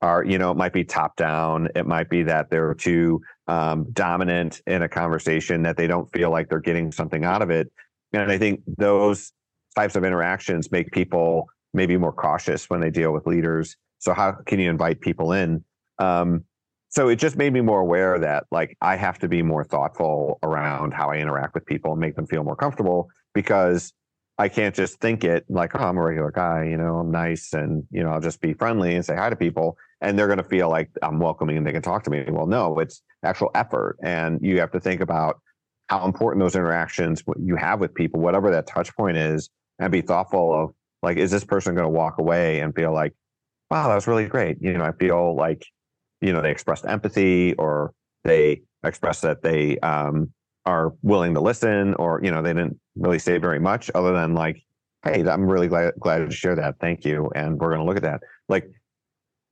are, 0.04 0.26
you 0.26 0.38
know, 0.38 0.52
it 0.52 0.58
might 0.58 0.74
be 0.74 0.84
top 0.84 1.16
down. 1.16 1.70
It 1.76 1.88
might 1.88 2.10
be 2.10 2.24
that 2.24 2.50
they're 2.50 2.74
too 2.74 3.22
um, 3.48 3.88
dominant 3.94 4.62
in 4.68 4.82
a 4.82 4.90
conversation 4.90 5.64
that 5.64 5.78
they 5.78 5.88
don't 5.88 6.12
feel 6.12 6.30
like 6.30 6.50
they're 6.50 6.60
getting 6.60 6.92
something 6.92 7.24
out 7.24 7.42
of 7.42 7.50
it. 7.50 7.72
And 8.12 8.30
I 8.30 8.38
think 8.38 8.62
those 8.78 9.32
types 9.78 9.96
of 9.96 10.04
interactions 10.04 10.70
make 10.74 10.92
people 10.92 11.48
maybe 11.74 11.96
more 11.96 12.12
cautious 12.12 12.70
when 12.70 12.82
they 12.82 12.90
deal 12.90 13.14
with 13.14 13.26
leaders. 13.26 13.78
So 14.00 14.14
how 14.14 14.34
can 14.46 14.60
you 14.60 14.70
invite 14.70 15.00
people 15.00 15.32
in? 15.32 15.64
Um, 16.00 16.44
so 16.90 17.08
it 17.08 17.16
just 17.16 17.38
made 17.38 17.54
me 17.54 17.62
more 17.62 17.80
aware 17.80 18.20
that 18.20 18.44
like 18.52 18.78
I 18.82 18.98
have 18.98 19.20
to 19.20 19.30
be 19.30 19.42
more 19.42 19.64
thoughtful 19.64 20.38
around 20.44 20.94
how 20.94 21.12
I 21.12 21.16
interact 21.16 21.56
with 21.56 21.66
people 21.66 21.94
and 21.94 22.02
make 22.02 22.18
them 22.18 22.28
feel 22.28 22.44
more 22.44 22.58
comfortable 22.58 23.08
because 23.34 23.94
I 24.38 24.50
can't 24.50 24.74
just 24.74 25.00
think 25.00 25.24
it 25.24 25.46
like, 25.48 25.76
oh, 25.76 25.84
I'm 25.84 25.98
a 25.98 26.02
regular 26.02 26.32
guy, 26.32 26.66
you 26.70 26.78
know, 26.78 26.98
I'm 26.98 27.12
nice 27.12 27.54
and, 27.54 27.84
you 27.92 28.04
know, 28.04 28.10
I'll 28.10 28.20
just 28.20 28.42
be 28.42 28.54
friendly 28.54 28.96
and 28.96 29.06
say 29.06 29.16
hi 29.16 29.30
to 29.30 29.36
people 29.36 29.78
and 30.04 30.20
they're 30.20 30.28
going 30.28 30.38
to 30.38 30.44
feel 30.44 30.70
like 30.70 30.92
I'm 31.02 31.20
welcoming 31.20 31.58
and 31.58 31.66
they 31.66 31.72
can 31.72 31.82
talk 31.82 32.04
to 32.04 32.12
me. 32.12 32.24
Well, 32.28 32.46
no, 32.46 32.78
it's 32.80 33.02
actual 33.24 33.50
effort. 33.56 33.98
And 34.04 34.40
you 34.42 34.60
have 34.60 34.72
to 34.72 34.80
think 34.80 35.02
about 35.02 35.40
how 35.88 36.06
important 36.06 36.44
those 36.44 36.56
interactions 36.56 37.24
you 37.40 37.56
have 37.56 37.80
with 37.80 37.96
people, 37.96 38.20
whatever 38.20 38.52
that 38.52 38.68
touch 38.68 38.96
point 38.96 39.18
is, 39.18 39.50
and 39.80 39.92
be 39.92 40.02
thoughtful 40.02 40.54
of 40.54 40.74
like, 41.02 41.18
is 41.18 41.32
this 41.32 41.46
person 41.46 41.74
going 41.74 41.86
to 41.86 41.90
walk 41.90 42.20
away 42.20 42.60
and 42.60 42.76
feel 42.76 42.94
like, 42.94 43.14
wow, 43.72 43.88
that 43.88 43.96
was 43.96 44.06
really 44.06 44.28
great? 44.28 44.58
You 44.62 44.74
know, 44.74 44.84
I 44.84 44.92
feel 44.92 45.36
like, 45.36 45.66
you 46.22 46.34
know, 46.34 46.42
they 46.42 46.52
expressed 46.52 46.86
empathy 46.86 47.54
or 47.56 47.94
they 48.24 48.62
expressed 48.84 49.22
that 49.24 49.42
they, 49.42 49.80
um, 49.80 50.32
are 50.66 50.94
willing 51.02 51.34
to 51.34 51.42
listen 51.42 51.94
or 51.96 52.22
you 52.24 52.32
know 52.32 52.42
they 52.42 52.54
didn't 52.54 52.80
really 52.96 53.20
say 53.20 53.38
very 53.38 53.60
much 53.60 53.92
other 53.96 54.14
than 54.14 54.34
like 54.34 54.64
hey 55.04 55.22
i'm 55.28 55.46
really 55.46 55.68
glad, 55.68 55.94
glad 56.00 56.20
to 56.20 56.34
share 56.34 56.56
that 56.56 56.76
thank 56.80 57.04
you 57.04 57.30
and 57.36 57.60
we're 57.60 57.68
going 57.68 57.80
to 57.80 57.86
look 57.86 57.98
at 57.98 58.04
that 58.04 58.22
like 58.48 58.70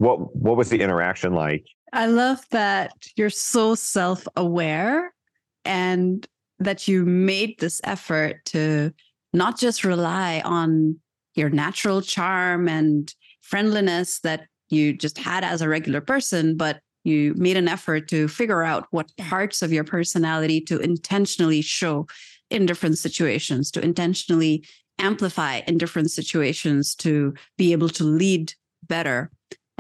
what 0.02 0.36
what 0.36 0.58
was 0.58 0.70
the 0.70 0.82
interaction 0.82 1.34
like 1.34 1.66
i 1.94 2.06
love 2.08 2.40
that 2.52 2.92
you're 3.16 3.30
so 3.30 3.76
self-aware 3.76 5.14
and 5.64 6.28
that 6.60 6.88
you 6.88 7.06
made 7.06 7.60
this 7.60 7.80
effort 7.84 8.44
to 8.46 8.92
not 9.34 9.58
just 9.58 9.84
rely 9.84 10.42
on 10.44 11.00
your 11.36 11.50
natural 11.50 12.02
charm 12.02 12.68
and 12.68 13.14
friendliness 13.42 14.20
that 14.20 14.48
you 14.70 14.94
just 14.94 15.18
had 15.18 15.44
as 15.44 15.62
a 15.62 15.70
regular 15.70 16.02
person 16.02 16.58
but 16.58 16.82
you 17.04 17.34
made 17.36 17.58
an 17.58 17.68
effort 17.68 18.08
to 18.08 18.28
figure 18.28 18.64
out 18.64 18.88
what 18.92 19.16
parts 19.18 19.62
of 19.62 19.74
your 19.74 19.84
personality 19.84 20.62
to 20.62 20.80
intentionally 20.80 21.62
show 21.62 22.08
in 22.50 22.66
different 22.66 22.98
situations, 22.98 23.72
to 23.72 23.84
intentionally 23.84 24.64
amplify 25.00 25.62
in 25.68 25.78
different 25.78 26.12
situations 26.12 26.94
to 26.96 27.34
be 27.58 27.72
able 27.72 27.90
to 27.90 28.04
lead 28.04 28.54
better. 28.88 29.32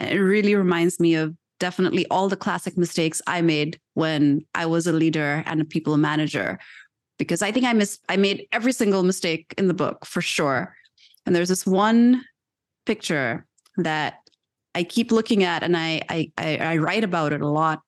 It 0.01 0.17
really 0.17 0.55
reminds 0.55 0.99
me 0.99 1.15
of 1.15 1.35
definitely 1.59 2.07
all 2.09 2.27
the 2.27 2.35
classic 2.35 2.77
mistakes 2.77 3.21
I 3.27 3.41
made 3.41 3.79
when 3.93 4.45
I 4.55 4.65
was 4.65 4.87
a 4.87 4.91
leader 4.91 5.43
and 5.45 5.61
a 5.61 5.65
people 5.65 5.95
manager. 5.97 6.59
Because 7.19 7.41
I 7.43 7.51
think 7.51 7.65
I 7.65 7.73
miss 7.73 7.99
I 8.09 8.17
made 8.17 8.47
every 8.51 8.73
single 8.73 9.03
mistake 9.03 9.53
in 9.57 9.67
the 9.67 9.73
book 9.73 10.05
for 10.05 10.21
sure. 10.21 10.75
And 11.25 11.35
there's 11.35 11.49
this 11.49 11.65
one 11.65 12.25
picture 12.85 13.45
that 13.77 14.15
I 14.73 14.83
keep 14.83 15.11
looking 15.11 15.43
at 15.43 15.61
and 15.61 15.77
I, 15.77 16.01
I 16.09 16.31
I 16.37 16.77
write 16.77 17.03
about 17.03 17.31
it 17.31 17.41
a 17.41 17.47
lot. 17.47 17.81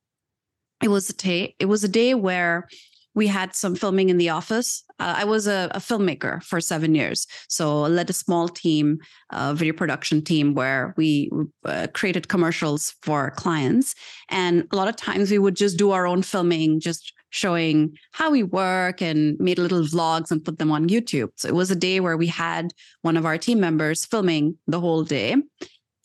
It 0.83 0.89
was 0.89 1.09
a 1.09 1.13
day. 1.13 1.55
It 1.59 1.65
was 1.65 1.83
a 1.83 1.87
day 1.87 2.13
where 2.13 2.67
we 3.15 3.27
had 3.27 3.55
some 3.55 3.75
filming 3.75 4.09
in 4.09 4.17
the 4.17 4.29
office. 4.29 4.83
Uh, 4.99 5.15
I 5.17 5.23
was 5.23 5.47
a, 5.47 5.69
a, 5.71 5.79
filmmaker 5.79 6.43
for 6.43 6.59
seven 6.61 6.95
years, 6.95 7.27
so 7.47 7.83
I 7.83 7.87
led 7.87 8.09
a 8.09 8.13
small 8.13 8.47
team, 8.47 8.99
a 9.29 9.53
video 9.53 9.73
production 9.73 10.23
team, 10.23 10.53
where 10.53 10.93
we 10.97 11.29
uh, 11.65 11.87
created 11.93 12.27
commercials 12.27 12.95
for 13.01 13.31
clients. 13.31 13.95
And 14.29 14.67
a 14.71 14.75
lot 14.75 14.87
of 14.87 14.95
times 14.95 15.31
we 15.31 15.39
would 15.39 15.55
just 15.55 15.77
do 15.77 15.91
our 15.91 16.07
own 16.07 16.23
filming, 16.23 16.79
just 16.79 17.13
showing 17.29 17.97
how 18.11 18.29
we 18.29 18.43
work 18.43 19.01
and 19.01 19.39
made 19.39 19.57
little 19.57 19.81
vlogs 19.81 20.29
and 20.29 20.45
put 20.45 20.59
them 20.59 20.71
on 20.71 20.87
YouTube. 20.87 21.29
So 21.35 21.47
it 21.47 21.55
was 21.55 21.71
a 21.71 21.75
day 21.75 21.99
where 21.99 22.15
we 22.15 22.27
had 22.27 22.71
one 23.01 23.17
of 23.17 23.25
our 23.25 23.37
team 23.39 23.59
members 23.59 24.05
filming 24.05 24.57
the 24.67 24.79
whole 24.79 25.03
day. 25.03 25.35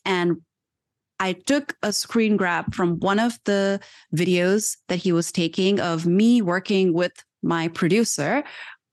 And 0.05 0.37
I 1.19 1.33
took 1.33 1.75
a 1.83 1.91
screen 1.91 2.37
grab 2.37 2.73
from 2.73 2.99
one 2.99 3.19
of 3.19 3.37
the 3.45 3.79
videos 4.15 4.77
that 4.87 4.97
he 4.97 5.11
was 5.11 5.31
taking 5.31 5.79
of 5.79 6.05
me 6.05 6.41
working 6.41 6.93
with 6.93 7.11
my 7.43 7.67
producer 7.67 8.43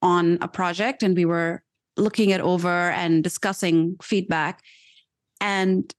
on 0.03 0.39
a 0.41 0.49
project, 0.49 1.03
and 1.03 1.17
we 1.17 1.25
were 1.25 1.63
looking 1.97 2.31
it 2.31 2.41
over 2.41 2.91
and 2.91 3.25
discussing 3.25 3.97
feedback. 4.03 4.63
And 5.41 5.93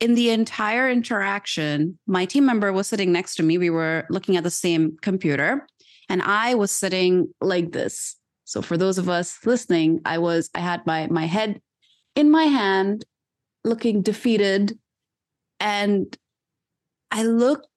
in 0.00 0.14
the 0.14 0.30
entire 0.30 0.90
interaction, 0.90 1.98
my 2.06 2.26
team 2.26 2.44
member 2.44 2.72
was 2.72 2.86
sitting 2.86 3.12
next 3.12 3.36
to 3.36 3.42
me. 3.42 3.58
We 3.58 3.70
were 3.70 4.04
looking 4.10 4.36
at 4.36 4.44
the 4.44 4.50
same 4.50 4.96
computer, 5.00 5.66
and 6.08 6.22
I 6.22 6.54
was 6.54 6.70
sitting 6.70 7.32
like 7.40 7.72
this, 7.72 8.16
So 8.44 8.60
for 8.60 8.76
those 8.76 8.98
of 8.98 9.08
us 9.08 9.38
listening, 9.46 10.00
I 10.04 10.18
was 10.18 10.50
I 10.54 10.60
had 10.60 10.84
my 10.86 11.06
my 11.06 11.24
head 11.26 11.60
in 12.14 12.30
my 12.30 12.44
hand, 12.44 13.04
looking 13.64 14.02
defeated, 14.02 14.78
and 15.62 16.18
I 17.12 17.22
looked 17.22 17.68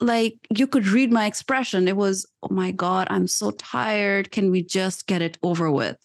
like 0.00 0.38
you 0.56 0.66
could 0.66 0.86
read 0.86 1.12
my 1.12 1.26
expression. 1.26 1.86
It 1.86 1.96
was, 1.96 2.26
oh 2.42 2.48
my 2.52 2.70
God, 2.70 3.08
I'm 3.10 3.26
so 3.26 3.50
tired. 3.50 4.30
Can 4.30 4.50
we 4.50 4.62
just 4.62 5.06
get 5.06 5.20
it 5.20 5.36
over 5.42 5.70
with? 5.70 5.98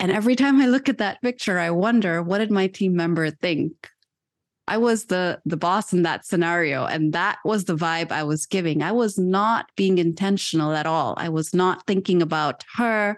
And 0.00 0.10
every 0.10 0.34
time 0.34 0.60
I 0.60 0.66
look 0.66 0.88
at 0.88 0.98
that 0.98 1.22
picture, 1.22 1.60
I 1.60 1.70
wonder 1.70 2.24
what 2.24 2.38
did 2.38 2.50
my 2.50 2.66
team 2.66 2.96
member 2.96 3.30
think? 3.30 3.88
I 4.66 4.78
was 4.78 5.06
the 5.06 5.40
the 5.44 5.56
boss 5.56 5.92
in 5.92 6.02
that 6.02 6.24
scenario 6.24 6.84
and 6.84 7.12
that 7.12 7.38
was 7.44 7.64
the 7.64 7.76
vibe 7.76 8.10
I 8.10 8.24
was 8.24 8.46
giving. 8.46 8.82
I 8.82 8.92
was 8.92 9.18
not 9.18 9.66
being 9.76 9.98
intentional 9.98 10.72
at 10.72 10.86
all. 10.86 11.14
I 11.18 11.28
was 11.28 11.54
not 11.54 11.86
thinking 11.86 12.22
about 12.22 12.64
her 12.76 13.16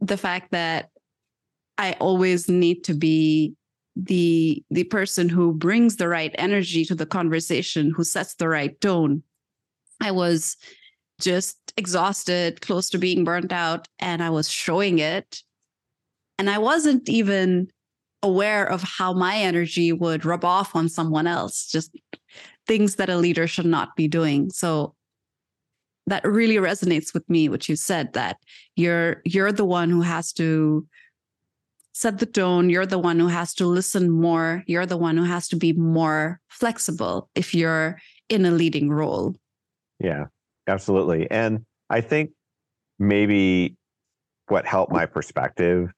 the 0.00 0.16
fact 0.16 0.50
that 0.50 0.90
I 1.78 1.92
always 1.92 2.48
need 2.48 2.84
to 2.84 2.94
be 2.94 3.54
the 3.96 4.64
the 4.70 4.84
person 4.84 5.28
who 5.28 5.52
brings 5.52 5.96
the 5.96 6.08
right 6.08 6.34
energy 6.38 6.84
to 6.86 6.94
the 6.94 7.06
conversation, 7.06 7.92
who 7.94 8.04
sets 8.04 8.34
the 8.34 8.48
right 8.48 8.80
tone. 8.80 9.22
I 10.00 10.10
was 10.10 10.56
just 11.20 11.58
exhausted, 11.76 12.60
close 12.62 12.88
to 12.90 12.98
being 12.98 13.24
burnt 13.24 13.52
out 13.52 13.88
and 13.98 14.22
I 14.22 14.30
was 14.30 14.48
showing 14.48 14.98
it 14.98 15.42
and 16.40 16.48
I 16.48 16.56
wasn't 16.56 17.06
even 17.10 17.68
aware 18.22 18.64
of 18.64 18.82
how 18.82 19.12
my 19.12 19.36
energy 19.36 19.92
would 19.92 20.24
rub 20.24 20.42
off 20.42 20.74
on 20.74 20.88
someone 20.88 21.26
else, 21.26 21.66
just 21.70 21.94
things 22.66 22.96
that 22.96 23.10
a 23.10 23.18
leader 23.18 23.46
should 23.46 23.66
not 23.66 23.94
be 23.94 24.08
doing. 24.08 24.48
So 24.48 24.94
that 26.06 26.24
really 26.24 26.56
resonates 26.56 27.12
with 27.12 27.28
me, 27.28 27.50
what 27.50 27.68
you 27.68 27.76
said, 27.76 28.14
that 28.14 28.38
you're 28.74 29.20
you're 29.26 29.52
the 29.52 29.66
one 29.66 29.90
who 29.90 30.00
has 30.00 30.32
to 30.34 30.86
set 31.92 32.18
the 32.18 32.26
tone. 32.26 32.70
You're 32.70 32.86
the 32.86 32.98
one 32.98 33.18
who 33.18 33.28
has 33.28 33.54
to 33.54 33.66
listen 33.66 34.10
more. 34.10 34.64
You're 34.66 34.86
the 34.86 34.96
one 34.96 35.16
who 35.16 35.24
has 35.24 35.48
to 35.48 35.56
be 35.56 35.72
more 35.72 36.40
flexible 36.48 37.28
if 37.34 37.54
you're 37.54 37.98
in 38.28 38.46
a 38.46 38.50
leading 38.50 38.90
role. 38.90 39.34
Yeah, 39.98 40.26
absolutely. 40.66 41.30
And 41.30 41.64
I 41.88 42.00
think 42.00 42.30
maybe 42.98 43.76
what 44.48 44.66
helped 44.66 44.92
my 44.92 45.06
perspective 45.06 45.90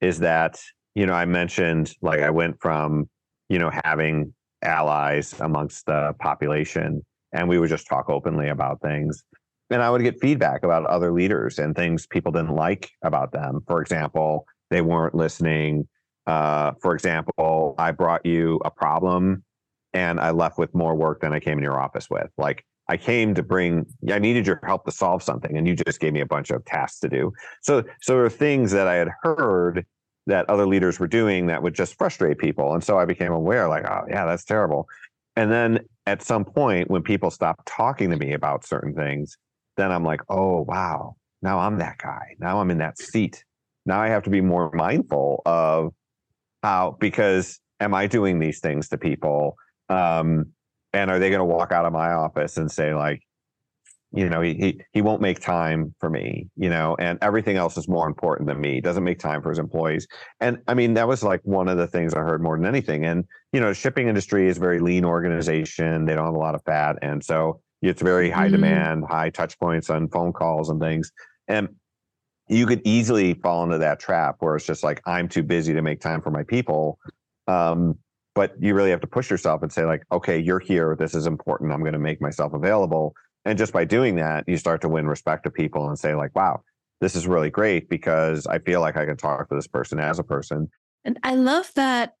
is 0.00 0.18
that 0.20 0.60
you 0.94 1.06
know 1.06 1.14
I 1.14 1.24
mentioned 1.24 1.94
like 2.02 2.20
I 2.20 2.30
went 2.30 2.56
from 2.60 3.08
you 3.48 3.58
know 3.58 3.70
having 3.84 4.34
allies 4.62 5.34
amongst 5.40 5.86
the 5.86 6.14
population 6.20 7.04
and 7.32 7.48
we 7.48 7.58
would 7.58 7.68
just 7.68 7.86
talk 7.86 8.08
openly 8.08 8.48
about 8.48 8.80
things 8.80 9.24
and 9.70 9.82
I 9.82 9.90
would 9.90 10.02
get 10.02 10.20
feedback 10.20 10.62
about 10.62 10.86
other 10.86 11.12
leaders 11.12 11.58
and 11.58 11.74
things 11.74 12.06
people 12.06 12.32
didn't 12.32 12.54
like 12.54 12.90
about 13.02 13.32
them. 13.32 13.60
For 13.66 13.80
example, 13.80 14.46
they 14.74 14.82
weren't 14.82 15.14
listening. 15.14 15.86
Uh, 16.26 16.72
for 16.82 16.94
example, 16.94 17.76
I 17.78 17.92
brought 17.92 18.26
you 18.26 18.60
a 18.64 18.70
problem 18.70 19.44
and 19.92 20.18
I 20.18 20.30
left 20.30 20.58
with 20.58 20.74
more 20.74 20.96
work 20.96 21.20
than 21.20 21.32
I 21.32 21.38
came 21.38 21.58
in 21.58 21.64
your 21.64 21.80
office 21.80 22.10
with. 22.10 22.28
Like 22.36 22.64
I 22.88 22.96
came 22.96 23.34
to 23.36 23.42
bring, 23.42 23.86
I 24.10 24.18
needed 24.18 24.46
your 24.46 24.60
help 24.64 24.84
to 24.86 24.90
solve 24.90 25.22
something, 25.22 25.56
and 25.56 25.66
you 25.68 25.76
just 25.76 26.00
gave 26.00 26.12
me 26.12 26.20
a 26.20 26.26
bunch 26.26 26.50
of 26.50 26.64
tasks 26.64 26.98
to 27.00 27.08
do. 27.08 27.32
So, 27.62 27.84
so 28.02 28.14
there 28.14 28.24
are 28.24 28.30
things 28.30 28.72
that 28.72 28.88
I 28.88 28.96
had 28.96 29.08
heard 29.22 29.86
that 30.26 30.48
other 30.50 30.66
leaders 30.66 30.98
were 30.98 31.06
doing 31.06 31.46
that 31.46 31.62
would 31.62 31.74
just 31.74 31.96
frustrate 31.96 32.38
people. 32.38 32.74
And 32.74 32.82
so 32.82 32.98
I 32.98 33.04
became 33.04 33.32
aware, 33.32 33.68
like, 33.68 33.88
oh, 33.88 34.04
yeah, 34.08 34.24
that's 34.26 34.44
terrible. 34.44 34.88
And 35.36 35.52
then 35.52 35.80
at 36.06 36.22
some 36.22 36.44
point, 36.44 36.90
when 36.90 37.02
people 37.02 37.30
stopped 37.30 37.66
talking 37.66 38.10
to 38.10 38.16
me 38.16 38.32
about 38.32 38.66
certain 38.66 38.94
things, 38.94 39.36
then 39.76 39.92
I'm 39.92 40.04
like, 40.04 40.20
oh, 40.28 40.62
wow, 40.62 41.16
now 41.42 41.58
I'm 41.60 41.78
that 41.78 41.98
guy. 41.98 42.34
Now 42.38 42.60
I'm 42.60 42.70
in 42.70 42.78
that 42.78 42.98
seat. 42.98 43.44
Now 43.86 44.00
I 44.00 44.08
have 44.08 44.22
to 44.24 44.30
be 44.30 44.40
more 44.40 44.70
mindful 44.72 45.42
of 45.46 45.92
how, 46.62 46.96
because 46.98 47.60
am 47.80 47.94
I 47.94 48.06
doing 48.06 48.38
these 48.38 48.60
things 48.60 48.88
to 48.88 48.98
people? 48.98 49.56
Um, 49.88 50.52
and 50.92 51.10
are 51.10 51.18
they 51.18 51.28
going 51.28 51.40
to 51.40 51.44
walk 51.44 51.72
out 51.72 51.84
of 51.84 51.92
my 51.92 52.12
office 52.12 52.56
and 52.56 52.70
say, 52.70 52.94
like, 52.94 53.20
you 54.14 54.28
know 54.28 54.40
he, 54.40 54.54
he 54.54 54.80
he 54.92 55.02
won't 55.02 55.20
make 55.20 55.40
time 55.40 55.92
for 55.98 56.08
me 56.08 56.48
you 56.56 56.70
know 56.70 56.96
and 57.00 57.18
everything 57.20 57.56
else 57.56 57.76
is 57.76 57.88
more 57.88 58.06
important 58.06 58.46
than 58.46 58.60
me. 58.60 58.74
He 58.74 58.80
doesn't 58.80 59.02
make 59.02 59.18
time 59.18 59.42
for 59.42 59.48
his 59.48 59.58
employees. 59.58 60.06
And 60.40 60.58
i 60.68 60.74
mean 60.74 60.94
that 60.94 61.08
was 61.08 61.22
like 61.22 61.40
one 61.42 61.68
of 61.68 61.76
the 61.76 61.86
things 61.86 62.14
i 62.14 62.20
heard 62.20 62.42
more 62.42 62.56
than 62.56 62.66
anything. 62.66 63.04
And 63.04 63.24
you 63.52 63.60
know 63.60 63.72
shipping 63.72 64.08
industry 64.08 64.48
is 64.48 64.56
a 64.56 64.60
very 64.60 64.78
lean 64.78 65.04
organization. 65.04 66.04
They 66.04 66.14
don't 66.14 66.26
have 66.26 66.34
a 66.34 66.38
lot 66.38 66.54
of 66.54 66.62
fat. 66.64 66.96
And 67.02 67.24
so 67.24 67.60
it's 67.82 68.02
very 68.02 68.30
high 68.30 68.44
mm-hmm. 68.44 68.52
demand 68.52 69.04
high 69.08 69.30
touch 69.30 69.58
points 69.58 69.90
on 69.90 70.08
phone 70.08 70.32
calls 70.32 70.70
and 70.70 70.80
things. 70.80 71.10
And 71.48 71.68
you 72.48 72.66
could 72.66 72.82
easily 72.84 73.34
fall 73.34 73.64
into 73.64 73.78
that 73.78 74.00
trap 74.00 74.36
where 74.40 74.56
it's 74.56 74.66
just 74.66 74.84
like 74.84 75.00
i'm 75.06 75.28
too 75.28 75.42
busy 75.42 75.72
to 75.72 75.82
make 75.82 76.00
time 76.00 76.20
for 76.20 76.30
my 76.30 76.42
people. 76.42 76.98
Um, 77.46 77.98
but 78.34 78.54
you 78.58 78.74
really 78.74 78.90
have 78.90 79.00
to 79.02 79.06
push 79.06 79.30
yourself 79.30 79.62
and 79.62 79.72
say 79.72 79.84
like 79.84 80.02
okay 80.12 80.38
you're 80.38 80.58
here. 80.58 80.96
This 80.98 81.14
is 81.14 81.26
important. 81.26 81.72
I'm 81.72 81.80
going 81.80 81.92
to 81.92 81.98
make 81.98 82.20
myself 82.20 82.52
available. 82.52 83.14
And 83.44 83.58
just 83.58 83.72
by 83.72 83.84
doing 83.84 84.16
that 84.16 84.44
you 84.48 84.56
start 84.56 84.80
to 84.82 84.88
win 84.88 85.06
respect 85.06 85.46
of 85.46 85.54
people 85.54 85.88
and 85.88 85.98
say 85.98 86.14
like 86.14 86.34
wow 86.34 86.62
this 87.00 87.16
is 87.16 87.26
really 87.26 87.50
great 87.50 87.88
because 87.90 88.46
i 88.46 88.58
feel 88.58 88.80
like 88.80 88.96
i 88.96 89.04
can 89.04 89.16
talk 89.16 89.48
to 89.48 89.54
this 89.54 89.66
person 89.66 89.98
as 89.98 90.18
a 90.18 90.24
person. 90.24 90.70
And 91.04 91.18
i 91.22 91.34
love 91.34 91.70
that 91.74 92.14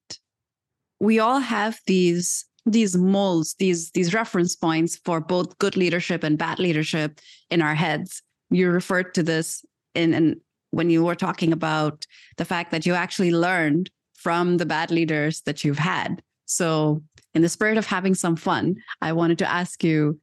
we 1.00 1.18
all 1.18 1.40
have 1.40 1.78
these 1.86 2.44
these 2.66 2.96
molds 2.96 3.54
these 3.58 3.90
these 3.90 4.14
reference 4.14 4.56
points 4.56 4.96
for 5.04 5.20
both 5.20 5.58
good 5.58 5.76
leadership 5.76 6.22
and 6.22 6.38
bad 6.38 6.58
leadership 6.58 7.20
in 7.50 7.60
our 7.60 7.74
heads. 7.74 8.22
You 8.50 8.70
referred 8.70 9.14
to 9.14 9.22
this 9.22 9.64
in, 9.94 10.14
in 10.14 10.40
when 10.70 10.90
you 10.90 11.04
were 11.04 11.14
talking 11.14 11.52
about 11.52 12.04
the 12.36 12.44
fact 12.44 12.70
that 12.72 12.84
you 12.84 12.94
actually 12.94 13.30
learned 13.30 13.90
from 14.14 14.56
the 14.56 14.66
bad 14.66 14.90
leaders 14.90 15.42
that 15.42 15.64
you've 15.64 15.78
had 15.78 16.22
so 16.46 17.02
in 17.34 17.42
the 17.42 17.48
spirit 17.48 17.78
of 17.78 17.86
having 17.86 18.14
some 18.14 18.36
fun 18.36 18.76
i 19.02 19.12
wanted 19.12 19.38
to 19.38 19.50
ask 19.50 19.84
you 19.84 20.18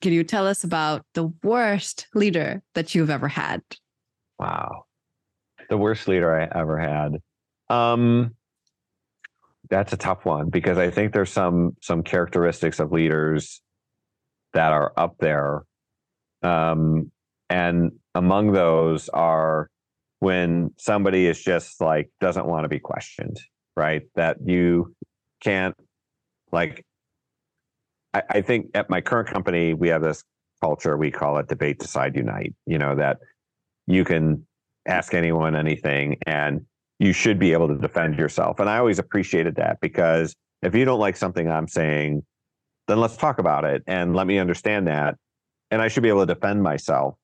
can 0.00 0.12
you 0.12 0.24
tell 0.24 0.46
us 0.46 0.64
about 0.64 1.04
the 1.14 1.32
worst 1.42 2.06
leader 2.14 2.62
that 2.74 2.94
you've 2.94 3.10
ever 3.10 3.28
had? 3.28 3.62
Wow. 4.38 4.84
The 5.68 5.78
worst 5.78 6.06
leader 6.08 6.38
I 6.38 6.58
ever 6.58 6.78
had. 6.78 7.16
Um 7.68 8.34
that's 9.68 9.92
a 9.92 9.96
tough 9.96 10.24
one 10.24 10.48
because 10.48 10.78
I 10.78 10.90
think 10.90 11.12
there's 11.12 11.32
some 11.32 11.76
some 11.82 12.02
characteristics 12.02 12.78
of 12.78 12.92
leaders 12.92 13.60
that 14.52 14.72
are 14.72 14.92
up 14.96 15.16
there. 15.18 15.64
Um 16.42 17.10
and 17.48 17.92
among 18.16 18.52
those 18.52 19.08
are 19.10 19.68
when 20.20 20.72
somebody 20.78 21.26
is 21.26 21.42
just 21.42 21.80
like 21.80 22.10
doesn't 22.20 22.46
want 22.46 22.64
to 22.64 22.68
be 22.68 22.78
questioned, 22.78 23.38
right? 23.76 24.02
That 24.14 24.38
you 24.44 24.94
can't 25.40 25.76
like 26.50 26.84
I, 28.14 28.22
I 28.30 28.40
think 28.40 28.70
at 28.74 28.88
my 28.88 29.00
current 29.00 29.28
company, 29.28 29.74
we 29.74 29.88
have 29.88 30.02
this 30.02 30.24
culture, 30.62 30.96
we 30.96 31.10
call 31.10 31.36
it 31.38 31.48
debate, 31.48 31.78
decide, 31.78 32.16
unite, 32.16 32.54
you 32.64 32.78
know, 32.78 32.96
that 32.96 33.18
you 33.86 34.04
can 34.04 34.46
ask 34.86 35.12
anyone 35.12 35.54
anything 35.54 36.16
and 36.26 36.64
you 36.98 37.12
should 37.12 37.38
be 37.38 37.52
able 37.52 37.68
to 37.68 37.76
defend 37.76 38.18
yourself. 38.18 38.58
And 38.58 38.70
I 38.70 38.78
always 38.78 38.98
appreciated 38.98 39.56
that 39.56 39.78
because 39.82 40.34
if 40.62 40.74
you 40.74 40.86
don't 40.86 40.98
like 40.98 41.16
something 41.16 41.50
I'm 41.50 41.68
saying, 41.68 42.24
then 42.88 42.98
let's 43.00 43.18
talk 43.18 43.38
about 43.38 43.66
it 43.66 43.82
and 43.86 44.16
let 44.16 44.26
me 44.26 44.38
understand 44.38 44.86
that. 44.86 45.16
And 45.70 45.82
I 45.82 45.88
should 45.88 46.02
be 46.02 46.08
able 46.08 46.24
to 46.24 46.34
defend 46.34 46.62
myself 46.62 47.16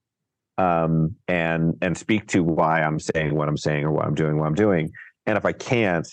um, 0.59 1.17
and 1.29 1.77
and 1.81 1.97
speak 1.97 2.29
to 2.29 2.43
why 2.43 2.83
I'm 2.83 2.99
saying 2.99 3.35
what 3.35 3.49
I'm 3.49 3.57
saying 3.57 3.85
or 3.85 3.93
what 3.93 4.07
I'm 4.07 4.15
doing 4.15 4.39
what 4.39 4.47
I'm 4.47 4.55
doing. 4.55 4.91
And 5.27 5.39
if 5.39 5.45
I 5.45 5.53
can't, 5.53 6.07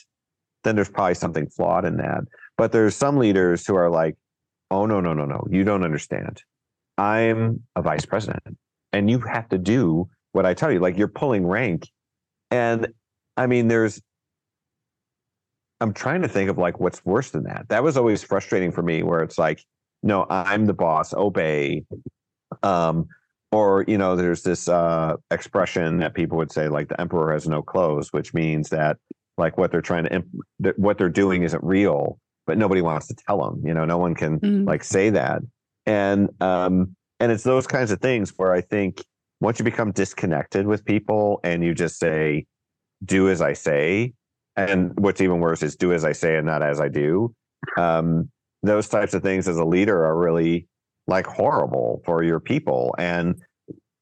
then 0.63 0.75
there's 0.75 0.89
probably 0.89 1.15
something 1.15 1.47
flawed 1.47 1.85
in 1.85 1.97
that. 1.97 2.21
But 2.57 2.71
there's 2.71 2.95
some 2.95 3.17
leaders 3.17 3.65
who 3.65 3.75
are 3.75 3.89
like, 3.89 4.15
oh 4.71 4.85
no 4.85 5.01
no 5.01 5.13
no 5.13 5.25
no. 5.25 5.45
You 5.49 5.63
don't 5.63 5.83
understand. 5.83 6.41
I'm 6.97 7.63
a 7.75 7.81
vice 7.81 8.05
president 8.05 8.57
and 8.91 9.09
you 9.09 9.19
have 9.19 9.47
to 9.49 9.57
do 9.57 10.09
what 10.31 10.45
i 10.45 10.53
tell 10.53 10.71
you. 10.71 10.79
Like 10.79 10.97
you're 10.97 11.07
pulling 11.07 11.45
rank. 11.45 11.87
And 12.51 12.89
i 13.37 13.47
mean 13.47 13.67
there's 13.67 14.01
i'm 15.81 15.93
trying 15.93 16.21
to 16.23 16.27
think 16.27 16.49
of 16.49 16.57
like 16.57 16.79
what's 16.79 17.03
worse 17.05 17.31
than 17.31 17.43
that. 17.43 17.67
That 17.69 17.83
was 17.83 17.97
always 17.97 18.23
frustrating 18.23 18.71
for 18.71 18.83
me 18.83 19.03
where 19.03 19.21
it's 19.21 19.37
like 19.37 19.63
no 20.03 20.25
i'm 20.29 20.65
the 20.65 20.73
boss. 20.73 21.13
Obey. 21.13 21.83
Um 22.63 23.07
or 23.51 23.83
you 23.87 23.97
know 23.97 24.15
there's 24.15 24.43
this 24.43 24.67
uh 24.67 25.15
expression 25.31 25.97
that 25.97 26.13
people 26.13 26.37
would 26.37 26.51
say 26.51 26.67
like 26.69 26.87
the 26.87 26.99
emperor 27.01 27.33
has 27.33 27.47
no 27.47 27.61
clothes 27.61 28.13
which 28.13 28.33
means 28.33 28.69
that 28.69 28.97
like 29.37 29.57
what 29.57 29.71
they're 29.71 29.81
trying 29.81 30.03
to 30.03 30.13
imp- 30.13 30.77
what 30.77 30.97
they're 30.97 31.09
doing 31.09 31.43
isn't 31.43 31.63
real 31.63 32.19
but 32.49 32.57
nobody 32.57 32.81
wants 32.81 33.05
to 33.05 33.13
tell 33.13 33.37
them. 33.43 33.61
You 33.63 33.75
know, 33.75 33.85
no 33.85 33.99
one 33.99 34.15
can 34.15 34.39
mm. 34.39 34.65
like 34.65 34.83
say 34.83 35.11
that. 35.11 35.43
And 35.85 36.29
um, 36.41 36.95
and 37.19 37.31
it's 37.31 37.43
those 37.43 37.67
kinds 37.67 37.91
of 37.91 38.01
things 38.01 38.33
where 38.37 38.51
I 38.51 38.61
think 38.61 39.03
once 39.39 39.59
you 39.59 39.65
become 39.65 39.91
disconnected 39.91 40.65
with 40.65 40.83
people 40.83 41.41
and 41.43 41.63
you 41.63 41.75
just 41.75 41.99
say, 41.99 42.47
"Do 43.05 43.29
as 43.29 43.39
I 43.39 43.53
say," 43.53 44.13
and 44.55 44.99
what's 44.99 45.21
even 45.21 45.41
worse 45.41 45.61
is 45.61 45.75
"Do 45.75 45.93
as 45.93 46.03
I 46.03 46.11
say 46.11 46.37
and 46.37 46.47
not 46.47 46.63
as 46.63 46.81
I 46.81 46.87
do." 46.87 47.35
Um, 47.77 48.31
those 48.63 48.89
types 48.89 49.13
of 49.13 49.21
things 49.21 49.47
as 49.47 49.57
a 49.57 49.63
leader 49.63 50.03
are 50.03 50.17
really 50.17 50.67
like 51.09 51.25
horrible 51.25 52.01
for 52.05 52.23
your 52.23 52.39
people 52.39 52.95
and 52.97 53.41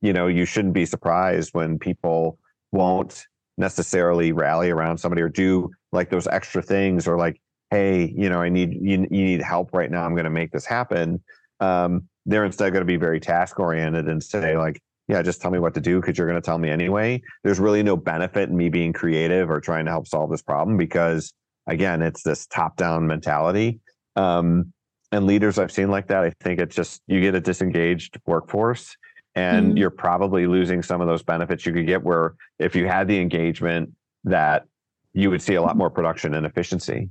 you 0.02 0.14
know, 0.14 0.28
you 0.28 0.46
shouldn't 0.46 0.74
be 0.74 0.86
surprised 0.86 1.54
when 1.54 1.80
people 1.80 2.38
won't 2.72 3.26
necessarily 3.58 4.32
rally 4.32 4.70
around 4.70 4.98
somebody 5.00 5.22
or 5.22 5.30
do 5.30 5.72
like 5.92 6.10
those 6.10 6.28
extra 6.28 6.62
things 6.62 7.08
or 7.08 7.18
like, 7.18 7.42
hey, 7.72 8.14
you 8.16 8.30
know, 8.30 8.40
I 8.40 8.50
need 8.50 8.74
you, 8.74 9.08
you 9.10 9.26
need 9.26 9.42
help 9.42 9.74
right 9.74 9.90
now. 9.90 10.06
I'm 10.06 10.14
going 10.14 10.26
to 10.26 10.30
make 10.30 10.52
this 10.52 10.66
happen. 10.66 11.22
Um, 11.60 12.08
they're 12.26 12.46
instead 12.46 12.74
going 12.74 12.82
to 12.82 12.86
be 12.86 12.98
very 12.98 13.20
task 13.20 13.60
oriented 13.60 14.08
and 14.08 14.24
say 14.24 14.58
like, 14.58 14.80
yeah, 15.08 15.22
just 15.22 15.42
tell 15.42 15.52
me 15.52 15.60
what 15.60 15.74
to 15.74 15.82
do 15.82 16.00
because 16.00 16.18
you're 16.18 16.28
going 16.28 16.40
to 16.40 16.46
tell 16.46 16.58
me 16.58 16.70
anyway. 16.70 17.22
There's 17.44 17.60
really 17.60 17.82
no 17.82 17.96
benefit 17.96 18.50
in 18.50 18.58
me 18.58 18.70
being 18.70 18.94
creative 18.94 19.50
or 19.50 19.60
trying 19.60 19.86
to 19.86 19.92
help 19.92 20.08
solve 20.08 20.30
this 20.30 20.42
problem 20.42 20.78
because 20.78 21.34
again, 21.66 22.02
it's 22.02 22.24
this 22.24 22.46
top 22.48 22.76
down 22.76 23.08
mentality. 23.08 23.80
Um, 24.16 24.74
and 25.12 25.26
leaders 25.26 25.58
I've 25.58 25.72
seen 25.72 25.90
like 25.90 26.08
that, 26.08 26.24
I 26.24 26.32
think 26.42 26.60
it's 26.60 26.76
just 26.76 27.02
you 27.08 27.22
get 27.22 27.36
a 27.36 27.40
disengaged 27.40 28.20
workforce 28.26 28.96
and 29.36 29.68
mm-hmm. 29.68 29.78
you're 29.78 29.90
probably 29.90 30.48
losing 30.48 30.82
some 30.82 31.02
of 31.02 31.08
those 31.08 31.24
benefits 31.24 31.66
you 31.66 31.74
could 31.74 31.88
get 31.88 32.04
where 32.04 32.36
if 32.60 32.76
you 32.76 32.88
had 32.88 33.08
the 33.08 33.20
engagement 33.20 33.94
that 34.24 34.66
you 35.14 35.30
would 35.30 35.42
see 35.42 35.56
a 35.56 35.62
lot 35.62 35.78
more 35.78 35.90
production 35.90 36.34
and 36.34 36.46
efficiency. 36.46 37.10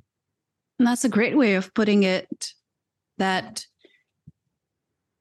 And 0.78 0.86
that's 0.86 1.04
a 1.04 1.08
great 1.08 1.36
way 1.36 1.54
of 1.54 1.72
putting 1.72 2.02
it 2.02 2.52
that 3.18 3.64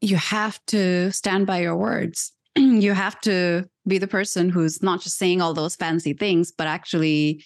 you 0.02 0.18
have 0.18 0.60
to 0.68 1.12
stand 1.12 1.48
by 1.48 1.62
your 1.62 1.76
words. 1.76 2.34
you 2.56 2.94
have 2.94 3.20
to 3.22 3.68
be 3.88 3.98
the 3.98 4.08
person 4.08 4.50
who's 4.50 4.84
not 4.84 5.02
just 5.02 5.18
saying 5.18 5.42
all 5.42 5.54
those 5.54 5.76
fancy 5.76 6.14
things, 6.14 6.52
but 6.52 6.68
actually 6.68 7.44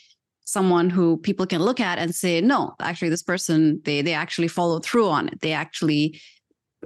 someone 0.49 0.89
who 0.89 1.17
people 1.17 1.45
can 1.45 1.61
look 1.61 1.79
at 1.79 1.99
and 1.99 2.13
say, 2.13 2.41
no, 2.41 2.73
actually, 2.79 3.09
this 3.09 3.23
person 3.23 3.81
they 3.85 4.01
they 4.01 4.13
actually 4.13 4.47
follow 4.47 4.79
through 4.79 5.07
on 5.09 5.27
it. 5.27 5.41
They 5.41 5.53
actually 5.53 6.19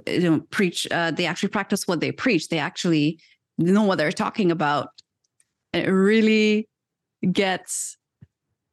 you 0.06 0.30
know 0.30 0.40
preach. 0.50 0.86
Uh, 0.90 1.10
they 1.10 1.26
actually 1.26 1.48
practice 1.48 1.86
what 1.86 2.00
they 2.00 2.12
preach. 2.12 2.48
They 2.48 2.58
actually 2.58 3.18
know 3.58 3.82
what 3.82 3.98
they're 3.98 4.12
talking 4.12 4.50
about. 4.50 4.88
And 5.72 5.86
it 5.86 5.90
really 5.90 6.68
gets 7.32 7.96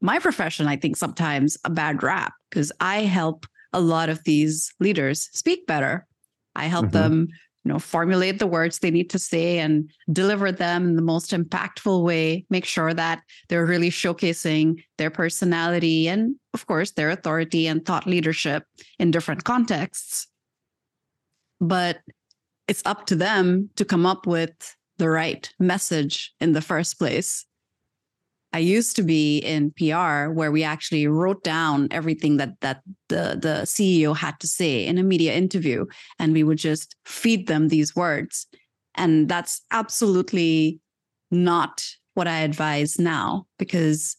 my 0.01 0.19
profession, 0.19 0.67
I 0.67 0.75
think, 0.75 0.97
sometimes 0.97 1.58
a 1.63 1.69
bad 1.69 2.04
rap 2.04 2.34
because 2.49 2.71
I 2.80 3.01
help 3.01 3.45
a 3.73 3.80
lot 3.80 4.10
of 4.10 4.23
these 4.23 4.73
leaders 4.80 5.30
speak 5.32 5.65
better. 5.67 6.06
I 6.56 6.65
help 6.65 6.88
mm-hmm. 6.88 6.97
them 6.97 7.27
you 7.63 7.71
know 7.71 7.80
formulate 7.80 8.39
the 8.39 8.47
words 8.47 8.80
they 8.80 8.91
need 8.91 9.10
to 9.12 9.19
say 9.19 9.60
and 9.60 9.91
deliver 10.12 10.52
them 10.52 10.89
in 10.89 10.95
the 10.95 11.02
most 11.02 11.32
impactful 11.32 12.04
way. 12.04 12.45
Make 12.50 12.65
sure 12.65 12.93
that 12.93 13.21
they're 13.50 13.65
really 13.65 13.89
showcasing 13.89 14.84
their 14.97 15.12
personality 15.12 16.08
and 16.08 16.36
of 16.54 16.65
course 16.65 16.91
their 16.91 17.10
authority 17.10 17.67
and 17.67 17.86
thought 17.86 18.08
leadership 18.08 18.63
in 19.00 19.12
different 19.12 19.43
contexts. 19.43 20.28
But 21.60 22.00
it's 22.67 22.82
up 22.86 23.06
to 23.08 23.15
them 23.15 23.69
to 23.76 23.86
come 23.86 24.06
up 24.06 24.26
with 24.26 24.76
the 24.97 25.10
right 25.10 25.52
message 25.60 26.34
in 26.39 26.54
the 26.54 26.62
first 26.62 26.97
place 26.97 27.45
I 28.53 28.59
used 28.59 28.95
to 28.97 29.03
be 29.03 29.37
in 29.39 29.71
PR 29.71 30.29
where 30.31 30.51
we 30.51 30.63
actually 30.63 31.07
wrote 31.07 31.43
down 31.43 31.87
everything 31.91 32.37
that 32.37 32.59
that 32.61 32.81
the 33.07 33.37
the 33.41 33.61
CEO 33.63 34.15
had 34.15 34.39
to 34.41 34.47
say 34.47 34.85
in 34.85 34.97
a 34.97 35.03
media 35.03 35.33
interview 35.33 35.85
and 36.19 36.33
we 36.33 36.43
would 36.43 36.57
just 36.57 36.95
feed 37.05 37.47
them 37.47 37.69
these 37.69 37.95
words. 37.95 38.47
And 38.95 39.29
that's 39.29 39.61
absolutely 39.71 40.79
not 41.29 41.85
what 42.13 42.27
I 42.27 42.39
advise 42.39 42.99
now 42.99 43.47
because 43.57 44.17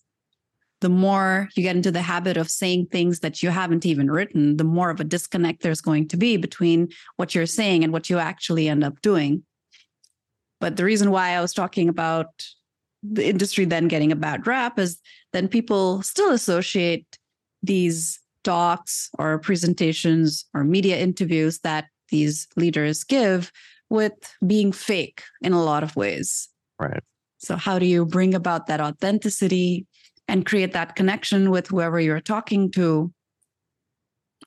the 0.80 0.88
more 0.88 1.48
you 1.54 1.62
get 1.62 1.76
into 1.76 1.92
the 1.92 2.02
habit 2.02 2.36
of 2.36 2.50
saying 2.50 2.86
things 2.86 3.20
that 3.20 3.42
you 3.42 3.50
haven't 3.50 3.86
even 3.86 4.10
written 4.10 4.56
the 4.56 4.64
more 4.64 4.90
of 4.90 4.98
a 4.98 5.04
disconnect 5.04 5.62
there's 5.62 5.82
going 5.82 6.08
to 6.08 6.16
be 6.16 6.38
between 6.38 6.88
what 7.16 7.34
you're 7.34 7.46
saying 7.46 7.84
and 7.84 7.92
what 7.92 8.08
you 8.08 8.18
actually 8.18 8.68
end 8.68 8.82
up 8.82 9.00
doing. 9.02 9.44
But 10.58 10.76
the 10.76 10.84
reason 10.84 11.10
why 11.10 11.30
I 11.30 11.40
was 11.40 11.52
talking 11.52 11.88
about 11.88 12.28
the 13.02 13.26
industry 13.26 13.64
then 13.64 13.88
getting 13.88 14.12
a 14.12 14.16
bad 14.16 14.46
rap 14.46 14.78
is 14.78 14.98
then 15.32 15.48
people 15.48 16.02
still 16.02 16.30
associate 16.30 17.18
these 17.62 18.20
talks 18.44 19.10
or 19.18 19.38
presentations 19.38 20.44
or 20.54 20.64
media 20.64 20.98
interviews 20.98 21.60
that 21.60 21.86
these 22.10 22.46
leaders 22.56 23.04
give 23.04 23.50
with 23.88 24.12
being 24.46 24.72
fake 24.72 25.22
in 25.42 25.52
a 25.52 25.62
lot 25.62 25.82
of 25.82 25.96
ways. 25.96 26.48
Right. 26.78 27.02
So, 27.38 27.56
how 27.56 27.78
do 27.78 27.86
you 27.86 28.06
bring 28.06 28.34
about 28.34 28.66
that 28.66 28.80
authenticity 28.80 29.86
and 30.28 30.46
create 30.46 30.72
that 30.72 30.96
connection 30.96 31.50
with 31.50 31.66
whoever 31.66 32.00
you're 32.00 32.20
talking 32.20 32.70
to 32.72 33.12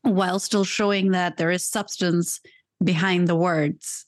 while 0.01 0.39
still 0.39 0.63
showing 0.63 1.11
that 1.11 1.37
there 1.37 1.51
is 1.51 1.67
substance 1.67 2.39
behind 2.83 3.27
the 3.27 3.35
words? 3.35 4.05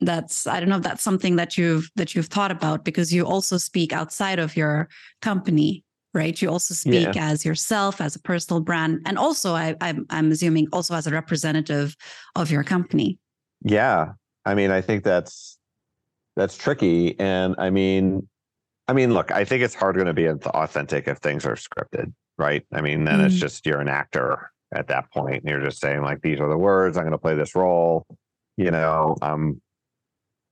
That's 0.00 0.46
i 0.46 0.60
don't 0.60 0.68
know 0.68 0.76
if 0.76 0.82
that's 0.82 1.02
something 1.02 1.36
that 1.36 1.58
you've 1.58 1.90
that 1.96 2.14
you've 2.14 2.26
thought 2.26 2.50
about 2.50 2.84
because 2.84 3.12
you 3.12 3.24
also 3.24 3.56
speak 3.56 3.92
outside 3.92 4.38
of 4.38 4.56
your 4.56 4.88
company 5.22 5.84
right 6.14 6.40
you 6.40 6.48
also 6.48 6.74
speak 6.74 7.14
yeah. 7.14 7.30
as 7.30 7.44
yourself 7.44 8.00
as 8.00 8.14
a 8.14 8.20
personal 8.20 8.60
brand 8.60 9.00
and 9.06 9.18
also 9.18 9.54
I, 9.54 9.74
I'm, 9.80 10.06
I'm 10.10 10.30
assuming 10.30 10.68
also 10.72 10.94
as 10.94 11.06
a 11.06 11.10
representative 11.10 11.96
of 12.36 12.50
your 12.50 12.62
company 12.62 13.18
yeah 13.62 14.12
i 14.44 14.54
mean 14.54 14.70
i 14.70 14.80
think 14.80 15.04
that's 15.04 15.58
that's 16.36 16.56
tricky 16.56 17.18
and 17.18 17.56
i 17.58 17.68
mean 17.70 18.28
i 18.86 18.92
mean 18.92 19.12
look 19.12 19.32
i 19.32 19.44
think 19.44 19.62
it's 19.62 19.74
hard 19.74 19.96
going 19.96 20.06
to 20.06 20.14
be 20.14 20.28
authentic 20.28 21.08
if 21.08 21.18
things 21.18 21.44
are 21.44 21.56
scripted 21.56 22.12
right 22.38 22.64
i 22.72 22.80
mean 22.80 23.04
then 23.04 23.18
mm. 23.18 23.26
it's 23.26 23.34
just 23.34 23.66
you're 23.66 23.80
an 23.80 23.88
actor 23.88 24.50
at 24.72 24.86
that 24.88 25.10
point 25.12 25.42
and 25.42 25.50
you're 25.50 25.62
just 25.62 25.80
saying 25.80 26.02
like 26.02 26.22
these 26.22 26.40
are 26.40 26.48
the 26.48 26.56
words 26.56 26.96
i'm 26.96 27.02
going 27.02 27.12
to 27.12 27.18
play 27.18 27.34
this 27.34 27.54
role 27.56 28.06
you 28.56 28.70
know 28.70 29.16
i'm 29.22 29.60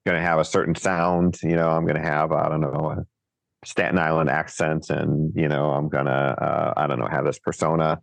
going 0.07 0.16
to 0.16 0.23
have 0.23 0.38
a 0.38 0.45
certain 0.45 0.75
sound. 0.75 1.38
You 1.42 1.57
know, 1.57 1.69
I'm 1.69 1.85
going 1.85 2.01
to 2.01 2.09
have 2.09 2.33
I 2.33 2.49
don't 2.49 2.61
know 2.61 2.97
a 2.97 3.66
Staten 3.66 3.99
Island 3.99 4.31
accent, 4.31 4.88
and 4.88 5.33
you 5.35 5.49
know, 5.49 5.71
I'm 5.73 5.88
going 5.88 6.07
to 6.07 6.12
uh, 6.12 6.73
I 6.77 6.87
don't 6.87 6.99
know 6.99 7.09
have 7.09 7.27
this 7.27 7.38
persona, 7.38 8.01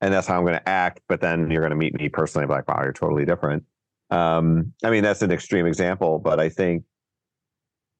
and 0.00 0.12
that's 0.12 0.26
how 0.26 0.36
I'm 0.36 0.44
going 0.44 0.58
to 0.58 0.68
act. 0.68 1.00
But 1.08 1.20
then 1.20 1.50
you're 1.50 1.62
going 1.62 1.70
to 1.70 1.76
meet 1.76 1.94
me 1.94 2.08
personally, 2.08 2.46
like, 2.46 2.68
wow, 2.68 2.80
you're 2.82 2.92
totally 2.92 3.24
different. 3.24 3.64
Um, 4.10 4.74
I 4.84 4.90
mean, 4.90 5.02
that's 5.02 5.22
an 5.22 5.32
extreme 5.32 5.66
example, 5.66 6.20
but 6.20 6.38
I 6.38 6.48
think, 6.48 6.84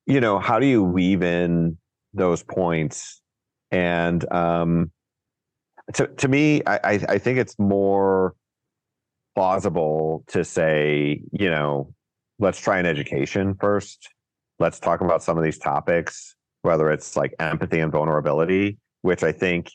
you 0.06 0.20
know, 0.20 0.38
how 0.38 0.60
do 0.60 0.66
you 0.66 0.84
weave 0.84 1.22
in 1.22 1.78
those 2.14 2.44
points? 2.44 3.20
And 3.72 4.30
um, 4.32 4.92
to 5.94 6.06
to 6.06 6.28
me, 6.28 6.62
I, 6.66 6.76
I, 6.76 6.92
I 7.08 7.18
think 7.18 7.38
it's 7.38 7.58
more 7.58 8.36
plausible 9.34 10.24
to 10.28 10.44
say, 10.44 11.22
you 11.32 11.50
know, 11.50 11.94
let's 12.38 12.60
try 12.60 12.78
an 12.78 12.86
education 12.86 13.54
first. 13.60 14.08
Let's 14.58 14.80
talk 14.80 15.00
about 15.00 15.22
some 15.22 15.36
of 15.38 15.44
these 15.44 15.58
topics, 15.58 16.34
whether 16.62 16.90
it's 16.90 17.16
like 17.16 17.34
empathy 17.38 17.80
and 17.80 17.92
vulnerability, 17.92 18.78
which 19.02 19.22
I 19.22 19.32
think, 19.32 19.70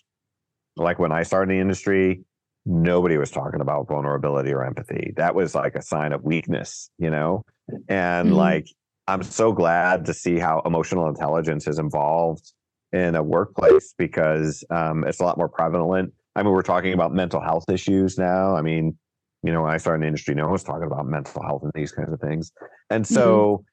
like 0.75 0.99
when 0.99 1.11
I 1.11 1.23
started 1.23 1.51
in 1.51 1.57
the 1.57 1.61
industry, 1.61 2.23
nobody 2.65 3.17
was 3.17 3.31
talking 3.31 3.61
about 3.61 3.87
vulnerability 3.87 4.53
or 4.53 4.65
empathy. 4.65 5.13
That 5.17 5.35
was 5.35 5.55
like 5.55 5.75
a 5.75 5.81
sign 5.81 6.13
of 6.13 6.23
weakness, 6.23 6.89
you 6.97 7.09
know? 7.09 7.43
And 7.87 8.29
mm-hmm. 8.29 8.37
like, 8.37 8.67
I'm 9.07 9.23
so 9.23 9.51
glad 9.51 10.05
to 10.05 10.13
see 10.13 10.37
how 10.39 10.61
emotional 10.65 11.07
intelligence 11.07 11.65
has 11.65 11.79
evolved 11.79 12.53
in 12.91 13.15
a 13.15 13.23
workplace 13.23 13.93
because 13.97 14.63
um, 14.69 15.03
it's 15.03 15.19
a 15.19 15.23
lot 15.23 15.37
more 15.37 15.49
prevalent. 15.49 16.13
I 16.35 16.43
mean, 16.43 16.53
we're 16.53 16.61
talking 16.61 16.93
about 16.93 17.13
mental 17.13 17.41
health 17.41 17.65
issues 17.69 18.17
now. 18.17 18.55
I 18.55 18.61
mean, 18.61 18.97
you 19.43 19.51
know, 19.51 19.63
when 19.63 19.71
I 19.71 19.77
started 19.77 19.97
in 19.97 20.01
the 20.01 20.07
industry, 20.07 20.35
no 20.35 20.43
one 20.43 20.53
was 20.53 20.63
talking 20.63 20.85
about 20.85 21.05
mental 21.05 21.41
health 21.41 21.63
and 21.63 21.71
these 21.73 21.91
kinds 21.91 22.13
of 22.13 22.19
things. 22.19 22.51
And 22.89 23.05
so 23.05 23.57
mm-hmm. 23.57 23.63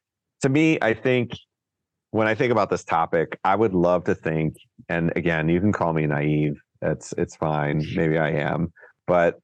to 0.43 0.49
me, 0.49 0.79
I 0.81 0.95
think 0.95 1.33
when 2.11 2.27
I 2.27 2.35
think 2.35 2.53
about 2.53 2.71
this 2.71 2.85
topic, 2.85 3.39
I 3.45 3.55
would 3.55 3.75
love 3.75 4.05
to 4.05 4.15
think, 4.15 4.57
and 4.89 5.13
again, 5.15 5.49
you 5.49 5.61
can 5.61 5.73
call 5.73 5.93
me 5.93 6.07
naive. 6.07 6.59
It's 6.81 7.13
it's 7.19 7.37
fine. 7.37 7.85
Maybe 7.95 8.19
I 8.19 8.31
am. 8.31 8.73
But 9.07 9.41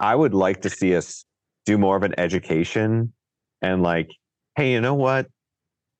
I 0.00 0.14
would 0.14 0.34
like 0.34 0.62
to 0.62 0.70
see 0.70 0.96
us 0.96 1.24
do 1.66 1.78
more 1.78 1.96
of 1.96 2.02
an 2.02 2.14
education 2.18 3.12
and 3.62 3.82
like, 3.82 4.10
hey, 4.56 4.72
you 4.72 4.80
know 4.80 4.94
what? 4.94 5.26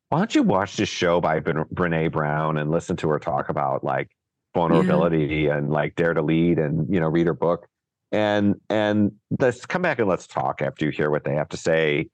Why 0.09 0.19
don't 0.19 0.35
you 0.35 0.43
watch 0.43 0.77
this 0.77 0.89
show 0.89 1.21
by 1.21 1.41
Brene 1.41 2.11
Brown 2.11 2.57
and 2.57 2.71
listen 2.71 2.97
to 2.97 3.09
her 3.11 3.19
talk 3.19 3.51
about 3.51 3.85
like 3.85 4.09
vulnerability 4.55 5.45
yeah. 5.45 5.57
and 5.57 5.71
like 5.71 5.95
dare 5.95 6.15
to 6.15 6.23
lead 6.23 6.59
and 6.59 6.93
you 6.93 6.99
know 6.99 7.09
read 7.09 7.27
her 7.27 7.35
book 7.35 7.69
and 8.13 8.55
and 8.71 9.13
let's 9.39 9.67
come 9.67 9.83
back 9.83 9.99
and 9.99 10.09
let's 10.09 10.27
talk 10.27 10.63
after 10.63 10.85
you 10.85 10.91
hear 10.91 11.11
what 11.11 11.25
they 11.25 11.35
have 11.35 11.49
to 11.51 11.57
say. 11.57 12.09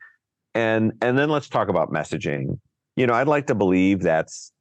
And 0.54 0.92
and 1.00 1.18
then 1.18 1.30
let's 1.30 1.48
talk 1.48 1.68
about 1.68 1.90
messaging. 1.90 2.59
You 2.96 3.07
know 3.07 3.14
i'd 3.14 3.26
like 3.26 3.48
to 3.48 3.57
believe 3.57 4.02
that's 4.02 4.52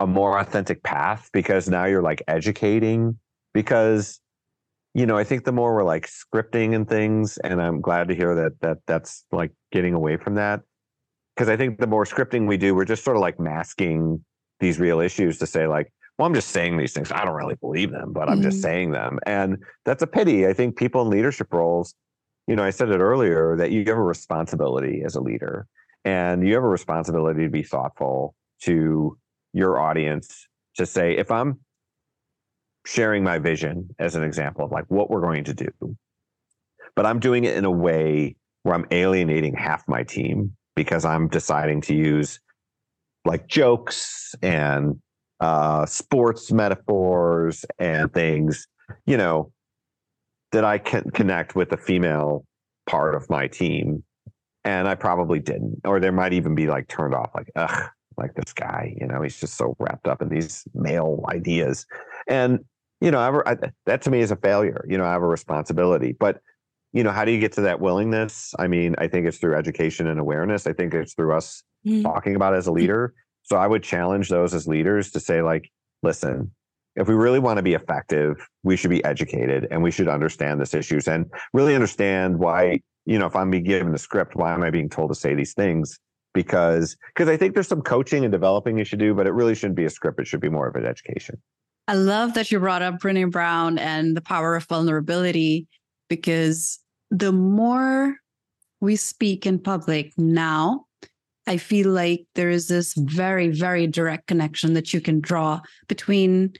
a 0.00 0.06
more 0.06 0.38
authentic 0.38 0.82
path 0.82 1.30
because 1.32 1.68
now 1.68 1.84
you're 1.84 2.02
like 2.02 2.22
educating 2.28 3.18
because 3.54 4.20
you 4.94 5.06
know 5.06 5.16
i 5.16 5.24
think 5.24 5.44
the 5.44 5.52
more 5.52 5.74
we're 5.74 5.84
like 5.84 6.06
scripting 6.06 6.74
and 6.74 6.88
things 6.88 7.38
and 7.38 7.62
i'm 7.62 7.80
glad 7.80 8.08
to 8.08 8.14
hear 8.14 8.34
that 8.34 8.52
that 8.60 8.78
that's 8.86 9.24
like 9.32 9.52
getting 9.72 9.94
away 9.94 10.16
from 10.16 10.34
that 10.34 10.60
because 11.34 11.48
i 11.48 11.56
think 11.56 11.78
the 11.78 11.86
more 11.86 12.04
scripting 12.04 12.46
we 12.46 12.56
do 12.56 12.74
we're 12.74 12.84
just 12.84 13.04
sort 13.04 13.16
of 13.16 13.22
like 13.22 13.40
masking 13.40 14.22
these 14.60 14.78
real 14.78 15.00
issues 15.00 15.38
to 15.38 15.46
say 15.46 15.66
like 15.66 15.90
well, 16.18 16.26
I'm 16.26 16.34
just 16.34 16.48
saying 16.48 16.76
these 16.76 16.92
things. 16.92 17.12
I 17.12 17.24
don't 17.24 17.34
really 17.34 17.56
believe 17.56 17.90
them, 17.90 18.12
but 18.12 18.28
I'm 18.28 18.36
mm-hmm. 18.36 18.50
just 18.50 18.62
saying 18.62 18.92
them. 18.92 19.18
And 19.26 19.58
that's 19.84 20.02
a 20.02 20.06
pity. 20.06 20.46
I 20.46 20.52
think 20.52 20.76
people 20.76 21.02
in 21.02 21.10
leadership 21.10 21.52
roles, 21.52 21.94
you 22.46 22.56
know, 22.56 22.64
I 22.64 22.70
said 22.70 22.90
it 22.90 23.00
earlier 23.00 23.56
that 23.56 23.70
you 23.70 23.84
have 23.86 23.98
a 23.98 24.02
responsibility 24.02 25.02
as 25.04 25.14
a 25.14 25.20
leader. 25.20 25.66
and 26.04 26.46
you 26.46 26.54
have 26.54 26.62
a 26.62 26.68
responsibility 26.68 27.42
to 27.42 27.50
be 27.50 27.64
thoughtful 27.64 28.34
to 28.62 29.18
your 29.52 29.78
audience 29.78 30.46
to 30.76 30.86
say 30.86 31.16
if 31.16 31.30
i'm 31.30 31.58
sharing 32.86 33.24
my 33.24 33.38
vision 33.38 33.88
as 33.98 34.14
an 34.14 34.22
example 34.22 34.64
of 34.64 34.70
like 34.70 34.84
what 34.88 35.10
we're 35.10 35.20
going 35.20 35.44
to 35.44 35.54
do 35.54 35.96
but 36.94 37.06
i'm 37.06 37.18
doing 37.18 37.44
it 37.44 37.56
in 37.56 37.64
a 37.64 37.70
way 37.70 38.36
where 38.62 38.74
i'm 38.74 38.86
alienating 38.90 39.54
half 39.54 39.82
my 39.88 40.02
team 40.02 40.54
because 40.74 41.04
i'm 41.04 41.26
deciding 41.28 41.80
to 41.80 41.94
use 41.94 42.38
like 43.24 43.48
jokes 43.48 44.34
and 44.42 45.00
uh, 45.40 45.84
sports 45.86 46.50
metaphors 46.50 47.64
and 47.78 48.12
things 48.12 48.68
you 49.04 49.16
know 49.16 49.52
that 50.52 50.64
i 50.64 50.78
can 50.78 51.10
connect 51.10 51.54
with 51.54 51.70
the 51.70 51.76
female 51.76 52.44
part 52.86 53.14
of 53.14 53.28
my 53.28 53.46
team. 53.46 54.02
And 54.64 54.88
i 54.88 54.94
probably 54.94 55.38
didn't 55.38 55.80
or 55.84 56.00
there 56.00 56.12
might 56.12 56.32
even 56.32 56.54
be 56.54 56.66
like 56.66 56.88
turned 56.88 57.14
off 57.14 57.30
like 57.34 57.50
ugh 57.54 57.90
like 58.16 58.34
this 58.34 58.52
guy 58.52 58.96
you 58.98 59.06
know 59.06 59.20
he's 59.22 59.38
just 59.38 59.56
so 59.56 59.76
wrapped 59.78 60.08
up 60.08 60.22
in 60.22 60.28
these 60.28 60.64
male 60.74 61.24
ideas. 61.28 61.86
And 62.26 62.64
you 63.00 63.10
know 63.10 63.18
I, 63.18 63.52
I, 63.52 63.56
that 63.84 64.02
to 64.02 64.10
me 64.10 64.20
is 64.20 64.30
a 64.30 64.36
failure 64.36 64.84
you 64.88 64.98
know 64.98 65.04
i 65.04 65.12
have 65.12 65.22
a 65.22 65.26
responsibility. 65.26 66.16
But 66.18 66.40
you 66.92 67.04
know 67.04 67.10
how 67.12 67.24
do 67.24 67.30
you 67.30 67.38
get 67.38 67.52
to 67.52 67.60
that 67.62 67.80
willingness? 67.80 68.54
I 68.58 68.66
mean 68.66 68.94
i 68.98 69.06
think 69.06 69.26
it's 69.26 69.38
through 69.38 69.54
education 69.54 70.06
and 70.06 70.18
awareness. 70.18 70.66
I 70.66 70.72
think 70.72 70.94
it's 70.94 71.14
through 71.14 71.36
us 71.36 71.62
mm-hmm. 71.86 72.02
talking 72.02 72.34
about 72.34 72.54
as 72.54 72.66
a 72.66 72.72
leader 72.72 73.14
so 73.46 73.56
i 73.56 73.66
would 73.66 73.82
challenge 73.82 74.28
those 74.28 74.54
as 74.54 74.68
leaders 74.68 75.10
to 75.10 75.20
say 75.20 75.42
like 75.42 75.70
listen 76.02 76.50
if 76.96 77.08
we 77.08 77.14
really 77.14 77.38
want 77.38 77.56
to 77.56 77.62
be 77.62 77.74
effective 77.74 78.48
we 78.62 78.76
should 78.76 78.90
be 78.90 79.04
educated 79.04 79.66
and 79.70 79.82
we 79.82 79.90
should 79.90 80.08
understand 80.08 80.60
these 80.60 80.74
issues 80.74 81.08
and 81.08 81.26
really 81.52 81.74
understand 81.74 82.38
why 82.38 82.80
you 83.04 83.18
know 83.18 83.26
if 83.26 83.34
i'm 83.36 83.50
being 83.50 83.64
given 83.64 83.92
the 83.92 83.98
script 83.98 84.36
why 84.36 84.52
am 84.52 84.62
i 84.62 84.70
being 84.70 84.88
told 84.88 85.10
to 85.10 85.14
say 85.14 85.34
these 85.34 85.54
things 85.54 85.98
because 86.36 86.96
because 87.08 87.28
I 87.28 87.36
think 87.36 87.54
there's 87.54 87.66
some 87.66 87.82
coaching 87.82 88.22
and 88.22 88.30
developing 88.30 88.78
you 88.78 88.84
should 88.84 89.00
do, 89.00 89.14
but 89.14 89.26
it 89.26 89.32
really 89.32 89.56
shouldn't 89.56 89.74
be 89.74 89.86
a 89.86 89.90
script. 89.90 90.20
It 90.20 90.28
should 90.28 90.40
be 90.40 90.50
more 90.50 90.68
of 90.68 90.76
an 90.76 90.84
education. 90.84 91.42
I 91.88 91.94
love 91.94 92.34
that 92.34 92.52
you 92.52 92.60
brought 92.60 92.82
up 92.82 92.96
Brene 92.96 93.32
Brown 93.32 93.78
and 93.78 94.16
the 94.16 94.20
power 94.20 94.54
of 94.54 94.64
vulnerability 94.64 95.66
because 96.08 96.78
the 97.10 97.32
more 97.32 98.16
we 98.80 98.96
speak 98.96 99.46
in 99.46 99.58
public 99.58 100.12
now, 100.18 100.84
I 101.46 101.56
feel 101.58 101.90
like 101.90 102.26
there 102.34 102.50
is 102.50 102.68
this 102.68 102.94
very, 102.94 103.48
very 103.48 103.86
direct 103.86 104.26
connection 104.26 104.74
that 104.74 104.92
you 104.92 105.00
can 105.00 105.20
draw 105.20 105.60
between 105.86 106.54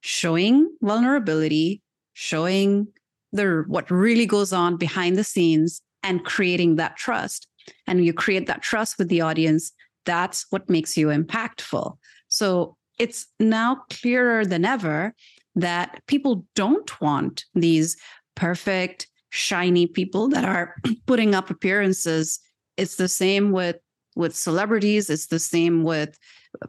showing 0.00 0.70
vulnerability, 0.80 1.82
showing 2.14 2.88
the 3.32 3.64
what 3.66 3.90
really 3.90 4.26
goes 4.26 4.52
on 4.52 4.76
behind 4.76 5.16
the 5.16 5.24
scenes, 5.24 5.82
and 6.02 6.24
creating 6.24 6.76
that 6.76 6.96
trust 6.96 7.46
and 7.86 8.04
you 8.04 8.12
create 8.12 8.46
that 8.46 8.62
trust 8.62 8.98
with 8.98 9.08
the 9.08 9.20
audience, 9.20 9.72
that's 10.04 10.46
what 10.50 10.70
makes 10.70 10.96
you 10.96 11.08
impactful. 11.08 11.96
So 12.28 12.76
it's 12.98 13.26
now 13.38 13.82
clearer 13.90 14.44
than 14.44 14.64
ever 14.64 15.14
that 15.54 16.00
people 16.06 16.46
don't 16.54 17.00
want 17.00 17.44
these 17.54 17.96
perfect, 18.34 19.08
shiny 19.30 19.86
people 19.86 20.28
that 20.28 20.44
are 20.44 20.74
putting 21.06 21.34
up 21.34 21.50
appearances. 21.50 22.40
It's 22.76 22.96
the 22.96 23.08
same 23.08 23.52
with 23.52 23.76
with 24.16 24.36
celebrities, 24.36 25.10
it's 25.10 25.26
the 25.26 25.38
same 25.38 25.82
with 25.82 26.18
uh, 26.62 26.66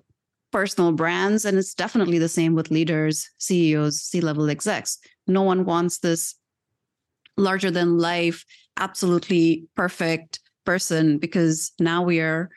personal 0.51 0.91
brands, 0.91 1.45
and 1.45 1.58
it's 1.58 1.73
definitely 1.73 2.19
the 2.19 2.30
same 2.30 2.56
with 2.56 2.71
leaders, 2.71 3.30
CEOs, 3.38 4.01
C-level 4.01 4.49
execs. 4.49 4.97
No 5.27 5.41
one 5.41 5.65
wants 5.65 5.99
this 5.99 6.36
larger 7.38 7.71
than 7.71 7.97
life, 7.97 8.45
absolutely 8.77 9.65
perfect 9.75 10.39
person 10.65 11.17
because 11.17 11.71
now 11.80 12.04
we 12.04 12.19
are 12.19 12.49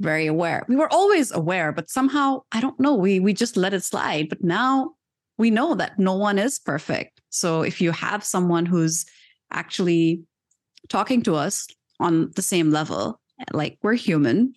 very 0.00 0.26
aware. 0.26 0.64
We 0.68 0.76
were 0.76 0.92
always 0.92 1.32
aware, 1.32 1.72
but 1.72 1.88
somehow 1.88 2.42
I 2.52 2.60
don't 2.60 2.78
know, 2.78 2.94
we 2.94 3.18
we 3.20 3.32
just 3.32 3.56
let 3.56 3.74
it 3.74 3.84
slide. 3.84 4.28
But 4.28 4.44
now 4.44 4.92
we 5.38 5.50
know 5.50 5.74
that 5.74 5.98
no 5.98 6.14
one 6.14 6.38
is 6.38 6.58
perfect. 6.58 7.20
So 7.30 7.62
if 7.62 7.80
you 7.80 7.92
have 7.92 8.24
someone 8.24 8.66
who's 8.66 9.04
actually 9.50 10.22
talking 10.88 11.22
to 11.22 11.34
us 11.34 11.66
on 12.00 12.30
the 12.36 12.42
same 12.42 12.70
level, 12.70 13.20
like 13.52 13.78
we're 13.82 13.94
human, 13.94 14.54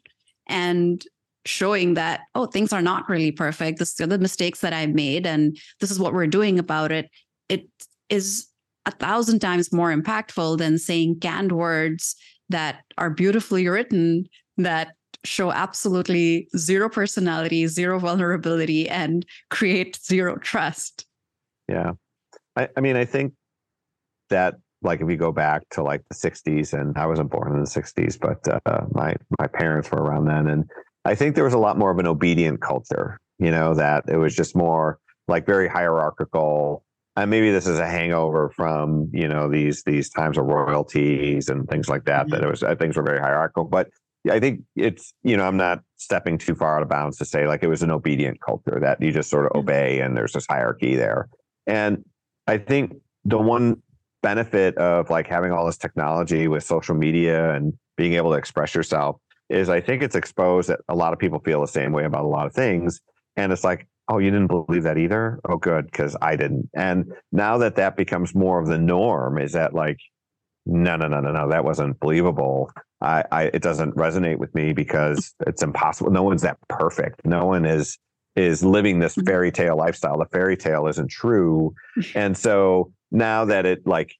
and 0.47 1.03
showing 1.45 1.93
that 1.93 2.21
oh 2.35 2.45
things 2.45 2.73
are 2.73 2.81
not 2.81 3.07
really 3.07 3.31
perfect 3.31 3.79
this 3.79 3.99
are 4.01 4.05
the 4.05 4.19
mistakes 4.19 4.59
that 4.59 4.73
i've 4.73 4.93
made 4.93 5.25
and 5.25 5.57
this 5.79 5.89
is 5.89 5.97
what 5.97 6.13
we're 6.13 6.27
doing 6.27 6.59
about 6.59 6.91
it 6.91 7.09
it 7.47 7.65
is 8.09 8.49
a 8.85 8.91
thousand 8.91 9.39
times 9.39 9.71
more 9.71 9.91
impactful 9.95 10.57
than 10.57 10.77
saying 10.77 11.17
canned 11.19 11.53
words 11.53 12.15
that 12.49 12.83
are 12.97 13.09
beautifully 13.09 13.67
written 13.67 14.27
that 14.57 14.89
show 15.23 15.51
absolutely 15.51 16.47
zero 16.57 16.89
personality, 16.89 17.67
zero 17.67 17.99
vulnerability, 17.99 18.87
and 18.89 19.25
create 19.49 19.97
zero 20.01 20.37
trust. 20.37 21.05
Yeah. 21.67 21.93
I, 22.55 22.69
I 22.75 22.81
mean, 22.81 22.95
I 22.95 23.05
think 23.05 23.33
that 24.29 24.55
like 24.81 25.01
if 25.01 25.09
you 25.09 25.17
go 25.17 25.31
back 25.31 25.67
to 25.69 25.83
like 25.83 26.03
the 26.09 26.15
60s 26.15 26.73
and 26.73 26.97
i 26.97 27.05
wasn't 27.05 27.29
born 27.29 27.53
in 27.53 27.59
the 27.59 27.69
60s 27.69 28.17
but 28.19 28.61
uh, 28.65 28.85
my 28.91 29.15
my 29.39 29.47
parents 29.47 29.91
were 29.91 30.01
around 30.01 30.25
then 30.25 30.47
and 30.47 30.69
i 31.05 31.15
think 31.15 31.35
there 31.35 31.43
was 31.43 31.53
a 31.53 31.59
lot 31.59 31.77
more 31.77 31.91
of 31.91 31.99
an 31.99 32.07
obedient 32.07 32.61
culture 32.61 33.19
you 33.39 33.51
know 33.51 33.73
that 33.73 34.03
it 34.07 34.17
was 34.17 34.35
just 34.35 34.55
more 34.55 34.99
like 35.27 35.45
very 35.45 35.67
hierarchical 35.67 36.83
and 37.15 37.29
maybe 37.29 37.51
this 37.51 37.67
is 37.67 37.79
a 37.79 37.87
hangover 37.87 38.49
from 38.55 39.09
you 39.13 39.27
know 39.27 39.49
these 39.49 39.83
these 39.83 40.09
times 40.09 40.37
of 40.37 40.45
royalties 40.45 41.49
and 41.49 41.67
things 41.69 41.89
like 41.89 42.05
that 42.05 42.23
mm-hmm. 42.23 42.31
that 42.31 42.43
it 42.43 42.49
was 42.49 42.63
uh, 42.63 42.75
things 42.75 42.95
were 42.95 43.03
very 43.03 43.19
hierarchical 43.19 43.63
but 43.63 43.89
i 44.29 44.39
think 44.39 44.61
it's 44.75 45.13
you 45.23 45.35
know 45.35 45.45
i'm 45.45 45.57
not 45.57 45.81
stepping 45.97 46.37
too 46.37 46.55
far 46.55 46.77
out 46.77 46.83
of 46.83 46.89
bounds 46.89 47.17
to 47.17 47.25
say 47.25 47.47
like 47.47 47.63
it 47.63 47.67
was 47.67 47.83
an 47.83 47.91
obedient 47.91 48.39
culture 48.41 48.79
that 48.79 49.01
you 49.01 49.11
just 49.11 49.29
sort 49.29 49.45
of 49.45 49.51
mm-hmm. 49.51 49.59
obey 49.59 49.99
and 49.99 50.15
there's 50.15 50.33
this 50.33 50.45
hierarchy 50.47 50.95
there 50.95 51.29
and 51.67 52.03
i 52.47 52.57
think 52.57 52.93
the 53.25 53.37
one 53.37 53.81
benefit 54.21 54.77
of 54.77 55.10
like 55.10 55.27
having 55.27 55.51
all 55.51 55.65
this 55.65 55.77
technology 55.77 56.47
with 56.47 56.63
social 56.63 56.95
media 56.95 57.53
and 57.53 57.73
being 57.97 58.13
able 58.13 58.32
to 58.32 58.38
express 58.38 58.75
yourself 58.75 59.17
is 59.49 59.69
i 59.69 59.79
think 59.79 60.03
it's 60.03 60.15
exposed 60.15 60.69
that 60.69 60.79
a 60.89 60.95
lot 60.95 61.13
of 61.13 61.19
people 61.19 61.39
feel 61.39 61.62
the 61.62 61.67
same 61.67 61.91
way 61.91 62.05
about 62.05 62.23
a 62.23 62.27
lot 62.27 62.45
of 62.45 62.53
things 62.53 63.01
and 63.38 63.51
it's 63.51 63.63
like 63.63 63.88
oh, 64.10 64.17
you 64.17 64.32
didn't 64.32 64.47
believe 64.47 64.84
that 64.84 64.97
either? 64.97 65.39
Oh, 65.47 65.58
good, 65.58 65.86
because 65.86 66.17
I 66.21 66.36
didn't. 66.36 66.69
And 66.73 67.13
now 67.32 67.60
that 67.60 67.75
that 67.75 67.95
becomes 67.95 68.34
more 68.34 68.60
of 68.60 68.67
the 68.67 68.77
norm, 68.77 69.38
is 69.38 69.53
that 69.53 69.73
like, 69.73 69.99
no, 70.65 70.95
no, 70.95 71.08
no, 71.08 71.21
no, 71.21 71.32
no, 71.32 71.49
that 71.49 71.63
wasn't 71.63 71.99
believable. 71.99 72.71
I, 73.01 73.23
I, 73.32 73.43
it 73.45 73.62
doesn't 73.62 73.95
resonate 73.95 74.38
with 74.38 74.53
me 74.53 74.73
because 74.73 75.34
it's 75.47 75.63
impossible. 75.63 76.12
No 76.12 76.23
one's 76.23 76.41
that 76.41 76.58
perfect. 76.67 77.25
No 77.25 77.45
one 77.45 77.65
is 77.65 77.97
is 78.36 78.63
living 78.63 78.99
this 78.99 79.15
mm-hmm. 79.15 79.27
fairy 79.27 79.51
tale 79.51 79.77
lifestyle. 79.77 80.17
The 80.17 80.25
fairy 80.25 80.58
tale 80.58 80.88
isn't 80.88 81.10
true, 81.10 81.73
and 82.15 82.38
so 82.38 82.91
now 83.11 83.45
that 83.45 83.65
it 83.65 83.85
like 83.85 84.15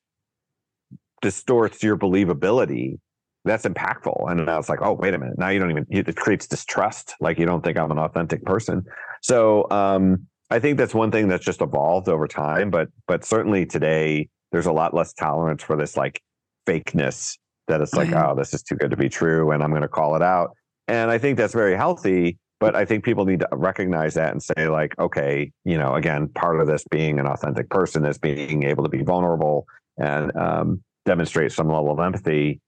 distorts 1.22 1.84
your 1.84 1.98
believability, 1.98 3.00
that's 3.46 3.66
impactful. 3.66 4.30
And 4.30 4.46
now 4.46 4.60
it's 4.60 4.70
like, 4.70 4.82
oh, 4.82 4.94
wait 4.94 5.14
a 5.14 5.18
minute. 5.18 5.38
Now 5.38 5.50
you 5.50 5.60
don't 5.60 5.72
even, 5.72 5.86
it 5.90 6.16
creates 6.16 6.48
distrust. 6.48 7.16
Like 7.20 7.40
you 7.40 7.46
don't 7.46 7.64
think 7.64 7.78
I'm 7.78 7.92
an 7.92 8.00
authentic 8.00 8.44
person. 8.44 8.84
So 9.22 9.70
um, 9.72 10.28
I 10.50 10.60
think 10.60 10.78
that's 10.78 10.94
one 10.94 11.12
thing 11.12 11.28
that's 11.28 11.46
just 11.46 11.62
evolved 11.62 12.10
over 12.10 12.28
time. 12.28 12.70
But, 12.70 12.90
but 13.08 13.24
certainly 13.24 13.66
today, 13.66 14.30
there's 14.52 14.66
a 14.66 14.72
lot 14.72 14.94
less 14.94 15.14
tolerance 15.14 15.64
for 15.64 15.76
this 15.76 15.96
like 15.96 16.22
fakeness 16.68 17.38
that 17.68 17.82
it's 17.82 17.94
like, 17.94 18.12
oh, 18.14 18.34
this 18.36 18.54
is 18.54 18.64
too 18.64 18.76
good 18.76 18.92
to 18.92 18.98
be 18.98 19.10
true. 19.10 19.52
And 19.52 19.64
I'm 19.64 19.70
going 19.70 19.84
to 19.84 19.88
call 19.88 20.16
it 20.16 20.24
out. 20.24 20.52
And 20.88 21.12
I 21.12 21.20
think 21.20 21.38
that's 21.38 21.54
very 21.54 21.76
healthy. 21.76 22.40
But 22.60 22.76
I 22.76 22.84
think 22.84 23.06
people 23.06 23.26
need 23.26 23.40
to 23.40 23.48
recognize 23.54 24.16
that 24.16 24.32
and 24.32 24.44
say, 24.44 24.68
like, 24.68 24.98
okay, 25.00 25.52
you 25.64 25.78
know, 25.78 25.96
again, 25.96 26.28
part 26.30 26.60
of 26.60 26.68
this 26.68 26.84
being 26.92 27.20
an 27.20 27.26
authentic 27.26 27.70
person 27.70 28.06
is 28.06 28.18
being 28.18 28.64
able 28.64 28.84
to 28.84 28.90
be 28.90 29.02
vulnerable 29.02 29.66
and 29.98 30.36
um, 30.36 30.84
demonstrate 31.06 31.54
some 31.54 31.68
level 31.68 31.92
of 31.92 32.00
empathy 32.00 32.60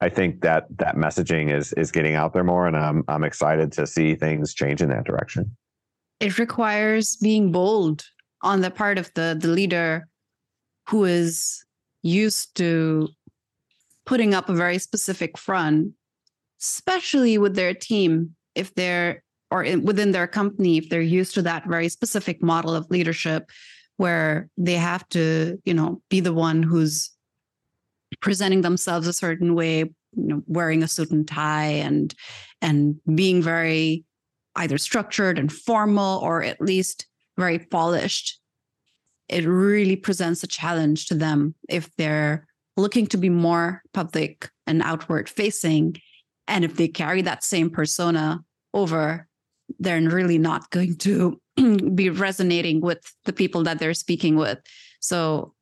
I 0.00 0.08
think 0.10 0.42
that 0.42 0.66
that 0.78 0.96
messaging 0.96 1.56
is 1.56 1.72
is 1.74 1.90
getting 1.90 2.14
out 2.14 2.34
there 2.34 2.44
more, 2.44 2.66
and 2.66 2.76
I'm 2.76 3.02
I'm 3.08 3.24
excited 3.24 3.72
to 3.72 3.86
see 3.86 4.14
things 4.14 4.52
change 4.52 4.82
in 4.82 4.90
that 4.90 5.04
direction. 5.04 5.56
It 6.20 6.38
requires 6.38 7.16
being 7.16 7.50
bold 7.50 8.04
on 8.42 8.60
the 8.60 8.70
part 8.70 8.98
of 8.98 9.12
the 9.14 9.36
the 9.38 9.48
leader 9.48 10.08
who 10.88 11.04
is 11.04 11.64
used 12.02 12.56
to 12.56 13.08
putting 14.04 14.34
up 14.34 14.48
a 14.48 14.54
very 14.54 14.78
specific 14.78 15.38
front, 15.38 15.92
especially 16.60 17.38
with 17.38 17.56
their 17.56 17.74
team, 17.74 18.36
if 18.54 18.74
they're 18.74 19.22
or 19.50 19.62
in, 19.62 19.84
within 19.84 20.12
their 20.12 20.26
company, 20.26 20.78
if 20.78 20.88
they're 20.88 21.00
used 21.00 21.34
to 21.34 21.42
that 21.42 21.66
very 21.66 21.88
specific 21.88 22.42
model 22.42 22.74
of 22.74 22.90
leadership 22.90 23.50
where 23.96 24.48
they 24.58 24.74
have 24.74 25.08
to, 25.10 25.60
you 25.64 25.72
know, 25.72 26.02
be 26.10 26.20
the 26.20 26.32
one 26.32 26.62
who's 26.62 27.10
presenting 28.20 28.62
themselves 28.62 29.06
a 29.06 29.12
certain 29.12 29.54
way, 29.54 29.78
you 29.78 29.94
know, 30.14 30.42
wearing 30.46 30.82
a 30.82 30.88
suit 30.88 31.10
and 31.10 31.28
tie 31.28 31.66
and 31.66 32.14
and 32.60 32.96
being 33.14 33.42
very 33.42 34.04
either 34.56 34.78
structured 34.78 35.38
and 35.38 35.52
formal 35.52 36.18
or 36.20 36.42
at 36.42 36.60
least 36.60 37.06
very 37.36 37.58
polished. 37.58 38.40
It 39.28 39.44
really 39.44 39.96
presents 39.96 40.42
a 40.42 40.46
challenge 40.46 41.06
to 41.06 41.14
them 41.14 41.54
if 41.68 41.94
they're 41.96 42.46
looking 42.76 43.06
to 43.08 43.16
be 43.16 43.28
more 43.28 43.82
public 43.92 44.50
and 44.66 44.82
outward 44.82 45.28
facing 45.28 45.96
And 46.48 46.64
if 46.64 46.76
they 46.76 46.88
carry 46.88 47.22
that 47.22 47.44
same 47.44 47.70
persona 47.70 48.44
over, 48.72 49.26
they're 49.78 50.00
really 50.00 50.38
not 50.38 50.70
going 50.70 50.96
to 50.96 51.40
be 51.94 52.10
resonating 52.10 52.80
with 52.80 53.00
the 53.24 53.32
people 53.32 53.62
that 53.64 53.78
they're 53.78 53.94
speaking 53.94 54.36
with. 54.36 54.58
So 55.00 55.54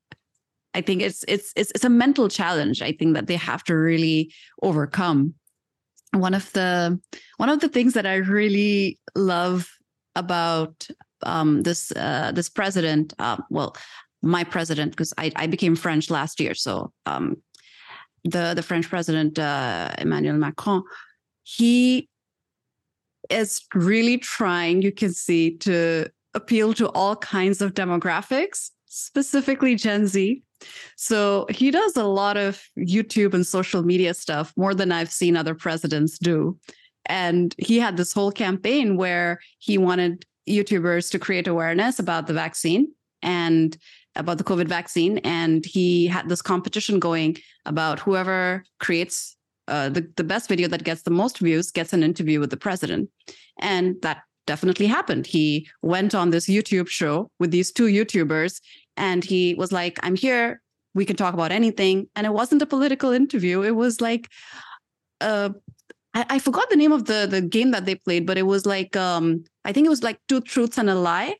I 0.75 0.81
think 0.81 1.03
it's 1.03 1.25
it's 1.29 1.53
it's 1.57 1.71
it's 1.71 1.85
a 1.85 1.89
mental 1.89 2.29
challenge. 2.29 2.83
I 2.83 2.93
think 2.93 3.15
that 3.15 3.27
they 3.27 3.37
have 3.37 3.63
to 3.65 3.75
really 3.75 4.33
overcome. 4.63 5.35
One 6.13 6.35
of 6.35 6.51
the 6.53 6.99
one 7.37 7.49
of 7.49 7.61
the 7.61 7.69
things 7.69 7.95
that 7.95 8.07
I 8.07 8.17
really 8.17 8.99
love 9.15 9.69
about 10.17 10.89
um, 11.23 11.63
this 11.63 11.93
uh, 11.93 12.33
this 12.33 12.49
president, 12.49 13.15
uh, 13.19 13.37
well, 13.51 13.77
my 14.23 14.45
president, 14.45 14.93
because 14.93 15.15
I, 15.17 15.33
I 15.37 15.47
became 15.47 15.77
French 15.77 16.11
last 16.11 16.41
year, 16.41 16.55
so 16.55 16.93
um, 17.07 17.37
the 18.25 18.55
the 18.55 18.63
French 18.63 18.89
president 18.89 19.39
uh, 19.39 19.91
Emmanuel 19.99 20.37
Macron, 20.37 20.83
he 21.43 22.09
is 23.31 23.63
really 23.75 24.19
trying. 24.19 24.83
You 24.83 24.93
can 24.93 25.13
see 25.13 25.57
to 25.59 26.11
appeal 26.35 26.75
to 26.75 26.89
all 26.91 27.17
kinds 27.17 27.61
of 27.61 27.75
demographics, 27.75 28.71
specifically 28.87 29.75
Gen 29.77 30.07
Z. 30.07 30.43
So 30.97 31.47
he 31.51 31.71
does 31.71 31.97
a 31.97 32.05
lot 32.05 32.37
of 32.37 32.63
YouTube 32.79 33.35
and 33.35 33.47
social 33.47 33.83
media 33.83 34.15
stuff 34.15 34.53
more 34.57 34.75
than 34.75 34.93
I've 34.93 35.11
seen 35.11 35.37
other 35.37 35.55
presidents 35.55 36.19
do. 36.19 36.59
And 37.07 37.55
he 37.59 37.79
had 37.79 37.97
this 37.97 38.13
whole 38.13 38.33
campaign 38.33 38.97
where 38.97 39.41
he 39.59 39.77
wanted 39.77 40.25
YouTubers 40.49 41.11
to 41.11 41.19
create 41.19 41.47
awareness 41.47 41.99
about 41.99 42.27
the 42.27 42.33
vaccine 42.33 42.89
and 43.23 43.77
about 44.17 44.39
the 44.39 44.45
COVID 44.45 44.69
vaccine. 44.69 45.19
And 45.19 45.65
he 45.67 46.07
had 46.07 46.29
this 46.29 46.43
competition 46.43 46.99
going 46.99 47.37
about 47.67 47.99
whoever 48.01 48.65
creates 48.81 49.37
uh, 49.69 49.89
the, 49.89 50.09
the 50.17 50.25
best 50.25 50.49
video 50.49 50.69
that 50.69 50.85
gets 50.85 51.03
the 51.03 51.11
most 51.11 51.39
views 51.39 51.71
gets 51.71 51.93
an 51.93 52.03
interview 52.03 52.41
with 52.41 52.51
the 52.51 52.57
president. 52.57 53.11
And 53.61 53.97
that 54.03 54.23
definitely 54.47 54.87
happened. 54.87 55.27
He 55.27 55.69
went 55.83 56.15
on 56.15 56.31
this 56.31 56.47
YouTube 56.47 56.89
show 56.89 57.31
with 57.39 57.51
these 57.51 57.73
two 57.73 57.87
YouTubers 57.87 58.61
and 58.97 59.25
he 59.25 59.55
was 59.55 59.73
like, 59.73 59.99
I'm 60.03 60.17
here. 60.17 60.61
We 60.95 61.05
can 61.05 61.17
talk 61.17 61.35
about 61.35 61.51
anything. 61.51 62.09
And 62.15 62.27
it 62.27 62.33
wasn't 62.33 62.63
a 62.63 62.67
political 62.67 63.11
interview. 63.11 63.63
It 63.63 63.75
was 63.75 64.01
like, 64.01 64.29
uh, 65.21 65.51
I, 66.13 66.27
I 66.31 66.39
forgot 66.39 66.71
the 66.71 66.77
name 66.77 66.93
of 66.93 67.07
the, 67.07 67.27
the 67.29 67.41
game 67.41 67.73
that 67.73 67.85
they 67.85 67.97
played, 67.97 68.27
but 68.27 68.39
it 68.39 68.47
was 68.47 68.67
like, 68.67 68.95
um, 68.97 69.45
I 69.65 69.73
think 69.73 69.87
it 69.87 69.91
was 69.91 70.03
like 70.03 70.19
two 70.29 70.41
truths 70.41 70.79
and 70.79 70.91
a 70.91 70.95
lie. 70.95 71.37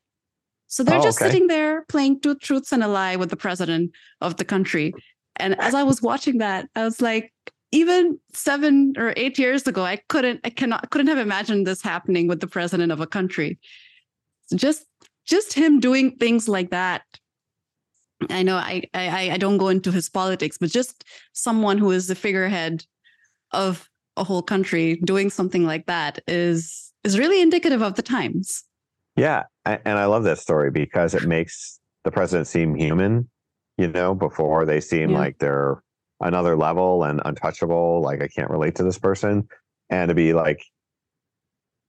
So 0.67 0.83
they're 0.83 0.99
oh, 0.99 1.03
just 1.03 1.21
okay. 1.21 1.31
sitting 1.31 1.47
there 1.47 1.85
playing 1.89 2.21
two 2.21 2.35
truths 2.35 2.73
and 2.73 2.83
a 2.83 2.89
lie 2.89 3.17
with 3.17 3.31
the 3.31 3.37
president 3.37 3.93
of 4.21 4.39
the 4.39 4.45
country. 4.45 4.93
And 5.37 5.61
as 5.61 5.75
I 5.75 5.83
was 5.83 6.03
watching 6.03 6.39
that, 6.39 6.69
I 6.75 6.85
was 6.85 7.01
like, 7.01 7.33
even 7.75 8.21
seven 8.33 8.95
or 8.97 9.13
eight 9.17 9.37
years 9.37 9.67
ago, 9.67 9.85
I 9.85 9.97
couldn't, 10.09 10.41
I 10.45 10.51
cannot, 10.51 10.89
couldn't 10.91 11.09
have 11.09 11.19
imagined 11.19 11.67
this 11.67 11.83
happening 11.83 12.29
with 12.29 12.39
the 12.39 12.47
president 12.47 12.93
of 12.93 13.01
a 13.01 13.07
country. 13.07 13.59
just, 14.55 14.87
just 15.27 15.53
him 15.55 15.81
doing 15.81 16.17
things 16.17 16.49
like 16.49 16.71
that. 16.71 17.03
I 18.31 18.45
know 18.45 18.57
I, 18.57 18.85
I, 18.95 19.33
I 19.33 19.37
don't 19.39 19.59
go 19.59 19.69
into 19.69 19.91
his 19.91 20.09
politics, 20.09 20.57
but 20.57 20.71
just 20.71 21.05
someone 21.33 21.79
who 21.79 21.91
is 21.91 22.07
the 22.07 22.15
figurehead 22.15 22.85
of 23.51 23.91
a 24.17 24.23
whole 24.23 24.43
country 24.43 24.97
doing 25.05 25.29
something 25.29 25.67
like 25.67 25.87
that 25.87 26.21
is 26.29 26.93
is 27.03 27.19
really 27.19 27.43
indicative 27.43 27.83
of 27.83 27.97
the 27.97 28.03
times. 28.03 28.63
Yeah, 29.17 29.43
and 29.67 29.99
I 29.99 30.07
love 30.07 30.23
that 30.25 30.39
story 30.39 30.71
because 30.71 31.13
it 31.13 31.25
makes 31.25 31.81
the 32.05 32.11
president 32.13 32.47
seem 32.47 32.77
human. 32.77 33.29
You 33.77 33.89
know, 33.89 34.15
before 34.15 34.65
they 34.65 34.81
seem 34.81 35.11
yeah. 35.11 35.19
like 35.19 35.39
they're 35.39 35.83
another 36.25 36.57
level 36.57 37.05
and 37.05 37.23
untouchable. 37.25 38.03
Like 38.03 38.21
I 38.21 38.29
can't 38.29 38.51
relate 38.51 38.75
to 38.77 38.83
this 38.83 38.99
person, 38.99 39.47
and 39.91 40.09
to 40.09 40.15
be 40.15 40.33
like, 40.33 40.61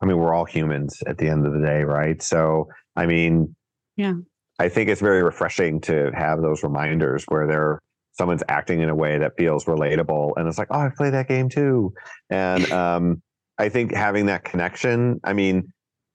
I 0.01 0.05
mean, 0.05 0.17
we're 0.17 0.33
all 0.33 0.45
humans 0.45 1.01
at 1.07 1.17
the 1.17 1.27
end 1.27 1.47
of 1.47 1.53
the 1.53 1.59
day, 1.59 1.83
right? 1.83 2.21
So, 2.21 2.67
I 2.95 3.07
mean, 3.07 3.55
yeah, 3.97 4.13
I 4.59 4.69
think 4.69 4.89
it's 4.89 5.01
very 5.01 5.23
refreshing 5.23 5.81
to 5.81 6.11
have 6.13 6.41
those 6.41 6.63
reminders 6.63 7.25
where 7.25 7.47
they're 7.47 7.81
someone's 8.17 8.43
acting 8.47 8.81
in 8.81 8.89
a 8.89 8.95
way 8.95 9.17
that 9.17 9.33
feels 9.37 9.65
relatable 9.65 10.31
and 10.37 10.47
it's 10.47 10.57
like 10.57 10.69
oh 10.71 10.79
i 10.79 10.89
play 10.95 11.09
that 11.09 11.27
game 11.27 11.49
too 11.49 11.93
and 12.29 12.71
um, 12.71 13.21
i 13.57 13.69
think 13.69 13.93
having 13.93 14.25
that 14.25 14.43
connection 14.43 15.19
i 15.23 15.33
mean 15.33 15.71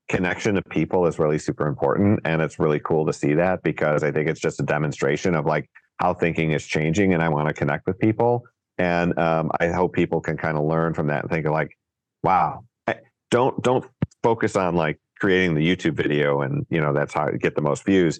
connection 0.09 0.55
to 0.55 0.61
people 0.63 1.05
is 1.05 1.19
really 1.19 1.39
super 1.39 1.67
important 1.67 2.19
and 2.25 2.41
it's 2.41 2.59
really 2.59 2.79
cool 2.79 3.05
to 3.05 3.13
see 3.13 3.33
that 3.33 3.61
because 3.63 4.03
i 4.03 4.11
think 4.11 4.27
it's 4.27 4.41
just 4.41 4.59
a 4.59 4.63
demonstration 4.63 5.35
of 5.35 5.45
like 5.45 5.69
how 6.01 6.13
thinking 6.13 6.51
is 6.51 6.65
changing 6.65 7.13
and 7.13 7.23
i 7.23 7.29
want 7.29 7.47
to 7.47 7.53
connect 7.53 7.85
with 7.87 7.97
people 7.99 8.43
and 8.77 9.17
um, 9.19 9.51
i 9.59 9.67
hope 9.67 9.93
people 9.93 10.19
can 10.19 10.37
kind 10.37 10.57
of 10.57 10.63
learn 10.65 10.93
from 10.93 11.07
that 11.07 11.21
and 11.21 11.29
think 11.31 11.45
of 11.45 11.51
like 11.51 11.77
wow 12.23 12.63
don't 13.29 13.61
don't 13.63 13.85
focus 14.23 14.55
on 14.55 14.75
like 14.75 14.99
creating 15.19 15.55
the 15.55 15.61
youtube 15.61 15.93
video 15.93 16.41
and 16.41 16.65
you 16.69 16.81
know 16.81 16.93
that's 16.93 17.13
how 17.13 17.29
you 17.29 17.37
get 17.37 17.55
the 17.55 17.61
most 17.61 17.85
views 17.85 18.19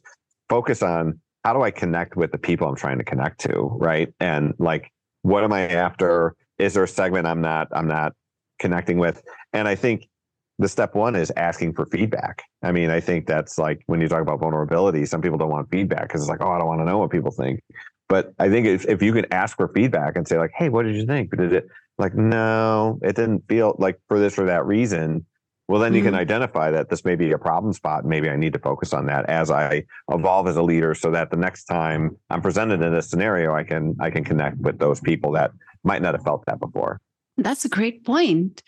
focus 0.52 0.84
on 0.84 1.20
how 1.44 1.54
do 1.54 1.62
I 1.62 1.72
connect 1.72 2.16
with 2.16 2.32
the 2.32 2.38
people 2.38 2.68
I'm 2.68 2.76
trying 2.76 2.98
to 3.00 3.04
connect 3.04 3.40
to, 3.42 3.54
right? 3.80 4.14
And 4.20 4.54
like, 4.60 4.92
what 5.24 5.44
am 5.44 5.54
I 5.54 5.68
after? 5.70 6.36
Is 6.60 6.74
there 6.74 6.84
a 6.84 6.88
segment 6.88 7.26
I'm 7.26 7.42
not 7.42 7.70
I'm 7.72 7.88
not 7.88 8.14
connecting 8.60 8.98
with? 8.98 9.24
And 9.54 9.68
I 9.68 9.76
think 9.76 10.08
the 10.62 10.70
step 10.70 10.94
one 10.94 11.16
is 11.16 11.32
asking 11.38 11.74
for 11.74 11.88
feedback. 11.88 12.44
I 12.62 12.72
mean, 12.72 12.92
I 12.92 13.00
think 13.00 13.26
that's 13.26 13.58
like 13.58 13.82
when 13.88 14.00
you 14.00 14.08
talk 14.08 14.22
about 14.22 14.40
vulnerability, 14.40 15.06
some 15.08 15.22
people 15.22 15.38
don't 15.38 15.50
want 15.50 15.70
feedback 15.72 16.04
because 16.04 16.22
it's 16.22 16.30
like, 16.30 16.42
oh, 16.42 16.52
I 16.52 16.60
don't 16.60 16.68
want 16.68 16.82
to 16.82 16.86
know 16.86 17.00
what 17.00 17.10
people 17.10 17.32
think. 17.32 17.62
But 18.08 18.34
I 18.38 18.48
think 18.50 18.68
if, 18.68 18.86
if 18.88 19.02
you 19.02 19.12
can 19.12 19.26
ask 19.34 19.58
for 19.58 19.70
feedback 19.70 20.16
and 20.16 20.28
say 20.28 20.38
like, 20.38 20.52
hey, 20.56 20.70
what 20.70 20.84
did 20.84 20.96
you 20.96 21.06
think? 21.06 21.36
Did 21.36 21.52
it 21.52 21.68
like, 21.98 22.14
no, 22.14 23.00
it 23.02 23.16
didn't 23.16 23.48
feel 23.48 23.76
like 23.80 24.00
for 24.08 24.20
this 24.20 24.38
or 24.38 24.46
that 24.46 24.66
reason 24.66 25.26
well 25.72 25.80
then 25.80 25.94
you 25.94 26.02
mm-hmm. 26.02 26.10
can 26.10 26.16
identify 26.16 26.70
that 26.70 26.90
this 26.90 27.06
may 27.06 27.16
be 27.16 27.32
a 27.32 27.38
problem 27.38 27.72
spot 27.72 28.04
maybe 28.04 28.30
i 28.30 28.36
need 28.36 28.52
to 28.52 28.60
focus 28.60 28.94
on 28.94 29.06
that 29.06 29.26
as 29.30 29.50
i 29.50 29.82
evolve 30.10 30.48
as 30.48 30.58
a 30.58 30.62
leader 30.62 30.94
so 30.94 31.10
that 31.10 31.32
the 31.32 31.38
next 31.38 31.64
time 31.64 32.18
i'm 32.30 32.42
presented 32.42 32.82
in 32.82 32.94
this 32.94 33.10
scenario 33.10 33.54
i 33.54 33.64
can 33.64 33.96
i 34.02 34.10
can 34.10 34.24
connect 34.24 34.58
with 34.58 34.78
those 34.80 35.00
people 35.00 35.32
that 35.32 35.52
might 35.84 36.02
not 36.02 36.14
have 36.14 36.24
felt 36.24 36.44
that 36.46 36.60
before 36.60 37.00
that's 37.38 37.64
a 37.64 37.70
great 37.70 38.04
point 38.04 38.62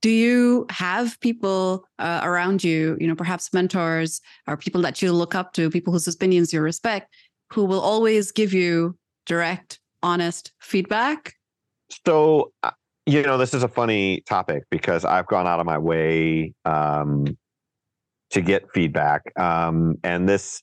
do 0.00 0.10
you 0.10 0.66
have 0.70 1.18
people 1.20 1.84
uh, 1.98 2.20
around 2.22 2.62
you 2.62 2.96
you 3.00 3.06
know 3.06 3.14
perhaps 3.14 3.52
mentors 3.52 4.20
or 4.46 4.56
people 4.56 4.80
that 4.82 5.02
you 5.02 5.12
look 5.12 5.34
up 5.34 5.52
to 5.52 5.70
people 5.70 5.92
whose 5.92 6.08
opinions 6.08 6.52
you 6.52 6.60
respect 6.60 7.12
who 7.52 7.64
will 7.64 7.80
always 7.80 8.32
give 8.32 8.52
you 8.52 8.96
direct 9.26 9.80
honest 10.02 10.52
feedback 10.60 11.34
so 12.04 12.52
uh, 12.62 12.70
you 13.08 13.22
know, 13.22 13.38
this 13.38 13.54
is 13.54 13.62
a 13.62 13.68
funny 13.68 14.20
topic 14.26 14.64
because 14.70 15.02
I've 15.02 15.26
gone 15.26 15.46
out 15.46 15.60
of 15.60 15.66
my 15.66 15.78
way 15.78 16.52
um, 16.66 17.24
to 18.30 18.42
get 18.42 18.70
feedback. 18.74 19.22
Um, 19.40 19.96
and 20.04 20.28
this 20.28 20.62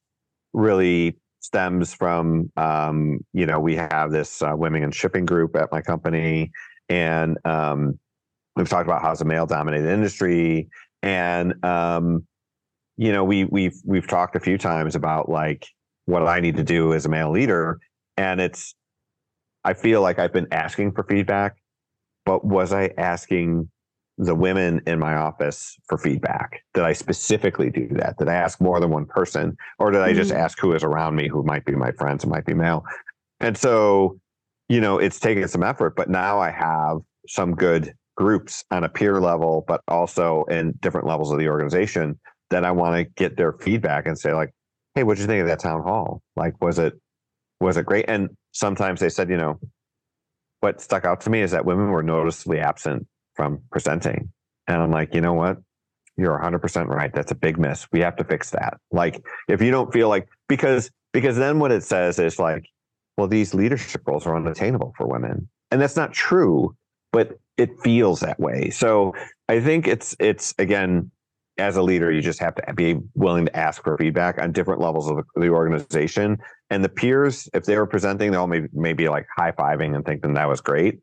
really 0.54 1.18
stems 1.40 1.96
from, 1.96 2.52
um, 2.56 3.20
you 3.34 3.48
know, 3.48 3.60
we 3.60 3.76
have 3.76 4.12
this 4.12 4.44
uh, 4.44 4.52
women 4.56 4.84
in 4.84 4.92
shipping 4.92 5.26
group 5.26 5.56
at 5.56 5.72
my 5.72 5.82
company. 5.82 6.52
And 6.88 7.40
um, 7.46 8.00
we've 8.56 8.70
talked 8.70 8.88
about 8.88 9.02
how 9.02 9.12
it's 9.12 9.22
a 9.22 9.26
male 9.26 9.46
dominated 9.46 9.90
industry. 9.90 10.70
And, 11.02 11.64
um, 11.64 12.26
you 12.98 13.12
know, 13.12 13.24
we, 13.24 13.46
we've, 13.46 13.76
we've 13.84 14.08
talked 14.08 14.36
a 14.36 14.40
few 14.40 14.58
times 14.58 14.96
about 14.96 15.30
like 15.30 15.68
what 16.06 16.24
I 16.24 16.40
need 16.40 16.56
to 16.58 16.64
do 16.64 16.94
as 16.94 17.06
a 17.06 17.10
male 17.10 17.32
leader. 17.32 17.80
And 18.18 18.40
it's, 18.40 18.76
I 19.64 19.74
feel 19.74 20.02
like 20.02 20.20
I've 20.20 20.34
been 20.34 20.48
asking 20.52 20.94
for 20.94 21.04
feedback 21.04 21.58
but 22.26 22.44
was 22.44 22.74
I 22.74 22.90
asking 22.98 23.70
the 24.18 24.36
women 24.36 24.82
in 24.88 25.00
my 25.00 25.16
office 25.16 25.78
for 25.88 25.98
feedback? 25.98 26.64
Did 26.74 26.84
I 26.84 26.94
specifically 26.94 27.70
do 27.70 27.88
that? 27.94 28.18
Did 28.18 28.28
I 28.28 28.34
ask 28.34 28.60
more 28.60 28.80
than 28.80 28.90
one 28.90 29.06
person? 29.06 29.56
Or 29.78 29.92
did 29.92 30.02
I 30.02 30.14
just 30.14 30.32
mm-hmm. 30.32 30.40
ask 30.40 30.60
who 30.60 30.74
is 30.74 30.84
around 30.84 31.16
me, 31.16 31.28
who 31.28 31.44
might 31.44 31.66
be 31.66 31.74
my 31.74 31.92
friends 31.92 32.24
who 32.24 32.30
might 32.30 32.46
be 32.46 32.54
male? 32.54 32.84
And 33.40 33.58
so, 33.58 34.20
you 34.70 34.82
know, 34.82 34.98
it's 34.98 35.20
taken 35.20 35.48
some 35.48 35.64
effort, 35.64 35.96
but 35.96 36.10
now 36.10 36.40
I 36.40 36.50
have 36.50 36.98
some 37.28 37.56
good 37.56 37.94
groups 38.16 38.64
on 38.72 38.84
a 38.84 38.90
peer 38.90 39.20
level, 39.20 39.64
but 39.68 39.82
also 39.88 40.46
in 40.46 40.74
different 40.82 41.08
levels 41.08 41.32
of 41.32 41.40
the 41.40 41.50
organization 41.50 42.20
that 42.50 42.64
I 42.64 42.72
want 42.72 42.96
to 42.96 43.04
get 43.04 43.38
their 43.38 43.54
feedback 43.54 44.06
and 44.08 44.18
say, 44.18 44.34
like, 44.34 44.52
hey, 44.94 45.04
what'd 45.04 45.22
you 45.22 45.28
think 45.28 45.42
of 45.42 45.48
that 45.48 45.60
town 45.60 45.82
hall? 45.82 46.22
Like, 46.36 46.62
was 46.62 46.80
it 46.80 46.94
was 47.60 47.78
it 47.78 47.86
great? 47.86 48.06
And 48.08 48.30
sometimes 48.52 49.00
they 49.00 49.10
said, 49.10 49.30
you 49.30 49.38
know, 49.38 49.60
what 50.60 50.82
stuck 50.82 51.06
out 51.06 51.22
to 51.22 51.30
me 51.30 51.42
is 51.42 51.52
that 51.52 51.66
women 51.66 51.90
were 51.90 52.04
noticeably 52.04 52.60
absent 52.60 53.08
from 53.36 53.62
presenting. 53.72 54.32
And 54.68 54.82
I'm 54.82 54.92
like, 54.92 55.14
you 55.14 55.22
know 55.22 55.34
what? 55.34 55.58
You're 56.18 56.40
100% 56.40 56.88
right. 56.88 57.14
That's 57.14 57.32
a 57.32 57.36
big 57.36 57.58
miss. 57.58 57.88
We 57.92 58.00
have 58.00 58.16
to 58.18 58.24
fix 58.24 58.52
that. 58.52 58.78
Like, 58.92 59.24
if 59.48 59.62
you 59.62 59.72
don't 59.72 59.92
feel 59.92 60.10
like, 60.10 60.28
because, 60.48 60.90
because 61.14 61.36
then 61.38 61.60
what 61.60 61.72
it 61.72 61.84
says 61.84 62.20
is 62.20 62.40
like, 62.40 62.66
well, 63.18 63.28
these 63.28 63.54
leadership 63.54 64.02
roles 64.06 64.26
are 64.26 64.36
unattainable 64.36 64.94
for 64.98 65.08
women. 65.08 65.50
And 65.72 65.82
that's 65.82 65.96
not 65.96 66.14
true, 66.14 66.76
but 67.12 67.38
it 67.58 67.70
feels 67.84 68.20
that 68.20 68.40
way. 68.40 68.70
So 68.70 69.14
I 69.48 69.60
think 69.60 69.88
it's, 69.88 70.16
it's 70.20 70.54
again, 70.58 71.12
as 71.58 71.78
a 71.78 71.82
leader, 71.82 72.12
you 72.12 72.22
just 72.22 72.40
have 72.40 72.56
to 72.56 72.74
be 72.74 72.98
willing 73.14 73.46
to 73.46 73.56
ask 73.56 73.82
for 73.82 73.98
feedback 73.98 74.42
on 74.42 74.52
different 74.52 74.82
levels 74.82 75.10
of 75.10 75.26
the 75.36 75.48
organization. 75.48 76.38
And 76.70 76.84
the 76.84 76.90
peers, 76.90 77.48
if 77.54 77.64
they 77.64 77.78
were 77.78 77.88
presenting, 77.88 78.32
they'll 78.32 78.48
maybe, 78.48 78.68
maybe 78.74 79.08
like 79.08 79.26
high 79.34 79.54
fiving 79.54 79.96
and 79.96 80.06
thinking 80.06 80.34
that 80.34 80.50
was 80.50 80.60
great. 80.60 81.00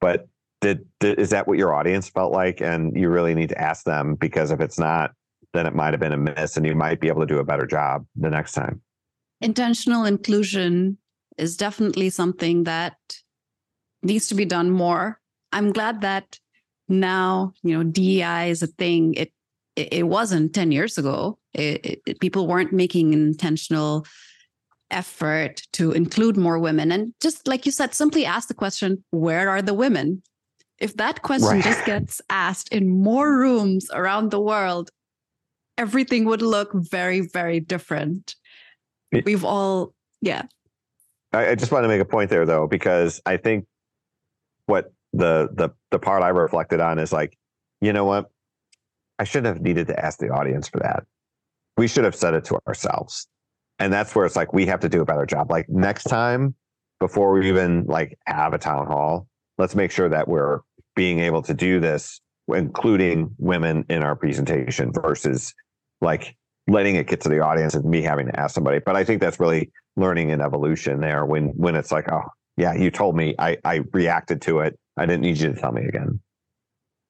But 0.00 0.26
did, 0.60 0.86
did 0.98 1.20
is 1.20 1.30
that 1.30 1.46
what 1.46 1.58
your 1.58 1.72
audience 1.72 2.08
felt 2.08 2.32
like? 2.32 2.60
And 2.60 2.96
you 2.96 3.10
really 3.10 3.34
need 3.34 3.50
to 3.50 3.60
ask 3.60 3.84
them 3.84 4.16
because 4.16 4.50
if 4.50 4.60
it's 4.60 4.78
not, 4.78 5.12
then 5.52 5.66
it 5.66 5.74
might 5.74 5.92
have 5.92 6.00
been 6.00 6.12
a 6.12 6.16
miss, 6.16 6.56
and 6.56 6.64
you 6.64 6.74
might 6.74 6.98
be 6.98 7.08
able 7.08 7.20
to 7.20 7.26
do 7.26 7.38
a 7.38 7.44
better 7.44 7.66
job 7.66 8.06
the 8.16 8.30
next 8.30 8.52
time. 8.52 8.80
Intentional 9.40 10.04
inclusion 10.04 10.96
is 11.36 11.56
definitely 11.56 12.10
something 12.10 12.64
that 12.64 12.96
needs 14.02 14.28
to 14.28 14.34
be 14.34 14.44
done 14.44 14.70
more. 14.70 15.20
I'm 15.52 15.72
glad 15.72 16.00
that 16.02 16.38
now 16.88 17.52
you 17.62 17.76
know 17.76 17.84
DEI 17.84 18.50
is 18.50 18.62
a 18.62 18.66
thing. 18.66 19.14
It 19.14 19.32
it, 19.76 19.92
it 19.92 20.02
wasn't 20.04 20.54
ten 20.54 20.72
years 20.72 20.98
ago. 20.98 21.38
It, 21.54 22.00
it, 22.06 22.20
people 22.20 22.46
weren't 22.46 22.72
making 22.72 23.12
an 23.14 23.26
intentional 23.26 24.06
effort 24.92 25.62
to 25.72 25.92
include 25.92 26.36
more 26.36 26.58
women. 26.58 26.92
And 26.92 27.14
just 27.20 27.48
like 27.48 27.66
you 27.66 27.72
said, 27.72 27.94
simply 27.94 28.24
ask 28.24 28.48
the 28.48 28.54
question, 28.54 29.02
where 29.10 29.48
are 29.48 29.62
the 29.62 29.74
women? 29.74 30.22
If 30.78 30.96
that 30.96 31.22
question 31.22 31.56
right. 31.56 31.64
just 31.64 31.84
gets 31.84 32.20
asked 32.28 32.68
in 32.72 32.88
more 32.88 33.36
rooms 33.36 33.88
around 33.92 34.30
the 34.30 34.40
world, 34.40 34.90
everything 35.78 36.24
would 36.26 36.42
look 36.42 36.70
very, 36.72 37.20
very 37.20 37.60
different. 37.60 38.34
We've 39.24 39.44
all, 39.44 39.94
yeah. 40.20 40.42
I, 41.32 41.50
I 41.50 41.54
just 41.54 41.72
want 41.72 41.84
to 41.84 41.88
make 41.88 42.00
a 42.00 42.04
point 42.04 42.30
there 42.30 42.46
though, 42.46 42.66
because 42.66 43.20
I 43.26 43.36
think 43.36 43.66
what 44.66 44.92
the 45.12 45.48
the 45.52 45.70
the 45.90 45.98
part 45.98 46.22
I 46.22 46.28
reflected 46.28 46.80
on 46.80 46.98
is 46.98 47.12
like, 47.12 47.36
you 47.80 47.92
know 47.92 48.04
what? 48.04 48.30
I 49.18 49.24
shouldn't 49.24 49.54
have 49.54 49.62
needed 49.62 49.86
to 49.88 50.04
ask 50.04 50.18
the 50.18 50.30
audience 50.30 50.68
for 50.68 50.80
that. 50.80 51.04
We 51.76 51.88
should 51.88 52.04
have 52.04 52.16
said 52.16 52.34
it 52.34 52.44
to 52.46 52.58
ourselves. 52.66 53.26
And 53.78 53.92
that's 53.92 54.14
where 54.14 54.26
it's 54.26 54.36
like 54.36 54.52
we 54.52 54.66
have 54.66 54.80
to 54.80 54.88
do 54.88 55.00
a 55.00 55.04
better 55.04 55.26
job. 55.26 55.50
Like 55.50 55.68
next 55.68 56.04
time 56.04 56.54
before 57.02 57.32
we 57.32 57.48
even 57.48 57.84
like 57.86 58.16
have 58.26 58.54
a 58.54 58.58
town 58.58 58.86
hall 58.86 59.26
let's 59.58 59.74
make 59.74 59.90
sure 59.90 60.08
that 60.08 60.28
we're 60.28 60.60
being 60.94 61.18
able 61.18 61.42
to 61.42 61.52
do 61.52 61.80
this 61.80 62.20
including 62.48 63.34
women 63.38 63.84
in 63.88 64.04
our 64.04 64.14
presentation 64.14 64.92
versus 64.92 65.52
like 66.00 66.36
letting 66.68 66.94
it 66.94 67.08
get 67.08 67.20
to 67.20 67.28
the 67.28 67.40
audience 67.40 67.74
and 67.74 67.84
me 67.84 68.02
having 68.02 68.26
to 68.26 68.38
ask 68.38 68.54
somebody. 68.54 68.78
But 68.78 68.94
i 68.94 69.02
think 69.02 69.20
that's 69.20 69.40
really 69.40 69.70
learning 69.96 70.30
and 70.30 70.40
evolution 70.40 71.00
there 71.00 71.24
when 71.24 71.48
when 71.56 71.74
it's 71.74 71.90
like 71.90 72.10
oh 72.10 72.22
yeah 72.56 72.72
you 72.72 72.90
told 72.90 73.16
me. 73.16 73.34
I 73.38 73.56
i 73.64 73.80
reacted 73.92 74.40
to 74.42 74.60
it 74.60 74.78
i 74.96 75.06
didn't 75.06 75.22
need 75.22 75.38
you 75.38 75.52
to 75.52 75.60
tell 75.60 75.72
me 75.72 75.84
again 75.86 76.20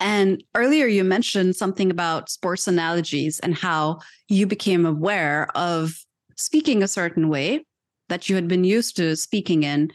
and 0.00 0.42
earlier 0.56 0.86
you 0.86 1.04
mentioned 1.04 1.54
something 1.54 1.90
about 1.90 2.28
sports 2.28 2.66
analogies 2.66 3.38
and 3.38 3.54
how 3.54 4.00
you 4.28 4.48
became 4.48 4.84
aware 4.84 5.48
of 5.54 5.94
speaking 6.36 6.82
a 6.82 6.88
certain 6.88 7.28
way 7.28 7.64
that 8.08 8.28
you 8.28 8.34
had 8.34 8.48
been 8.48 8.64
used 8.64 8.96
to 8.96 9.16
speaking 9.16 9.62
in, 9.62 9.90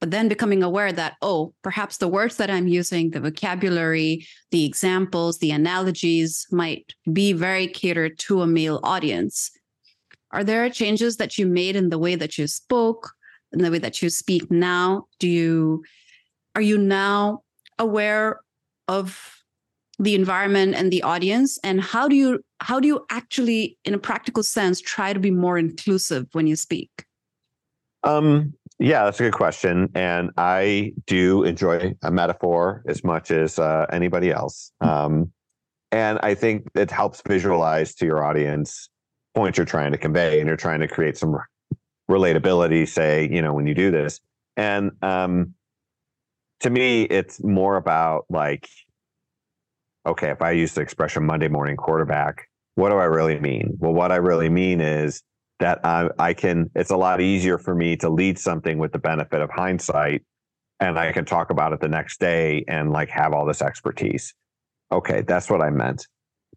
but 0.00 0.10
then 0.10 0.26
becoming 0.26 0.62
aware 0.62 0.92
that, 0.92 1.14
oh, 1.22 1.54
perhaps 1.62 1.98
the 1.98 2.08
words 2.08 2.36
that 2.36 2.50
I'm 2.50 2.66
using, 2.66 3.10
the 3.10 3.20
vocabulary, 3.20 4.26
the 4.50 4.64
examples, 4.64 5.38
the 5.38 5.50
analogies 5.50 6.46
might 6.50 6.94
be 7.12 7.32
very 7.32 7.66
catered 7.66 8.18
to 8.20 8.42
a 8.42 8.46
male 8.46 8.80
audience. 8.82 9.50
Are 10.32 10.42
there 10.42 10.68
changes 10.70 11.18
that 11.18 11.36
you 11.38 11.46
made 11.46 11.76
in 11.76 11.90
the 11.90 11.98
way 11.98 12.14
that 12.14 12.38
you 12.38 12.46
spoke, 12.46 13.12
in 13.52 13.62
the 13.62 13.70
way 13.70 13.78
that 13.78 14.02
you 14.02 14.08
speak 14.08 14.50
now? 14.50 15.04
Do 15.20 15.28
you 15.28 15.84
are 16.54 16.62
you 16.62 16.78
now 16.78 17.42
aware 17.78 18.40
of 18.88 19.42
the 19.98 20.14
environment 20.14 20.74
and 20.74 20.92
the 20.92 21.02
audience? 21.02 21.58
And 21.62 21.80
how 21.80 22.08
do 22.08 22.16
you 22.16 22.44
how 22.60 22.80
do 22.80 22.88
you 22.88 23.04
actually 23.10 23.78
in 23.84 23.94
a 23.94 23.98
practical 23.98 24.42
sense 24.42 24.80
try 24.80 25.12
to 25.12 25.20
be 25.20 25.30
more 25.30 25.58
inclusive 25.58 26.26
when 26.32 26.46
you 26.46 26.56
speak? 26.56 26.90
Um 28.04 28.54
yeah 28.78 29.04
that's 29.04 29.20
a 29.20 29.24
good 29.24 29.34
question. 29.34 29.88
And 29.94 30.30
i 30.36 30.92
do 31.06 31.44
enjoy 31.44 31.94
a 32.02 32.10
metaphor 32.10 32.82
as 32.86 33.04
much 33.04 33.30
as 33.30 33.58
uh, 33.58 33.86
anybody 33.92 34.30
else. 34.30 34.72
Um 34.80 35.32
and 35.90 36.18
i 36.22 36.34
think 36.34 36.68
it 36.74 36.90
helps 36.90 37.22
visualize 37.26 37.94
to 37.96 38.06
your 38.06 38.24
audience 38.24 38.88
point 39.34 39.56
you're 39.56 39.66
trying 39.66 39.92
to 39.92 39.98
convey 39.98 40.40
and 40.40 40.48
you're 40.48 40.56
trying 40.56 40.80
to 40.80 40.88
create 40.88 41.16
some 41.16 41.36
relatability 42.10 42.88
say 42.88 43.28
you 43.30 43.40
know 43.40 43.54
when 43.54 43.66
you 43.66 43.74
do 43.74 43.90
this. 43.90 44.20
And 44.56 44.90
um 45.02 45.54
to 46.62 46.70
me 46.70 47.02
it's 47.04 47.42
more 47.42 47.76
about 47.76 48.24
like 48.28 48.68
okay, 50.06 50.30
if 50.30 50.42
I 50.42 50.52
use 50.52 50.74
the 50.74 50.80
expression 50.80 51.24
Monday 51.24 51.48
morning 51.48 51.76
quarterback, 51.76 52.48
what 52.74 52.90
do 52.90 52.96
I 52.96 53.04
really 53.04 53.38
mean? 53.38 53.76
Well, 53.78 53.92
what 53.92 54.12
I 54.12 54.16
really 54.16 54.48
mean 54.48 54.80
is 54.80 55.22
that 55.60 55.80
I, 55.84 56.08
I 56.18 56.34
can, 56.34 56.70
it's 56.74 56.90
a 56.90 56.96
lot 56.96 57.20
easier 57.20 57.58
for 57.58 57.74
me 57.74 57.96
to 57.98 58.08
lead 58.08 58.38
something 58.38 58.78
with 58.78 58.92
the 58.92 58.98
benefit 58.98 59.40
of 59.40 59.50
hindsight 59.50 60.22
and 60.80 60.98
I 60.98 61.12
can 61.12 61.24
talk 61.24 61.50
about 61.50 61.72
it 61.72 61.80
the 61.80 61.88
next 61.88 62.18
day 62.18 62.64
and 62.66 62.90
like 62.90 63.08
have 63.10 63.32
all 63.32 63.46
this 63.46 63.62
expertise. 63.62 64.34
Okay, 64.90 65.22
that's 65.22 65.48
what 65.48 65.60
I 65.60 65.70
meant. 65.70 66.08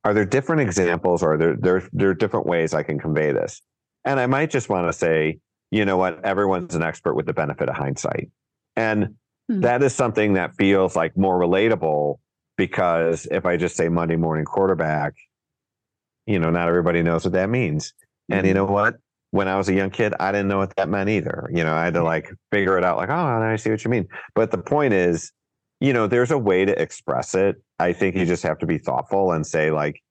Are 0.03 0.13
there 0.13 0.25
different 0.25 0.61
examples 0.61 1.21
or 1.21 1.33
are 1.33 1.37
there, 1.37 1.55
there, 1.55 1.83
there 1.93 2.09
are 2.09 2.15
different 2.15 2.47
ways 2.47 2.73
I 2.73 2.81
can 2.81 2.99
convey 2.99 3.31
this? 3.31 3.61
And 4.03 4.19
I 4.19 4.25
might 4.25 4.49
just 4.49 4.69
want 4.69 4.87
to 4.87 4.93
say, 4.93 5.39
you 5.69 5.85
know 5.85 5.97
what, 5.97 6.23
everyone's 6.25 6.73
an 6.73 6.81
expert 6.81 7.13
with 7.13 7.27
the 7.27 7.33
benefit 7.33 7.69
of 7.69 7.75
hindsight. 7.75 8.29
And 8.75 9.15
hmm. 9.49 9.61
that 9.61 9.83
is 9.83 9.93
something 9.93 10.33
that 10.33 10.55
feels 10.55 10.95
like 10.95 11.17
more 11.17 11.39
relatable 11.39 12.19
because 12.57 13.27
if 13.31 13.45
I 13.45 13.57
just 13.57 13.75
say 13.75 13.89
Monday 13.89 14.15
morning 14.15 14.45
quarterback, 14.45 15.13
you 16.25 16.39
know, 16.39 16.49
not 16.49 16.67
everybody 16.67 17.03
knows 17.03 17.25
what 17.25 17.33
that 17.33 17.49
means. 17.49 17.89
Mm-hmm. 17.89 18.33
And 18.33 18.47
you 18.47 18.53
mm-hmm. 18.53 18.65
know 18.65 18.71
what? 18.71 18.95
When 19.31 19.47
I 19.47 19.57
was 19.57 19.67
a 19.67 19.73
young 19.73 19.89
kid, 19.89 20.13
I 20.19 20.31
didn't 20.31 20.47
know 20.47 20.59
what 20.59 20.75
that 20.77 20.87
meant 20.87 21.09
either. 21.09 21.49
You 21.53 21.63
know, 21.63 21.73
I 21.73 21.83
had 21.83 21.93
to 21.95 22.03
like 22.03 22.31
figure 22.51 22.77
it 22.77 22.85
out, 22.85 22.97
like, 22.97 23.09
oh, 23.09 23.13
I 23.13 23.55
see 23.57 23.69
what 23.69 23.83
you 23.83 23.91
mean. 23.91 24.07
But 24.33 24.51
the 24.51 24.57
point 24.57 24.93
is, 24.93 25.31
you 25.81 25.91
know, 25.91 26.07
there's 26.07 26.31
a 26.31 26.37
way 26.37 26.63
to 26.63 26.81
express 26.81 27.35
it. 27.35 27.61
I 27.79 27.91
think 27.91 28.15
you 28.15 28.25
just 28.25 28.43
have 28.43 28.59
to 28.59 28.65
be 28.65 28.77
thoughtful 28.77 29.33
and 29.33 29.45
say, 29.45 29.71
like, 29.71 30.01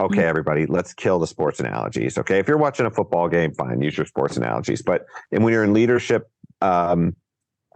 okay, 0.00 0.16
mm-hmm. 0.16 0.28
everybody, 0.28 0.66
let's 0.66 0.92
kill 0.94 1.20
the 1.20 1.28
sports 1.28 1.60
analogies. 1.60 2.18
Okay. 2.18 2.38
If 2.40 2.48
you're 2.48 2.58
watching 2.58 2.86
a 2.86 2.90
football 2.90 3.28
game, 3.28 3.54
fine, 3.54 3.80
use 3.82 3.96
your 3.96 4.06
sports 4.06 4.36
analogies. 4.36 4.82
But 4.82 5.06
and 5.30 5.44
when 5.44 5.52
you're 5.52 5.64
in 5.64 5.72
leadership 5.72 6.28
um, 6.60 7.14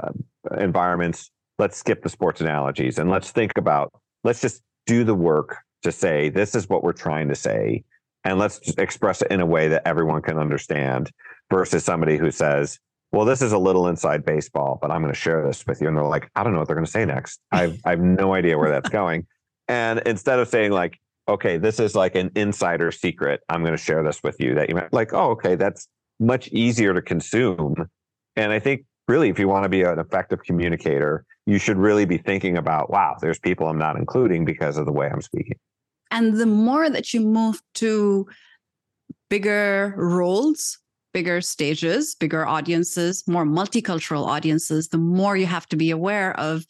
uh, 0.02 0.10
environments, 0.58 1.30
let's 1.58 1.76
skip 1.76 2.02
the 2.02 2.08
sports 2.08 2.40
analogies 2.40 2.98
and 2.98 3.10
let's 3.10 3.30
think 3.30 3.52
about 3.56 3.92
let's 4.24 4.40
just 4.40 4.62
do 4.86 5.04
the 5.04 5.14
work 5.14 5.58
to 5.82 5.92
say 5.92 6.28
this 6.28 6.54
is 6.54 6.68
what 6.68 6.82
we're 6.82 6.92
trying 6.92 7.28
to 7.28 7.34
say 7.34 7.84
and 8.24 8.38
let's 8.38 8.60
express 8.78 9.22
it 9.22 9.30
in 9.30 9.40
a 9.40 9.46
way 9.46 9.68
that 9.68 9.86
everyone 9.86 10.22
can 10.22 10.38
understand 10.38 11.10
versus 11.50 11.84
somebody 11.84 12.16
who 12.16 12.30
says 12.30 12.78
well 13.12 13.24
this 13.24 13.42
is 13.42 13.52
a 13.52 13.58
little 13.58 13.88
inside 13.88 14.24
baseball 14.24 14.78
but 14.80 14.90
i'm 14.90 15.00
going 15.00 15.12
to 15.12 15.18
share 15.18 15.46
this 15.46 15.64
with 15.66 15.80
you. 15.80 15.88
And 15.88 15.96
they're 15.96 16.04
like 16.04 16.28
i 16.34 16.42
don't 16.42 16.52
know 16.52 16.58
what 16.58 16.66
they're 16.66 16.76
going 16.76 16.86
to 16.86 16.90
say 16.90 17.04
next. 17.04 17.40
I've, 17.52 17.78
i 17.84 17.90
have 17.90 18.00
no 18.00 18.34
idea 18.34 18.58
where 18.58 18.70
that's 18.70 18.88
going. 18.88 19.26
And 19.68 20.00
instead 20.06 20.38
of 20.38 20.48
saying 20.48 20.72
like 20.72 20.98
okay 21.28 21.56
this 21.56 21.78
is 21.78 21.94
like 21.94 22.14
an 22.16 22.30
insider 22.34 22.90
secret. 22.90 23.42
I'm 23.48 23.60
going 23.62 23.76
to 23.76 23.82
share 23.82 24.02
this 24.02 24.22
with 24.22 24.40
you 24.40 24.54
that 24.56 24.68
you 24.68 24.74
might 24.74 24.92
like 24.92 25.12
oh 25.12 25.30
okay 25.32 25.54
that's 25.54 25.86
much 26.18 26.48
easier 26.48 26.94
to 26.94 27.02
consume. 27.02 27.88
And 28.36 28.52
i 28.52 28.58
think 28.58 28.84
really 29.08 29.28
if 29.28 29.38
you 29.38 29.48
want 29.48 29.64
to 29.64 29.68
be 29.68 29.82
an 29.82 29.98
effective 29.98 30.42
communicator 30.42 31.24
you 31.46 31.58
should 31.58 31.76
really 31.76 32.04
be 32.04 32.18
thinking 32.18 32.56
about 32.56 32.90
wow 32.90 33.16
there's 33.20 33.38
people 33.38 33.68
i'm 33.68 33.78
not 33.78 33.96
including 33.96 34.44
because 34.44 34.76
of 34.76 34.86
the 34.86 34.92
way 34.92 35.08
i'm 35.08 35.22
speaking. 35.22 35.56
And 36.10 36.36
the 36.36 36.46
more 36.46 36.88
that 36.88 37.12
you 37.12 37.20
move 37.20 37.60
to 37.74 38.26
bigger 39.30 39.94
roles 39.96 40.78
bigger 41.12 41.40
stages 41.40 42.14
bigger 42.14 42.46
audiences 42.46 43.24
more 43.26 43.44
multicultural 43.44 44.26
audiences 44.26 44.88
the 44.88 44.98
more 44.98 45.36
you 45.36 45.46
have 45.46 45.66
to 45.68 45.76
be 45.76 45.90
aware 45.90 46.38
of 46.38 46.64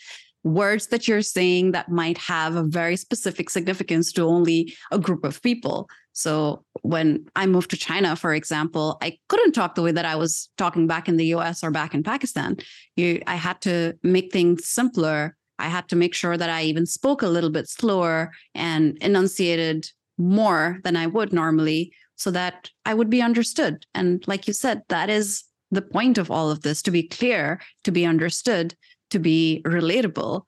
words 0.45 0.89
that 0.89 1.09
you're 1.09 1.23
saying 1.23 1.73
that 1.73 1.89
might 1.89 2.19
have 2.19 2.55
a 2.55 2.63
very 2.63 2.97
specific 2.97 3.49
significance 3.49 4.13
to 4.13 4.23
only 4.23 4.75
a 4.93 4.99
group 4.99 5.25
of 5.25 5.43
people 5.43 5.89
so 6.15 6.65
when 6.83 7.27
I 7.35 7.47
moved 7.47 7.71
to 7.71 7.77
China, 7.77 8.15
for 8.15 8.33
example, 8.33 8.99
I 9.03 9.19
couldn't 9.29 9.53
talk 9.53 9.75
the 9.75 9.83
way 9.83 9.91
that 9.91 10.05
I 10.05 10.15
was 10.15 10.49
talking 10.57 10.87
back 10.87 11.09
in 11.09 11.17
the 11.17 11.27
US 11.35 11.65
or 11.65 11.73
back 11.73 11.93
in 11.93 12.05
Pakistan. 12.05 12.57
You, 12.97 13.21
I 13.27 13.35
had 13.35 13.61
to 13.63 13.95
make 14.05 14.33
things 14.33 14.69
simpler. 14.69 15.37
I 15.59 15.69
had 15.69 15.89
to 15.89 15.97
make 15.97 16.15
sure 16.15 16.37
that 16.37 16.49
I 16.49 16.63
even 16.63 16.87
spoke 16.87 17.23
a 17.23 17.29
little 17.29 17.51
bit 17.51 17.69
slower 17.69 18.33
and 18.55 18.97
enunciated 19.01 19.91
more 20.17 20.79
than 20.85 20.97
I 20.97 21.09
would 21.09 21.33
normally 21.33 21.93
so 22.15 22.31
that 22.31 22.71
I 22.87 22.95
would 22.95 23.11
be 23.11 23.21
understood. 23.21 23.85
And 23.93 24.27
like 24.29 24.47
you 24.47 24.53
said, 24.53 24.83
that 24.89 25.11
is 25.11 25.43
the 25.73 25.83
point 25.83 26.17
of 26.17 26.31
all 26.31 26.49
of 26.49 26.63
this 26.63 26.81
to 26.83 26.93
be 26.93 27.09
clear, 27.09 27.61
to 27.83 27.91
be 27.91 28.07
understood, 28.07 28.77
to 29.11 29.19
be 29.19 29.63
relatable 29.65 30.43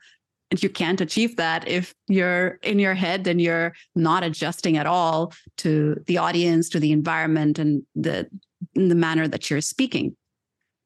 and 0.50 0.62
you 0.62 0.68
can't 0.68 1.00
achieve 1.00 1.36
that 1.36 1.66
if 1.66 1.94
you're 2.06 2.58
in 2.62 2.78
your 2.78 2.94
head 2.94 3.26
and 3.26 3.40
you're 3.40 3.74
not 3.94 4.22
adjusting 4.22 4.76
at 4.76 4.86
all 4.86 5.32
to 5.58 6.00
the 6.06 6.18
audience 6.18 6.68
to 6.68 6.80
the 6.80 6.92
environment 6.92 7.58
and 7.58 7.82
the 7.94 8.28
the 8.74 8.94
manner 8.94 9.28
that 9.28 9.50
you're 9.50 9.60
speaking. 9.60 10.16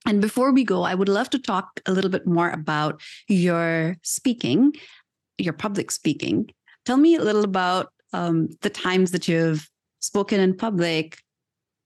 And 0.06 0.20
before 0.20 0.52
we 0.52 0.64
go 0.64 0.82
i 0.82 0.94
would 0.94 1.08
love 1.08 1.30
to 1.30 1.38
talk 1.38 1.80
a 1.86 1.92
little 1.92 2.10
bit 2.10 2.26
more 2.26 2.50
about 2.50 3.00
your 3.28 3.96
speaking 4.02 4.72
your 5.40 5.52
public 5.52 5.90
speaking. 5.90 6.50
Tell 6.84 6.96
me 6.96 7.16
a 7.16 7.22
little 7.22 7.44
about 7.44 7.92
um, 8.12 8.48
the 8.60 8.70
times 8.70 9.10
that 9.12 9.28
you've 9.28 9.68
spoken 10.00 10.40
in 10.40 10.56
public 10.56 11.18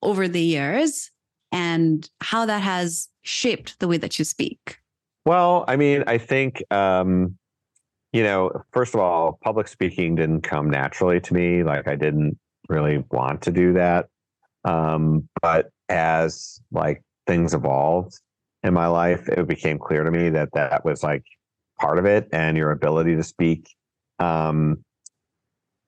over 0.03 0.29
the 0.29 0.41
years 0.41 1.11
and 1.53 2.09
how 2.21 2.47
that 2.47 2.63
has 2.63 3.09
shaped 3.23 3.79
the 3.79 3.89
way 3.89 3.97
that 3.97 4.19
you 4.19 4.25
speak. 4.25 4.79
Well 5.25 5.65
i 5.69 5.77
mean 5.77 6.05
i 6.07 6.19
think 6.19 6.63
um, 6.71 7.39
you 8.15 8.23
know, 8.23 8.63
first 8.71 8.95
of 8.95 9.01
all, 9.01 9.41
public 9.43 9.67
speaking 9.67 10.15
didn't 10.15 10.43
come 10.43 10.71
naturally 10.71 11.21
to 11.21 11.35
me. 11.35 11.65
Like 11.65 11.89
I 11.89 11.97
didn't 11.97 12.39
really 12.69 13.03
want 13.11 13.43
to 13.43 13.51
do 13.51 13.73
that. 13.73 14.07
Um, 14.65 15.29
but 15.43 15.71
as 15.89 16.61
like 16.71 17.03
things 17.27 17.55
evolved 17.55 18.21
in 18.63 18.73
my 18.73 18.87
life, 18.87 19.29
it 19.29 19.49
became 19.49 19.81
clear 19.81 20.05
to 20.05 20.13
me 20.13 20.31
that 20.31 20.51
that 20.55 20.85
was 20.85 21.03
like 21.03 21.25
part 21.81 21.99
of 21.99 22.07
it, 22.07 22.29
and 22.31 22.57
your 22.57 22.71
ability 22.71 23.17
to 23.17 23.25
speak 23.25 23.69
um, 24.21 24.85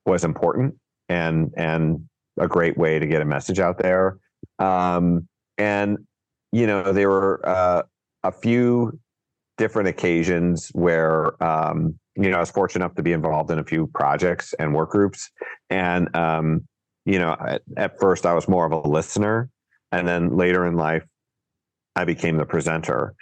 was 0.05 0.25
important 0.25 0.75
and 1.07 1.53
and 1.55 2.09
a 2.37 2.47
great 2.49 2.77
way 2.77 2.99
to 2.99 3.07
get 3.07 3.21
a 3.21 3.25
message 3.25 3.59
out 3.59 3.77
there. 3.77 4.17
Um, 4.59 5.29
and 5.57 5.97
you 6.51 6.67
know, 6.67 6.91
there 6.91 7.09
were 7.09 7.39
uh, 7.47 7.83
a 8.25 8.33
few 8.33 8.99
different 9.57 9.87
occasions 9.87 10.69
where 10.73 11.41
um, 11.41 11.97
you 12.17 12.29
know 12.29 12.37
I 12.37 12.39
was 12.39 12.51
fortunate 12.51 12.83
enough 12.83 12.95
to 12.95 13.03
be 13.03 13.13
involved 13.13 13.51
in 13.51 13.59
a 13.59 13.63
few 13.63 13.87
projects 13.87 14.53
and 14.59 14.73
work 14.73 14.89
groups, 14.89 15.29
and 15.69 16.13
um, 16.15 16.67
you 17.05 17.19
know, 17.19 17.37
at, 17.39 17.61
at 17.77 17.99
first 17.99 18.25
I 18.25 18.33
was 18.33 18.47
more 18.49 18.65
of 18.65 18.73
a 18.73 18.87
listener, 18.87 19.49
and 19.91 20.07
then 20.07 20.35
later 20.35 20.65
in 20.65 20.75
life, 20.75 21.05
I 21.95 22.03
became 22.03 22.37
the 22.37 22.45
presenter, 22.45 23.15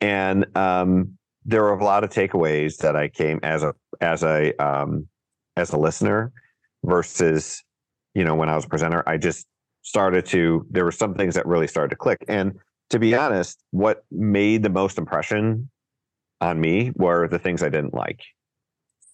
and 0.00 0.44
um, 0.56 1.16
there 1.44 1.62
were 1.62 1.72
a 1.72 1.84
lot 1.84 2.04
of 2.04 2.10
takeaways 2.10 2.78
that 2.78 2.96
I 2.96 3.08
came 3.08 3.38
as 3.42 3.62
a 3.62 3.74
as 4.00 4.24
a 4.24 4.54
um, 4.62 5.06
as 5.56 5.72
a 5.72 5.78
listener 5.78 6.32
versus 6.84 7.62
you 8.14 8.24
know 8.24 8.34
when 8.34 8.48
I 8.48 8.56
was 8.56 8.64
a 8.64 8.68
presenter. 8.68 9.08
I 9.08 9.18
just 9.18 9.46
started 9.82 10.26
to 10.26 10.66
there 10.70 10.84
were 10.84 10.92
some 10.92 11.14
things 11.14 11.34
that 11.36 11.46
really 11.46 11.68
started 11.68 11.90
to 11.90 11.96
click, 11.96 12.24
and 12.26 12.58
to 12.90 12.98
be 12.98 13.14
honest, 13.14 13.62
what 13.70 14.04
made 14.10 14.62
the 14.62 14.70
most 14.70 14.98
impression 14.98 15.70
on 16.40 16.60
me 16.60 16.92
were 16.96 17.28
the 17.28 17.38
things 17.38 17.62
I 17.62 17.68
didn't 17.68 17.94
like. 17.94 18.20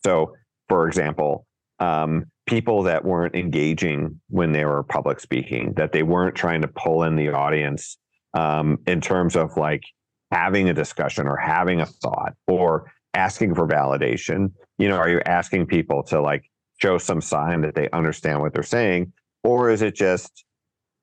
So, 0.04 0.34
for 0.68 0.86
example, 0.86 1.46
um, 1.80 2.26
people 2.46 2.82
that 2.82 3.04
weren't 3.04 3.34
engaging 3.34 4.20
when 4.28 4.52
they 4.52 4.64
were 4.64 4.82
public 4.82 5.20
speaking, 5.20 5.72
that 5.74 5.92
they 5.92 6.02
weren't 6.02 6.34
trying 6.34 6.62
to 6.62 6.68
pull 6.68 7.02
in 7.02 7.16
the 7.16 7.30
audience 7.30 7.96
um, 8.34 8.78
in 8.86 9.00
terms 9.00 9.36
of 9.36 9.56
like 9.56 9.82
having 10.30 10.68
a 10.68 10.74
discussion 10.74 11.26
or 11.26 11.36
having 11.36 11.80
a 11.80 11.86
thought 11.86 12.34
or 12.46 12.92
asking 13.14 13.54
for 13.54 13.66
validation. 13.66 14.52
You 14.78 14.88
know, 14.88 14.96
are 14.96 15.08
you 15.08 15.20
asking 15.24 15.66
people 15.66 16.02
to 16.04 16.20
like 16.20 16.44
show 16.78 16.98
some 16.98 17.20
sign 17.20 17.62
that 17.62 17.74
they 17.74 17.88
understand 17.90 18.40
what 18.40 18.52
they're 18.52 18.62
saying? 18.62 19.12
Or 19.42 19.70
is 19.70 19.82
it 19.82 19.94
just, 19.94 20.44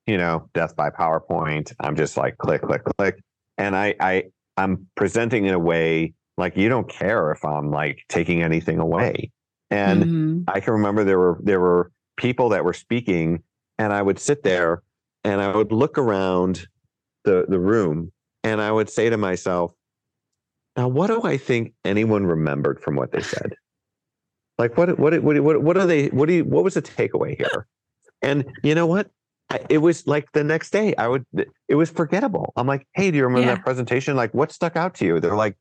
you 0.06 0.18
know, 0.18 0.48
death 0.52 0.76
by 0.76 0.90
PowerPoint? 0.90 1.72
I'm 1.80 1.96
just 1.96 2.16
like 2.16 2.36
click, 2.38 2.62
click, 2.62 2.82
click. 2.98 3.18
And 3.58 3.74
I, 3.74 3.94
I, 3.98 4.24
I'm 4.56 4.86
presenting 4.96 5.46
in 5.46 5.54
a 5.54 5.58
way 5.58 6.14
like 6.36 6.56
you 6.56 6.68
don't 6.68 6.88
care 6.88 7.30
if 7.32 7.44
I'm 7.44 7.70
like 7.70 8.04
taking 8.08 8.42
anything 8.42 8.78
away. 8.78 9.30
And 9.70 10.02
mm-hmm. 10.02 10.42
I 10.48 10.60
can 10.60 10.74
remember 10.74 11.04
there 11.04 11.18
were 11.18 11.38
there 11.42 11.60
were 11.60 11.90
people 12.16 12.50
that 12.50 12.64
were 12.64 12.74
speaking, 12.74 13.42
and 13.78 13.92
I 13.92 14.02
would 14.02 14.18
sit 14.18 14.42
there 14.42 14.82
and 15.24 15.40
I 15.40 15.54
would 15.54 15.72
look 15.72 15.98
around 15.98 16.66
the 17.24 17.46
the 17.48 17.58
room, 17.58 18.12
and 18.44 18.60
I 18.60 18.70
would 18.70 18.90
say 18.90 19.08
to 19.08 19.16
myself, 19.16 19.72
"Now, 20.76 20.88
what 20.88 21.06
do 21.06 21.22
I 21.22 21.36
think 21.38 21.72
anyone 21.84 22.26
remembered 22.26 22.80
from 22.80 22.96
what 22.96 23.12
they 23.12 23.22
said? 23.22 23.54
Like, 24.58 24.76
what 24.76 24.98
what 24.98 25.22
what 25.22 25.40
what 25.40 25.62
what 25.62 25.76
are 25.78 25.86
they? 25.86 26.08
What 26.08 26.28
do 26.28 26.34
you? 26.34 26.44
What 26.44 26.64
was 26.64 26.74
the 26.74 26.82
takeaway 26.82 27.36
here? 27.36 27.66
And 28.20 28.44
you 28.62 28.74
know 28.74 28.86
what? 28.86 29.10
it 29.68 29.78
was 29.78 30.06
like 30.06 30.30
the 30.32 30.44
next 30.44 30.70
day 30.70 30.94
i 30.96 31.06
would 31.06 31.24
it 31.68 31.74
was 31.74 31.90
forgettable 31.90 32.52
i'm 32.56 32.66
like 32.66 32.86
hey 32.94 33.10
do 33.10 33.16
you 33.16 33.24
remember 33.24 33.46
yeah. 33.46 33.54
that 33.54 33.64
presentation 33.64 34.16
like 34.16 34.32
what 34.32 34.52
stuck 34.52 34.76
out 34.76 34.94
to 34.94 35.04
you 35.04 35.20
they're 35.20 35.36
like 35.36 35.56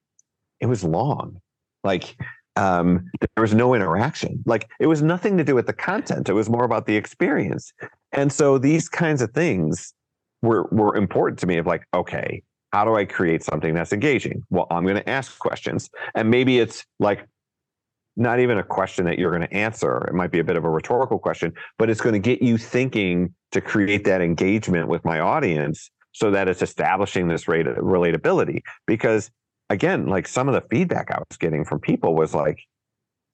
it 0.61 0.67
was 0.67 0.83
long 0.83 1.41
like 1.83 2.15
um, 2.55 3.09
there 3.19 3.41
was 3.41 3.53
no 3.53 3.73
interaction. 3.73 4.43
Like 4.45 4.69
it 4.79 4.87
was 4.87 5.01
nothing 5.01 5.37
to 5.37 5.43
do 5.43 5.55
with 5.55 5.67
the 5.67 5.73
content. 5.73 6.29
It 6.29 6.33
was 6.33 6.49
more 6.49 6.63
about 6.63 6.85
the 6.85 6.95
experience. 6.95 7.71
And 8.11 8.31
so 8.31 8.57
these 8.57 8.89
kinds 8.89 9.21
of 9.21 9.31
things 9.31 9.93
were 10.41 10.67
were 10.71 10.95
important 10.95 11.39
to 11.39 11.47
me. 11.47 11.57
Of 11.57 11.65
like, 11.65 11.85
okay, 11.93 12.43
how 12.73 12.85
do 12.85 12.95
I 12.95 13.05
create 13.05 13.43
something 13.43 13.73
that's 13.73 13.93
engaging? 13.93 14.43
Well, 14.49 14.67
I'm 14.69 14.83
going 14.83 14.95
to 14.95 15.09
ask 15.09 15.37
questions, 15.39 15.89
and 16.13 16.29
maybe 16.29 16.59
it's 16.59 16.85
like 16.99 17.25
not 18.17 18.39
even 18.39 18.57
a 18.57 18.63
question 18.63 19.05
that 19.05 19.17
you're 19.17 19.31
going 19.31 19.47
to 19.47 19.53
answer. 19.53 20.05
It 20.07 20.13
might 20.13 20.31
be 20.31 20.39
a 20.39 20.43
bit 20.43 20.57
of 20.57 20.65
a 20.65 20.69
rhetorical 20.69 21.17
question, 21.17 21.53
but 21.77 21.89
it's 21.89 22.01
going 22.01 22.13
to 22.13 22.19
get 22.19 22.41
you 22.41 22.57
thinking 22.57 23.33
to 23.53 23.61
create 23.61 24.03
that 24.03 24.21
engagement 24.21 24.89
with 24.89 25.05
my 25.05 25.19
audience 25.21 25.89
so 26.11 26.29
that 26.31 26.49
it's 26.49 26.61
establishing 26.61 27.29
this 27.29 27.47
rate 27.47 27.67
of 27.67 27.77
relatability. 27.77 28.61
Because 28.85 29.31
again, 29.71 30.07
like 30.07 30.27
some 30.27 30.47
of 30.47 30.53
the 30.53 30.61
feedback 30.69 31.11
I 31.11 31.17
was 31.17 31.37
getting 31.37 31.63
from 31.63 31.79
people 31.79 32.13
was 32.13 32.33
like, 32.33 32.59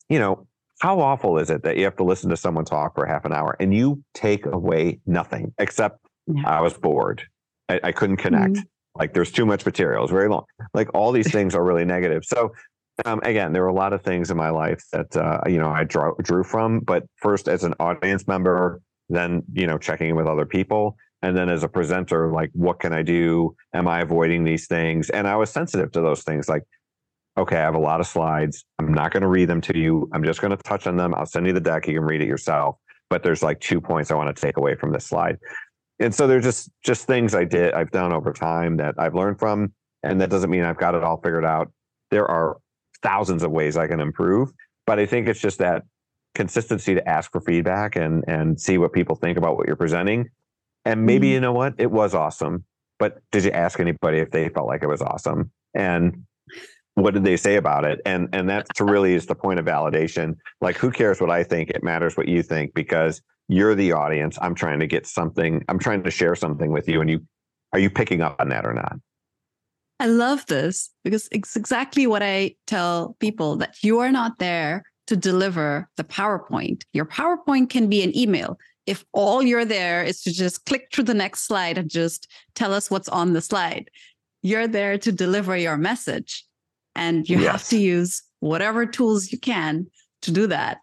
you 0.07 0.19
know, 0.19 0.47
how 0.79 0.99
awful 0.99 1.39
is 1.39 1.49
it 1.49 1.63
that 1.63 1.77
you 1.77 1.83
have 1.85 1.95
to 1.97 2.03
listen 2.03 2.29
to 2.29 2.37
someone 2.37 2.63
talk 2.63 2.93
for 2.93 3.05
half 3.05 3.25
an 3.25 3.33
hour 3.33 3.57
and 3.59 3.73
you 3.73 4.03
take 4.13 4.45
away 4.45 4.99
nothing 5.07 5.53
except 5.57 5.99
yeah. 6.27 6.47
I 6.47 6.61
was 6.61 6.75
bored. 6.75 7.23
I, 7.67 7.79
I 7.83 7.91
couldn't 7.91 8.17
connect. 8.17 8.53
Mm-hmm. 8.53 8.99
Like 8.99 9.13
there's 9.13 9.31
too 9.31 9.45
much 9.45 9.65
material. 9.65 10.03
It's 10.03 10.11
very 10.11 10.29
long. 10.29 10.45
Like 10.73 10.93
all 10.93 11.11
these 11.11 11.31
things 11.37 11.55
are 11.55 11.63
really 11.63 11.85
negative. 11.85 12.23
So 12.23 12.53
um, 13.05 13.19
again, 13.23 13.53
there 13.53 13.63
were 13.63 13.69
a 13.69 13.73
lot 13.73 13.93
of 13.93 14.01
things 14.01 14.29
in 14.29 14.37
my 14.37 14.49
life 14.49 14.83
that 14.91 15.15
uh, 15.15 15.41
you 15.47 15.57
know 15.57 15.69
I 15.69 15.83
drew, 15.83 16.15
drew 16.21 16.43
from. 16.43 16.79
But 16.79 17.03
first, 17.17 17.47
as 17.47 17.63
an 17.63 17.75
audience 17.79 18.27
member, 18.27 18.81
then 19.09 19.43
you 19.53 19.67
know 19.67 19.77
checking 19.77 20.09
in 20.09 20.15
with 20.15 20.25
other 20.25 20.45
people, 20.45 20.97
and 21.21 21.35
then 21.35 21.49
as 21.49 21.63
a 21.63 21.67
presenter 21.67 22.31
like 22.31 22.49
what 22.53 22.79
can 22.79 22.93
i 22.93 23.01
do? 23.01 23.55
Am 23.73 23.87
i 23.87 24.01
avoiding 24.01 24.43
these 24.43 24.67
things? 24.67 25.09
And 25.09 25.27
i 25.27 25.35
was 25.35 25.49
sensitive 25.49 25.91
to 25.93 26.01
those 26.01 26.23
things 26.23 26.47
like 26.47 26.63
okay 27.37 27.57
i 27.57 27.61
have 27.61 27.75
a 27.75 27.79
lot 27.79 27.99
of 27.99 28.07
slides. 28.07 28.65
I'm 28.79 28.93
not 28.93 29.11
going 29.11 29.21
to 29.21 29.27
read 29.27 29.49
them 29.49 29.61
to 29.61 29.77
you. 29.77 30.09
I'm 30.13 30.23
just 30.23 30.41
going 30.41 30.55
to 30.55 30.63
touch 30.63 30.87
on 30.87 30.97
them. 30.97 31.13
I'll 31.15 31.25
send 31.25 31.47
you 31.47 31.53
the 31.53 31.59
deck. 31.59 31.87
You 31.87 31.95
can 31.95 32.03
read 32.03 32.21
it 32.21 32.27
yourself. 32.27 32.77
But 33.09 33.23
there's 33.23 33.41
like 33.41 33.59
two 33.59 33.79
points 33.81 34.11
i 34.11 34.15
want 34.15 34.35
to 34.35 34.41
take 34.41 34.57
away 34.57 34.75
from 34.75 34.91
this 34.91 35.05
slide. 35.05 35.37
And 35.99 36.13
so 36.13 36.27
there's 36.27 36.43
just 36.43 36.69
just 36.83 37.07
things 37.07 37.33
i 37.33 37.43
did 37.43 37.73
i've 37.73 37.91
done 37.91 38.13
over 38.13 38.33
time 38.33 38.77
that 38.77 38.95
i've 38.97 39.15
learned 39.15 39.39
from. 39.39 39.73
And 40.03 40.21
that 40.21 40.29
doesn't 40.29 40.49
mean 40.49 40.63
i've 40.63 40.77
got 40.77 40.95
it 40.95 41.03
all 41.03 41.17
figured 41.17 41.45
out. 41.45 41.71
There 42.11 42.27
are 42.27 42.57
thousands 43.03 43.43
of 43.43 43.51
ways 43.51 43.77
i 43.77 43.87
can 43.87 43.99
improve. 43.99 44.51
But 44.85 44.99
i 44.99 45.05
think 45.05 45.27
it's 45.27 45.39
just 45.39 45.57
that 45.59 45.83
consistency 46.35 46.93
to 46.93 47.09
ask 47.09 47.31
for 47.31 47.41
feedback 47.41 47.95
and 47.95 48.23
and 48.27 48.61
see 48.61 48.77
what 48.77 48.93
people 48.93 49.15
think 49.15 49.39
about 49.39 49.57
what 49.57 49.65
you're 49.65 49.75
presenting 49.75 50.29
and 50.87 51.05
maybe, 51.05 51.27
mm-hmm. 51.27 51.33
you 51.33 51.39
know 51.41 51.51
what, 51.51 51.73
it 51.77 51.91
was 51.91 52.15
awesome. 52.15 52.63
But 52.97 53.21
did 53.31 53.43
you 53.43 53.51
ask 53.51 53.79
anybody 53.79 54.19
if 54.19 54.31
they 54.31 54.47
felt 54.49 54.67
like 54.67 54.83
it 54.83 54.87
was 54.87 55.01
awesome? 55.01 55.51
And 55.73 56.23
what 56.95 57.13
did 57.13 57.25
they 57.25 57.37
say 57.37 57.57
about 57.57 57.85
it? 57.85 57.99
And 58.05 58.29
and 58.33 58.49
that 58.49 58.67
really 58.79 59.13
is 59.13 59.27
the 59.27 59.35
point 59.35 59.59
of 59.59 59.65
validation. 59.65 60.37
Like, 60.61 60.77
who 60.77 60.89
cares 60.89 61.21
what 61.21 61.29
I 61.29 61.43
think? 61.43 61.69
It 61.69 61.83
matters 61.83 62.17
what 62.17 62.27
you 62.27 62.41
think 62.41 62.73
because 62.73 63.21
you're 63.49 63.75
the 63.75 63.91
audience. 63.91 64.39
I'm 64.41 64.55
trying 64.55 64.79
to 64.79 64.87
get 64.87 65.05
something. 65.05 65.63
I'm 65.69 65.77
trying 65.77 66.03
to 66.03 66.09
share 66.09 66.35
something 66.35 66.71
with 66.71 66.87
you, 66.87 67.01
and 67.01 67.09
you 67.09 67.19
are 67.73 67.79
you 67.79 67.89
picking 67.89 68.21
up 68.21 68.37
on 68.39 68.49
that 68.49 68.65
or 68.65 68.73
not? 68.73 68.95
I 69.99 70.07
love 70.07 70.45
this 70.47 70.89
because 71.03 71.27
it's 71.31 71.55
exactly 71.55 72.07
what 72.07 72.23
I 72.23 72.55
tell 72.65 73.15
people 73.19 73.57
that 73.57 73.75
you 73.83 73.99
are 73.99 74.11
not 74.11 74.39
there 74.39 74.83
to 75.07 75.15
deliver 75.15 75.89
the 75.97 76.03
PowerPoint. 76.03 76.83
Your 76.93 77.05
PowerPoint 77.05 77.69
can 77.69 77.89
be 77.89 78.03
an 78.03 78.15
email 78.15 78.57
if 78.87 79.05
all 79.11 79.43
you're 79.43 79.65
there 79.65 80.03
is 80.03 80.21
to 80.23 80.33
just 80.33 80.65
click 80.65 80.87
through 80.91 81.03
the 81.03 81.13
next 81.13 81.41
slide 81.41 81.77
and 81.77 81.89
just 81.89 82.31
tell 82.55 82.73
us 82.73 82.89
what's 82.89 83.09
on 83.09 83.33
the 83.33 83.41
slide, 83.41 83.91
you're 84.41 84.67
there 84.67 84.97
to 84.97 85.11
deliver 85.11 85.55
your 85.55 85.77
message. 85.77 86.45
And 86.95 87.29
you 87.29 87.39
yes. 87.39 87.51
have 87.51 87.63
to 87.69 87.77
use 87.77 88.23
whatever 88.39 88.85
tools 88.85 89.31
you 89.31 89.37
can 89.37 89.85
to 90.23 90.31
do 90.31 90.47
that. 90.47 90.79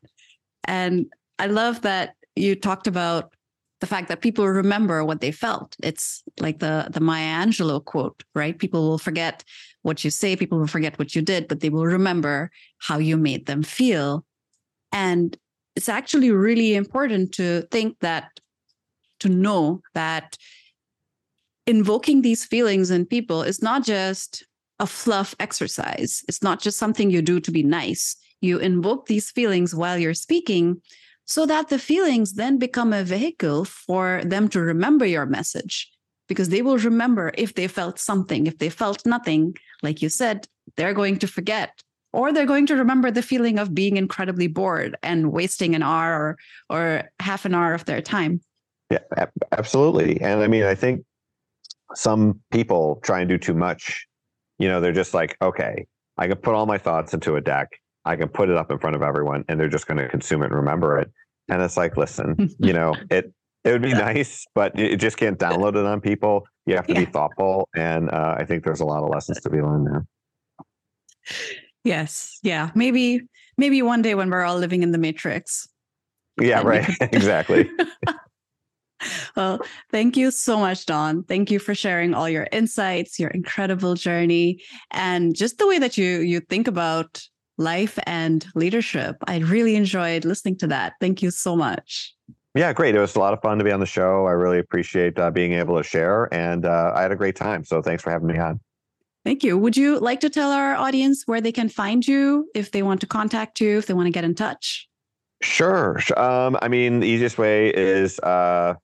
And 0.65 1.07
I 1.39 1.47
love 1.47 1.83
that 1.83 2.15
you 2.37 2.55
talked 2.55 2.87
about 2.87 3.35
the 3.81 3.87
fact 3.87 4.09
that 4.09 4.21
people 4.21 4.47
remember 4.47 5.05
what 5.05 5.21
they 5.21 5.33
felt. 5.33 5.77
It's 5.83 6.23
like 6.41 6.61
the 6.61 6.89
the 6.91 7.01
Maya 7.01 7.45
Angelou 7.45 7.85
quote, 7.85 8.23
right? 8.35 8.59
People 8.59 8.89
will 8.89 8.99
forget 8.99 9.45
what 9.83 10.05
you 10.05 10.11
say, 10.11 10.37
people 10.37 10.59
will 10.59 10.67
forget 10.67 10.99
what 10.99 11.15
you 11.15 11.23
did, 11.23 11.49
but 11.49 11.61
they 11.61 11.69
will 11.69 11.85
remember 11.85 12.51
how 12.79 12.99
you 12.99 13.17
made 13.17 13.47
them 13.47 13.63
feel. 13.63 14.25
And 14.93 15.37
it's 15.77 15.89
actually 15.89 16.31
really 16.31 16.75
important 16.75 17.33
to 17.35 17.63
think 17.71 17.99
that, 18.01 18.29
to 19.21 19.29
know 19.29 19.81
that 19.95 20.37
invoking 21.67 22.23
these 22.23 22.45
feelings 22.45 22.91
in 22.91 23.07
people 23.07 23.43
is 23.43 23.63
not 23.63 23.85
just 23.85 24.45
a 24.79 24.87
fluff 24.87 25.35
exercise. 25.41 26.23
It's 26.29 26.43
not 26.43 26.61
just 26.61 26.79
something 26.79 27.11
you 27.11 27.23
do 27.23 27.41
to 27.41 27.51
be 27.51 27.63
nice. 27.63 28.17
You 28.41 28.59
invoke 28.59 29.07
these 29.07 29.31
feelings 29.31 29.75
while 29.75 29.99
you're 29.99 30.15
speaking 30.15 30.83
so 31.27 31.47
that 31.47 31.69
the 31.69 31.79
feelings 31.79 32.35
then 32.35 32.59
become 32.59 32.93
a 32.93 33.05
vehicle 33.05 33.65
for 33.65 34.21
them 34.25 34.49
to 34.49 34.61
remember 34.61 35.07
your 35.07 35.27
message 35.27 35.91
because 36.29 36.51
they 36.51 36.61
will 36.61 36.79
remember 36.79 37.33
if 37.39 37.55
they 37.55 37.69
felt 37.69 37.99
something. 37.99 38.47
If 38.47 38.59
they 38.59 38.69
felt 38.69 39.07
nothing, 39.07 39.57
like 39.83 40.03
you 40.03 40.09
said, 40.09 40.47
they're 40.77 40.95
going 40.95 41.19
to 41.21 41.27
forget 41.27 41.83
or 42.15 42.33
they're 42.33 42.47
going 42.47 42.67
to 42.67 42.77
remember 42.77 43.11
the 43.11 43.23
feeling 43.23 43.59
of 43.59 43.75
being 43.75 43.97
incredibly 43.97 44.47
bored 44.47 44.97
and 45.03 45.33
wasting 45.33 45.75
an 45.75 45.83
hour 45.83 46.37
or, 46.71 46.77
or 46.77 47.11
half 47.21 47.45
an 47.45 47.55
hour 47.55 47.75
of 47.75 47.85
their 47.85 48.01
time. 48.01 48.41
Yeah, 48.91 49.27
absolutely. 49.53 50.21
And 50.21 50.43
I 50.43 50.47
mean, 50.47 50.65
I 50.65 50.75
think 50.75 51.05
some 51.95 52.41
people 52.51 53.01
try 53.03 53.21
and 53.21 53.29
do 53.29 53.39
too 53.39 53.55
much. 53.55 54.07
You 54.59 54.69
know, 54.69 54.81
they're 54.81 54.93
just 54.93 55.15
like, 55.15 55.37
okay, 55.43 55.87
I 56.17 56.29
can 56.29 56.37
put 56.37 56.55
all 56.55 56.67
my 56.67 56.79
thoughts 56.79 57.13
into 57.13 57.37
a 57.37 57.41
deck 57.41 57.71
I 58.05 58.17
can 58.17 58.29
put 58.29 58.51
it 58.51 58.57
up 58.57 58.71
in 58.71 58.79
front 58.79 58.97
of 58.97 59.03
everyone 59.03 59.45
and 59.49 59.59
they're 59.59 59.69
just 59.69 59.87
going 59.87 59.99
to 59.99 60.09
consume 60.09 60.43
it 60.43 60.47
and 60.47 60.55
remember 60.55 60.99
it. 60.99 61.11
And 61.49 61.63
it's 61.63 61.77
like, 61.77 61.97
listen, 61.97 62.51
you 62.59 62.73
know, 62.73 62.95
it 63.11 63.33
it 63.65 63.73
would 63.73 63.83
be 63.83 63.93
nice, 63.93 64.45
but 64.55 64.79
you 64.79 64.97
just 64.97 65.17
can't 65.17 65.39
download 65.39 65.71
it 65.71 65.87
on 65.87 66.01
people. 66.01 66.47
You 66.67 66.77
have 66.77 66.87
to 66.87 66.93
yeah. 66.93 67.01
be 67.01 67.07
thoughtful, 67.07 67.67
and 67.75 68.11
uh, 68.11 68.35
I 68.39 68.45
think 68.45 68.63
there's 68.63 68.81
a 68.81 68.85
lot 68.85 69.03
of 69.03 69.09
lessons 69.09 69.41
to 69.41 69.49
be 69.49 69.63
learned 69.63 69.87
there. 69.87 70.07
Yes, 71.85 72.39
yeah, 72.43 72.71
maybe 72.75 73.21
maybe 73.59 73.83
one 73.83 74.03
day 74.03 74.15
when 74.15 74.31
we're 74.31 74.43
all 74.43 74.57
living 74.57 74.83
in 74.83 74.91
the 74.91 74.99
matrix. 74.99 75.69
Yeah, 76.41 76.63
right. 76.63 76.89
exactly. 77.01 77.71
well, 79.37 79.61
thank 79.91 80.17
you 80.17 80.31
so 80.31 80.59
much, 80.59 80.87
Don. 80.87 81.25
Thank 81.25 81.51
you 81.51 81.59
for 81.59 81.75
sharing 81.75 82.15
all 82.15 82.29
your 82.29 82.49
insights, 82.53 83.19
your 83.19 83.31
incredible 83.31 83.95
journey, 83.95 84.63
and 84.91 85.37
just 85.37 85.59
the 85.59 85.67
way 85.67 85.79
that 85.79 85.99
you 85.99 86.21
you 86.21 86.41
think 86.41 86.67
about 86.67 87.23
life 87.59 87.99
and 88.07 88.47
leadership. 88.55 89.17
I 89.27 89.39
really 89.39 89.77
enjoyed 89.77 90.25
listening 90.25 90.57
to 90.59 90.67
that. 90.69 90.95
Thank 91.01 91.23
you 91.23 91.31
so 91.31 91.55
much. 91.55 92.15
Yeah, 92.55 92.73
great. 92.73 92.95
It 92.95 93.01
was 93.01 93.15
a 93.17 93.19
lot 93.19 93.35
of 93.35 93.43
fun 93.43 93.59
to 93.59 93.65
be 93.65 93.73
on 93.73 93.81
the 93.81 93.87
show. 93.87 94.27
I 94.27 94.31
really 94.31 94.59
appreciate 94.59 95.19
uh, 95.19 95.31
being 95.31 95.53
able 95.53 95.77
to 95.77 95.83
share, 95.83 96.33
and 96.33 96.65
uh, 96.65 96.93
I 96.95 97.03
had 97.03 97.13
a 97.13 97.17
great 97.17 97.37
time. 97.37 97.65
So 97.65 97.83
thanks 97.83 98.03
for 98.03 98.11
having 98.11 98.29
me 98.29 98.39
on. 98.39 98.61
Thank 99.25 99.43
you. 99.43 99.57
Would 99.57 99.77
you 99.77 99.99
like 99.99 100.21
to 100.21 100.31
tell 100.31 100.51
our 100.51 100.75
audience 100.75 101.23
where 101.27 101.41
they 101.41 101.53
can 101.53 101.69
find 101.69 102.07
you 102.07 102.51
if 102.55 102.73
they 102.73 102.83
want 102.83 103.01
to 103.01 103.07
contact 103.07 103.61
you, 103.61 103.79
if 103.79 103.87
they 103.87 103.95
want 103.95 104.07
to 104.07 104.13
get 104.13 104.25
in 104.25 104.35
touch? 104.35 104.87
Sure. 105.43 105.99
Um, 106.17 106.59
I 106.61 106.69
mean, 106.69 107.01
the 107.01 107.07
easiest 107.07 107.39
way 107.39 107.71
is 107.71 108.19
uh, 108.21 108.75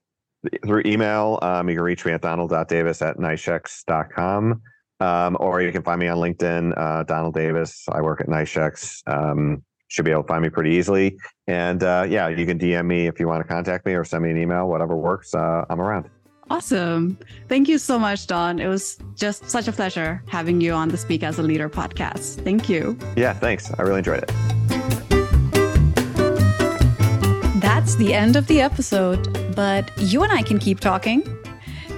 through 0.64 0.82
email. 0.86 1.38
Um, 1.43 1.68
you 1.68 1.74
can 1.76 1.84
reach 1.84 2.05
me 2.05 2.12
at 2.12 2.22
donald.davis 2.22 3.03
at 3.03 3.18
nyshex.com. 3.18 4.62
Um, 5.01 5.36
or 5.41 5.62
you 5.62 5.72
can 5.72 5.82
find 5.82 5.99
me 5.99 6.09
on 6.09 6.18
LinkedIn, 6.18 6.74
uh, 6.76 7.05
Donald 7.05 7.34
Davis. 7.34 7.84
I 7.91 8.03
work 8.03 8.20
at 8.20 8.26
NYSHEX. 8.26 9.03
Um, 9.07 9.64
should 9.88 10.05
be 10.05 10.11
able 10.11 10.22
to 10.22 10.28
find 10.28 10.43
me 10.43 10.51
pretty 10.51 10.70
easily. 10.70 11.16
And 11.47 11.82
uh, 11.82 12.07
yeah, 12.09 12.28
you 12.28 12.47
can 12.47 12.59
DM 12.59 12.86
me 12.86 13.07
if 13.07 13.18
you 13.18 13.26
want 13.26 13.43
to 13.43 13.49
contact 13.49 13.86
me 13.86 13.95
or 13.95 14.05
send 14.05 14.22
me 14.22 14.30
an 14.30 14.36
email, 14.36 14.68
whatever 14.68 14.97
works. 14.97 15.34
Uh, 15.34 15.64
I'm 15.68 15.80
around. 15.80 16.09
Awesome. 16.51 17.16
Thank 17.48 17.68
you 17.68 17.78
so 17.78 17.96
much, 17.96 18.26
Don. 18.26 18.59
It 18.59 18.66
was 18.66 18.98
just 19.14 19.48
such 19.48 19.68
a 19.68 19.72
pleasure 19.72 20.20
having 20.26 20.61
you 20.61 20.72
on 20.72 20.88
the 20.88 20.96
Speak 20.96 21.22
as 21.22 21.38
a 21.38 21.44
Leader 21.44 21.70
podcast. 21.70 22.42
Thank 22.42 22.68
you. 22.68 22.98
Yeah, 23.16 23.34
thanks. 23.34 23.72
I 23.78 23.82
really 23.82 23.98
enjoyed 23.98 24.24
it. 24.24 24.32
That's 27.61 27.94
the 27.94 28.12
end 28.12 28.34
of 28.34 28.48
the 28.48 28.61
episode, 28.61 29.55
but 29.55 29.92
you 29.96 30.24
and 30.24 30.32
I 30.32 30.42
can 30.42 30.59
keep 30.59 30.80
talking. 30.80 31.22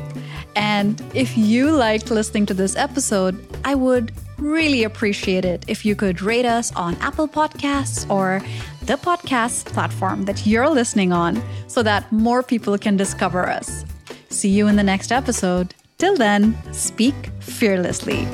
And 0.56 1.02
if 1.14 1.36
you 1.36 1.72
liked 1.72 2.10
listening 2.10 2.46
to 2.46 2.54
this 2.54 2.74
episode, 2.76 3.44
I 3.64 3.74
would 3.74 4.12
really 4.38 4.84
appreciate 4.84 5.44
it 5.44 5.64
if 5.68 5.84
you 5.84 5.96
could 5.96 6.22
rate 6.22 6.44
us 6.44 6.72
on 6.74 6.96
Apple 6.96 7.28
Podcasts 7.28 8.08
or 8.10 8.42
the 8.86 8.96
podcast 8.96 9.66
platform 9.66 10.24
that 10.26 10.46
you're 10.46 10.68
listening 10.68 11.12
on 11.12 11.42
so 11.68 11.82
that 11.82 12.10
more 12.12 12.42
people 12.42 12.76
can 12.76 12.96
discover 12.96 13.48
us. 13.48 13.84
See 14.28 14.50
you 14.50 14.68
in 14.68 14.76
the 14.76 14.82
next 14.82 15.10
episode. 15.10 15.74
Till 15.96 16.16
then, 16.16 16.54
speak 16.72 17.14
fearlessly. 17.40 18.26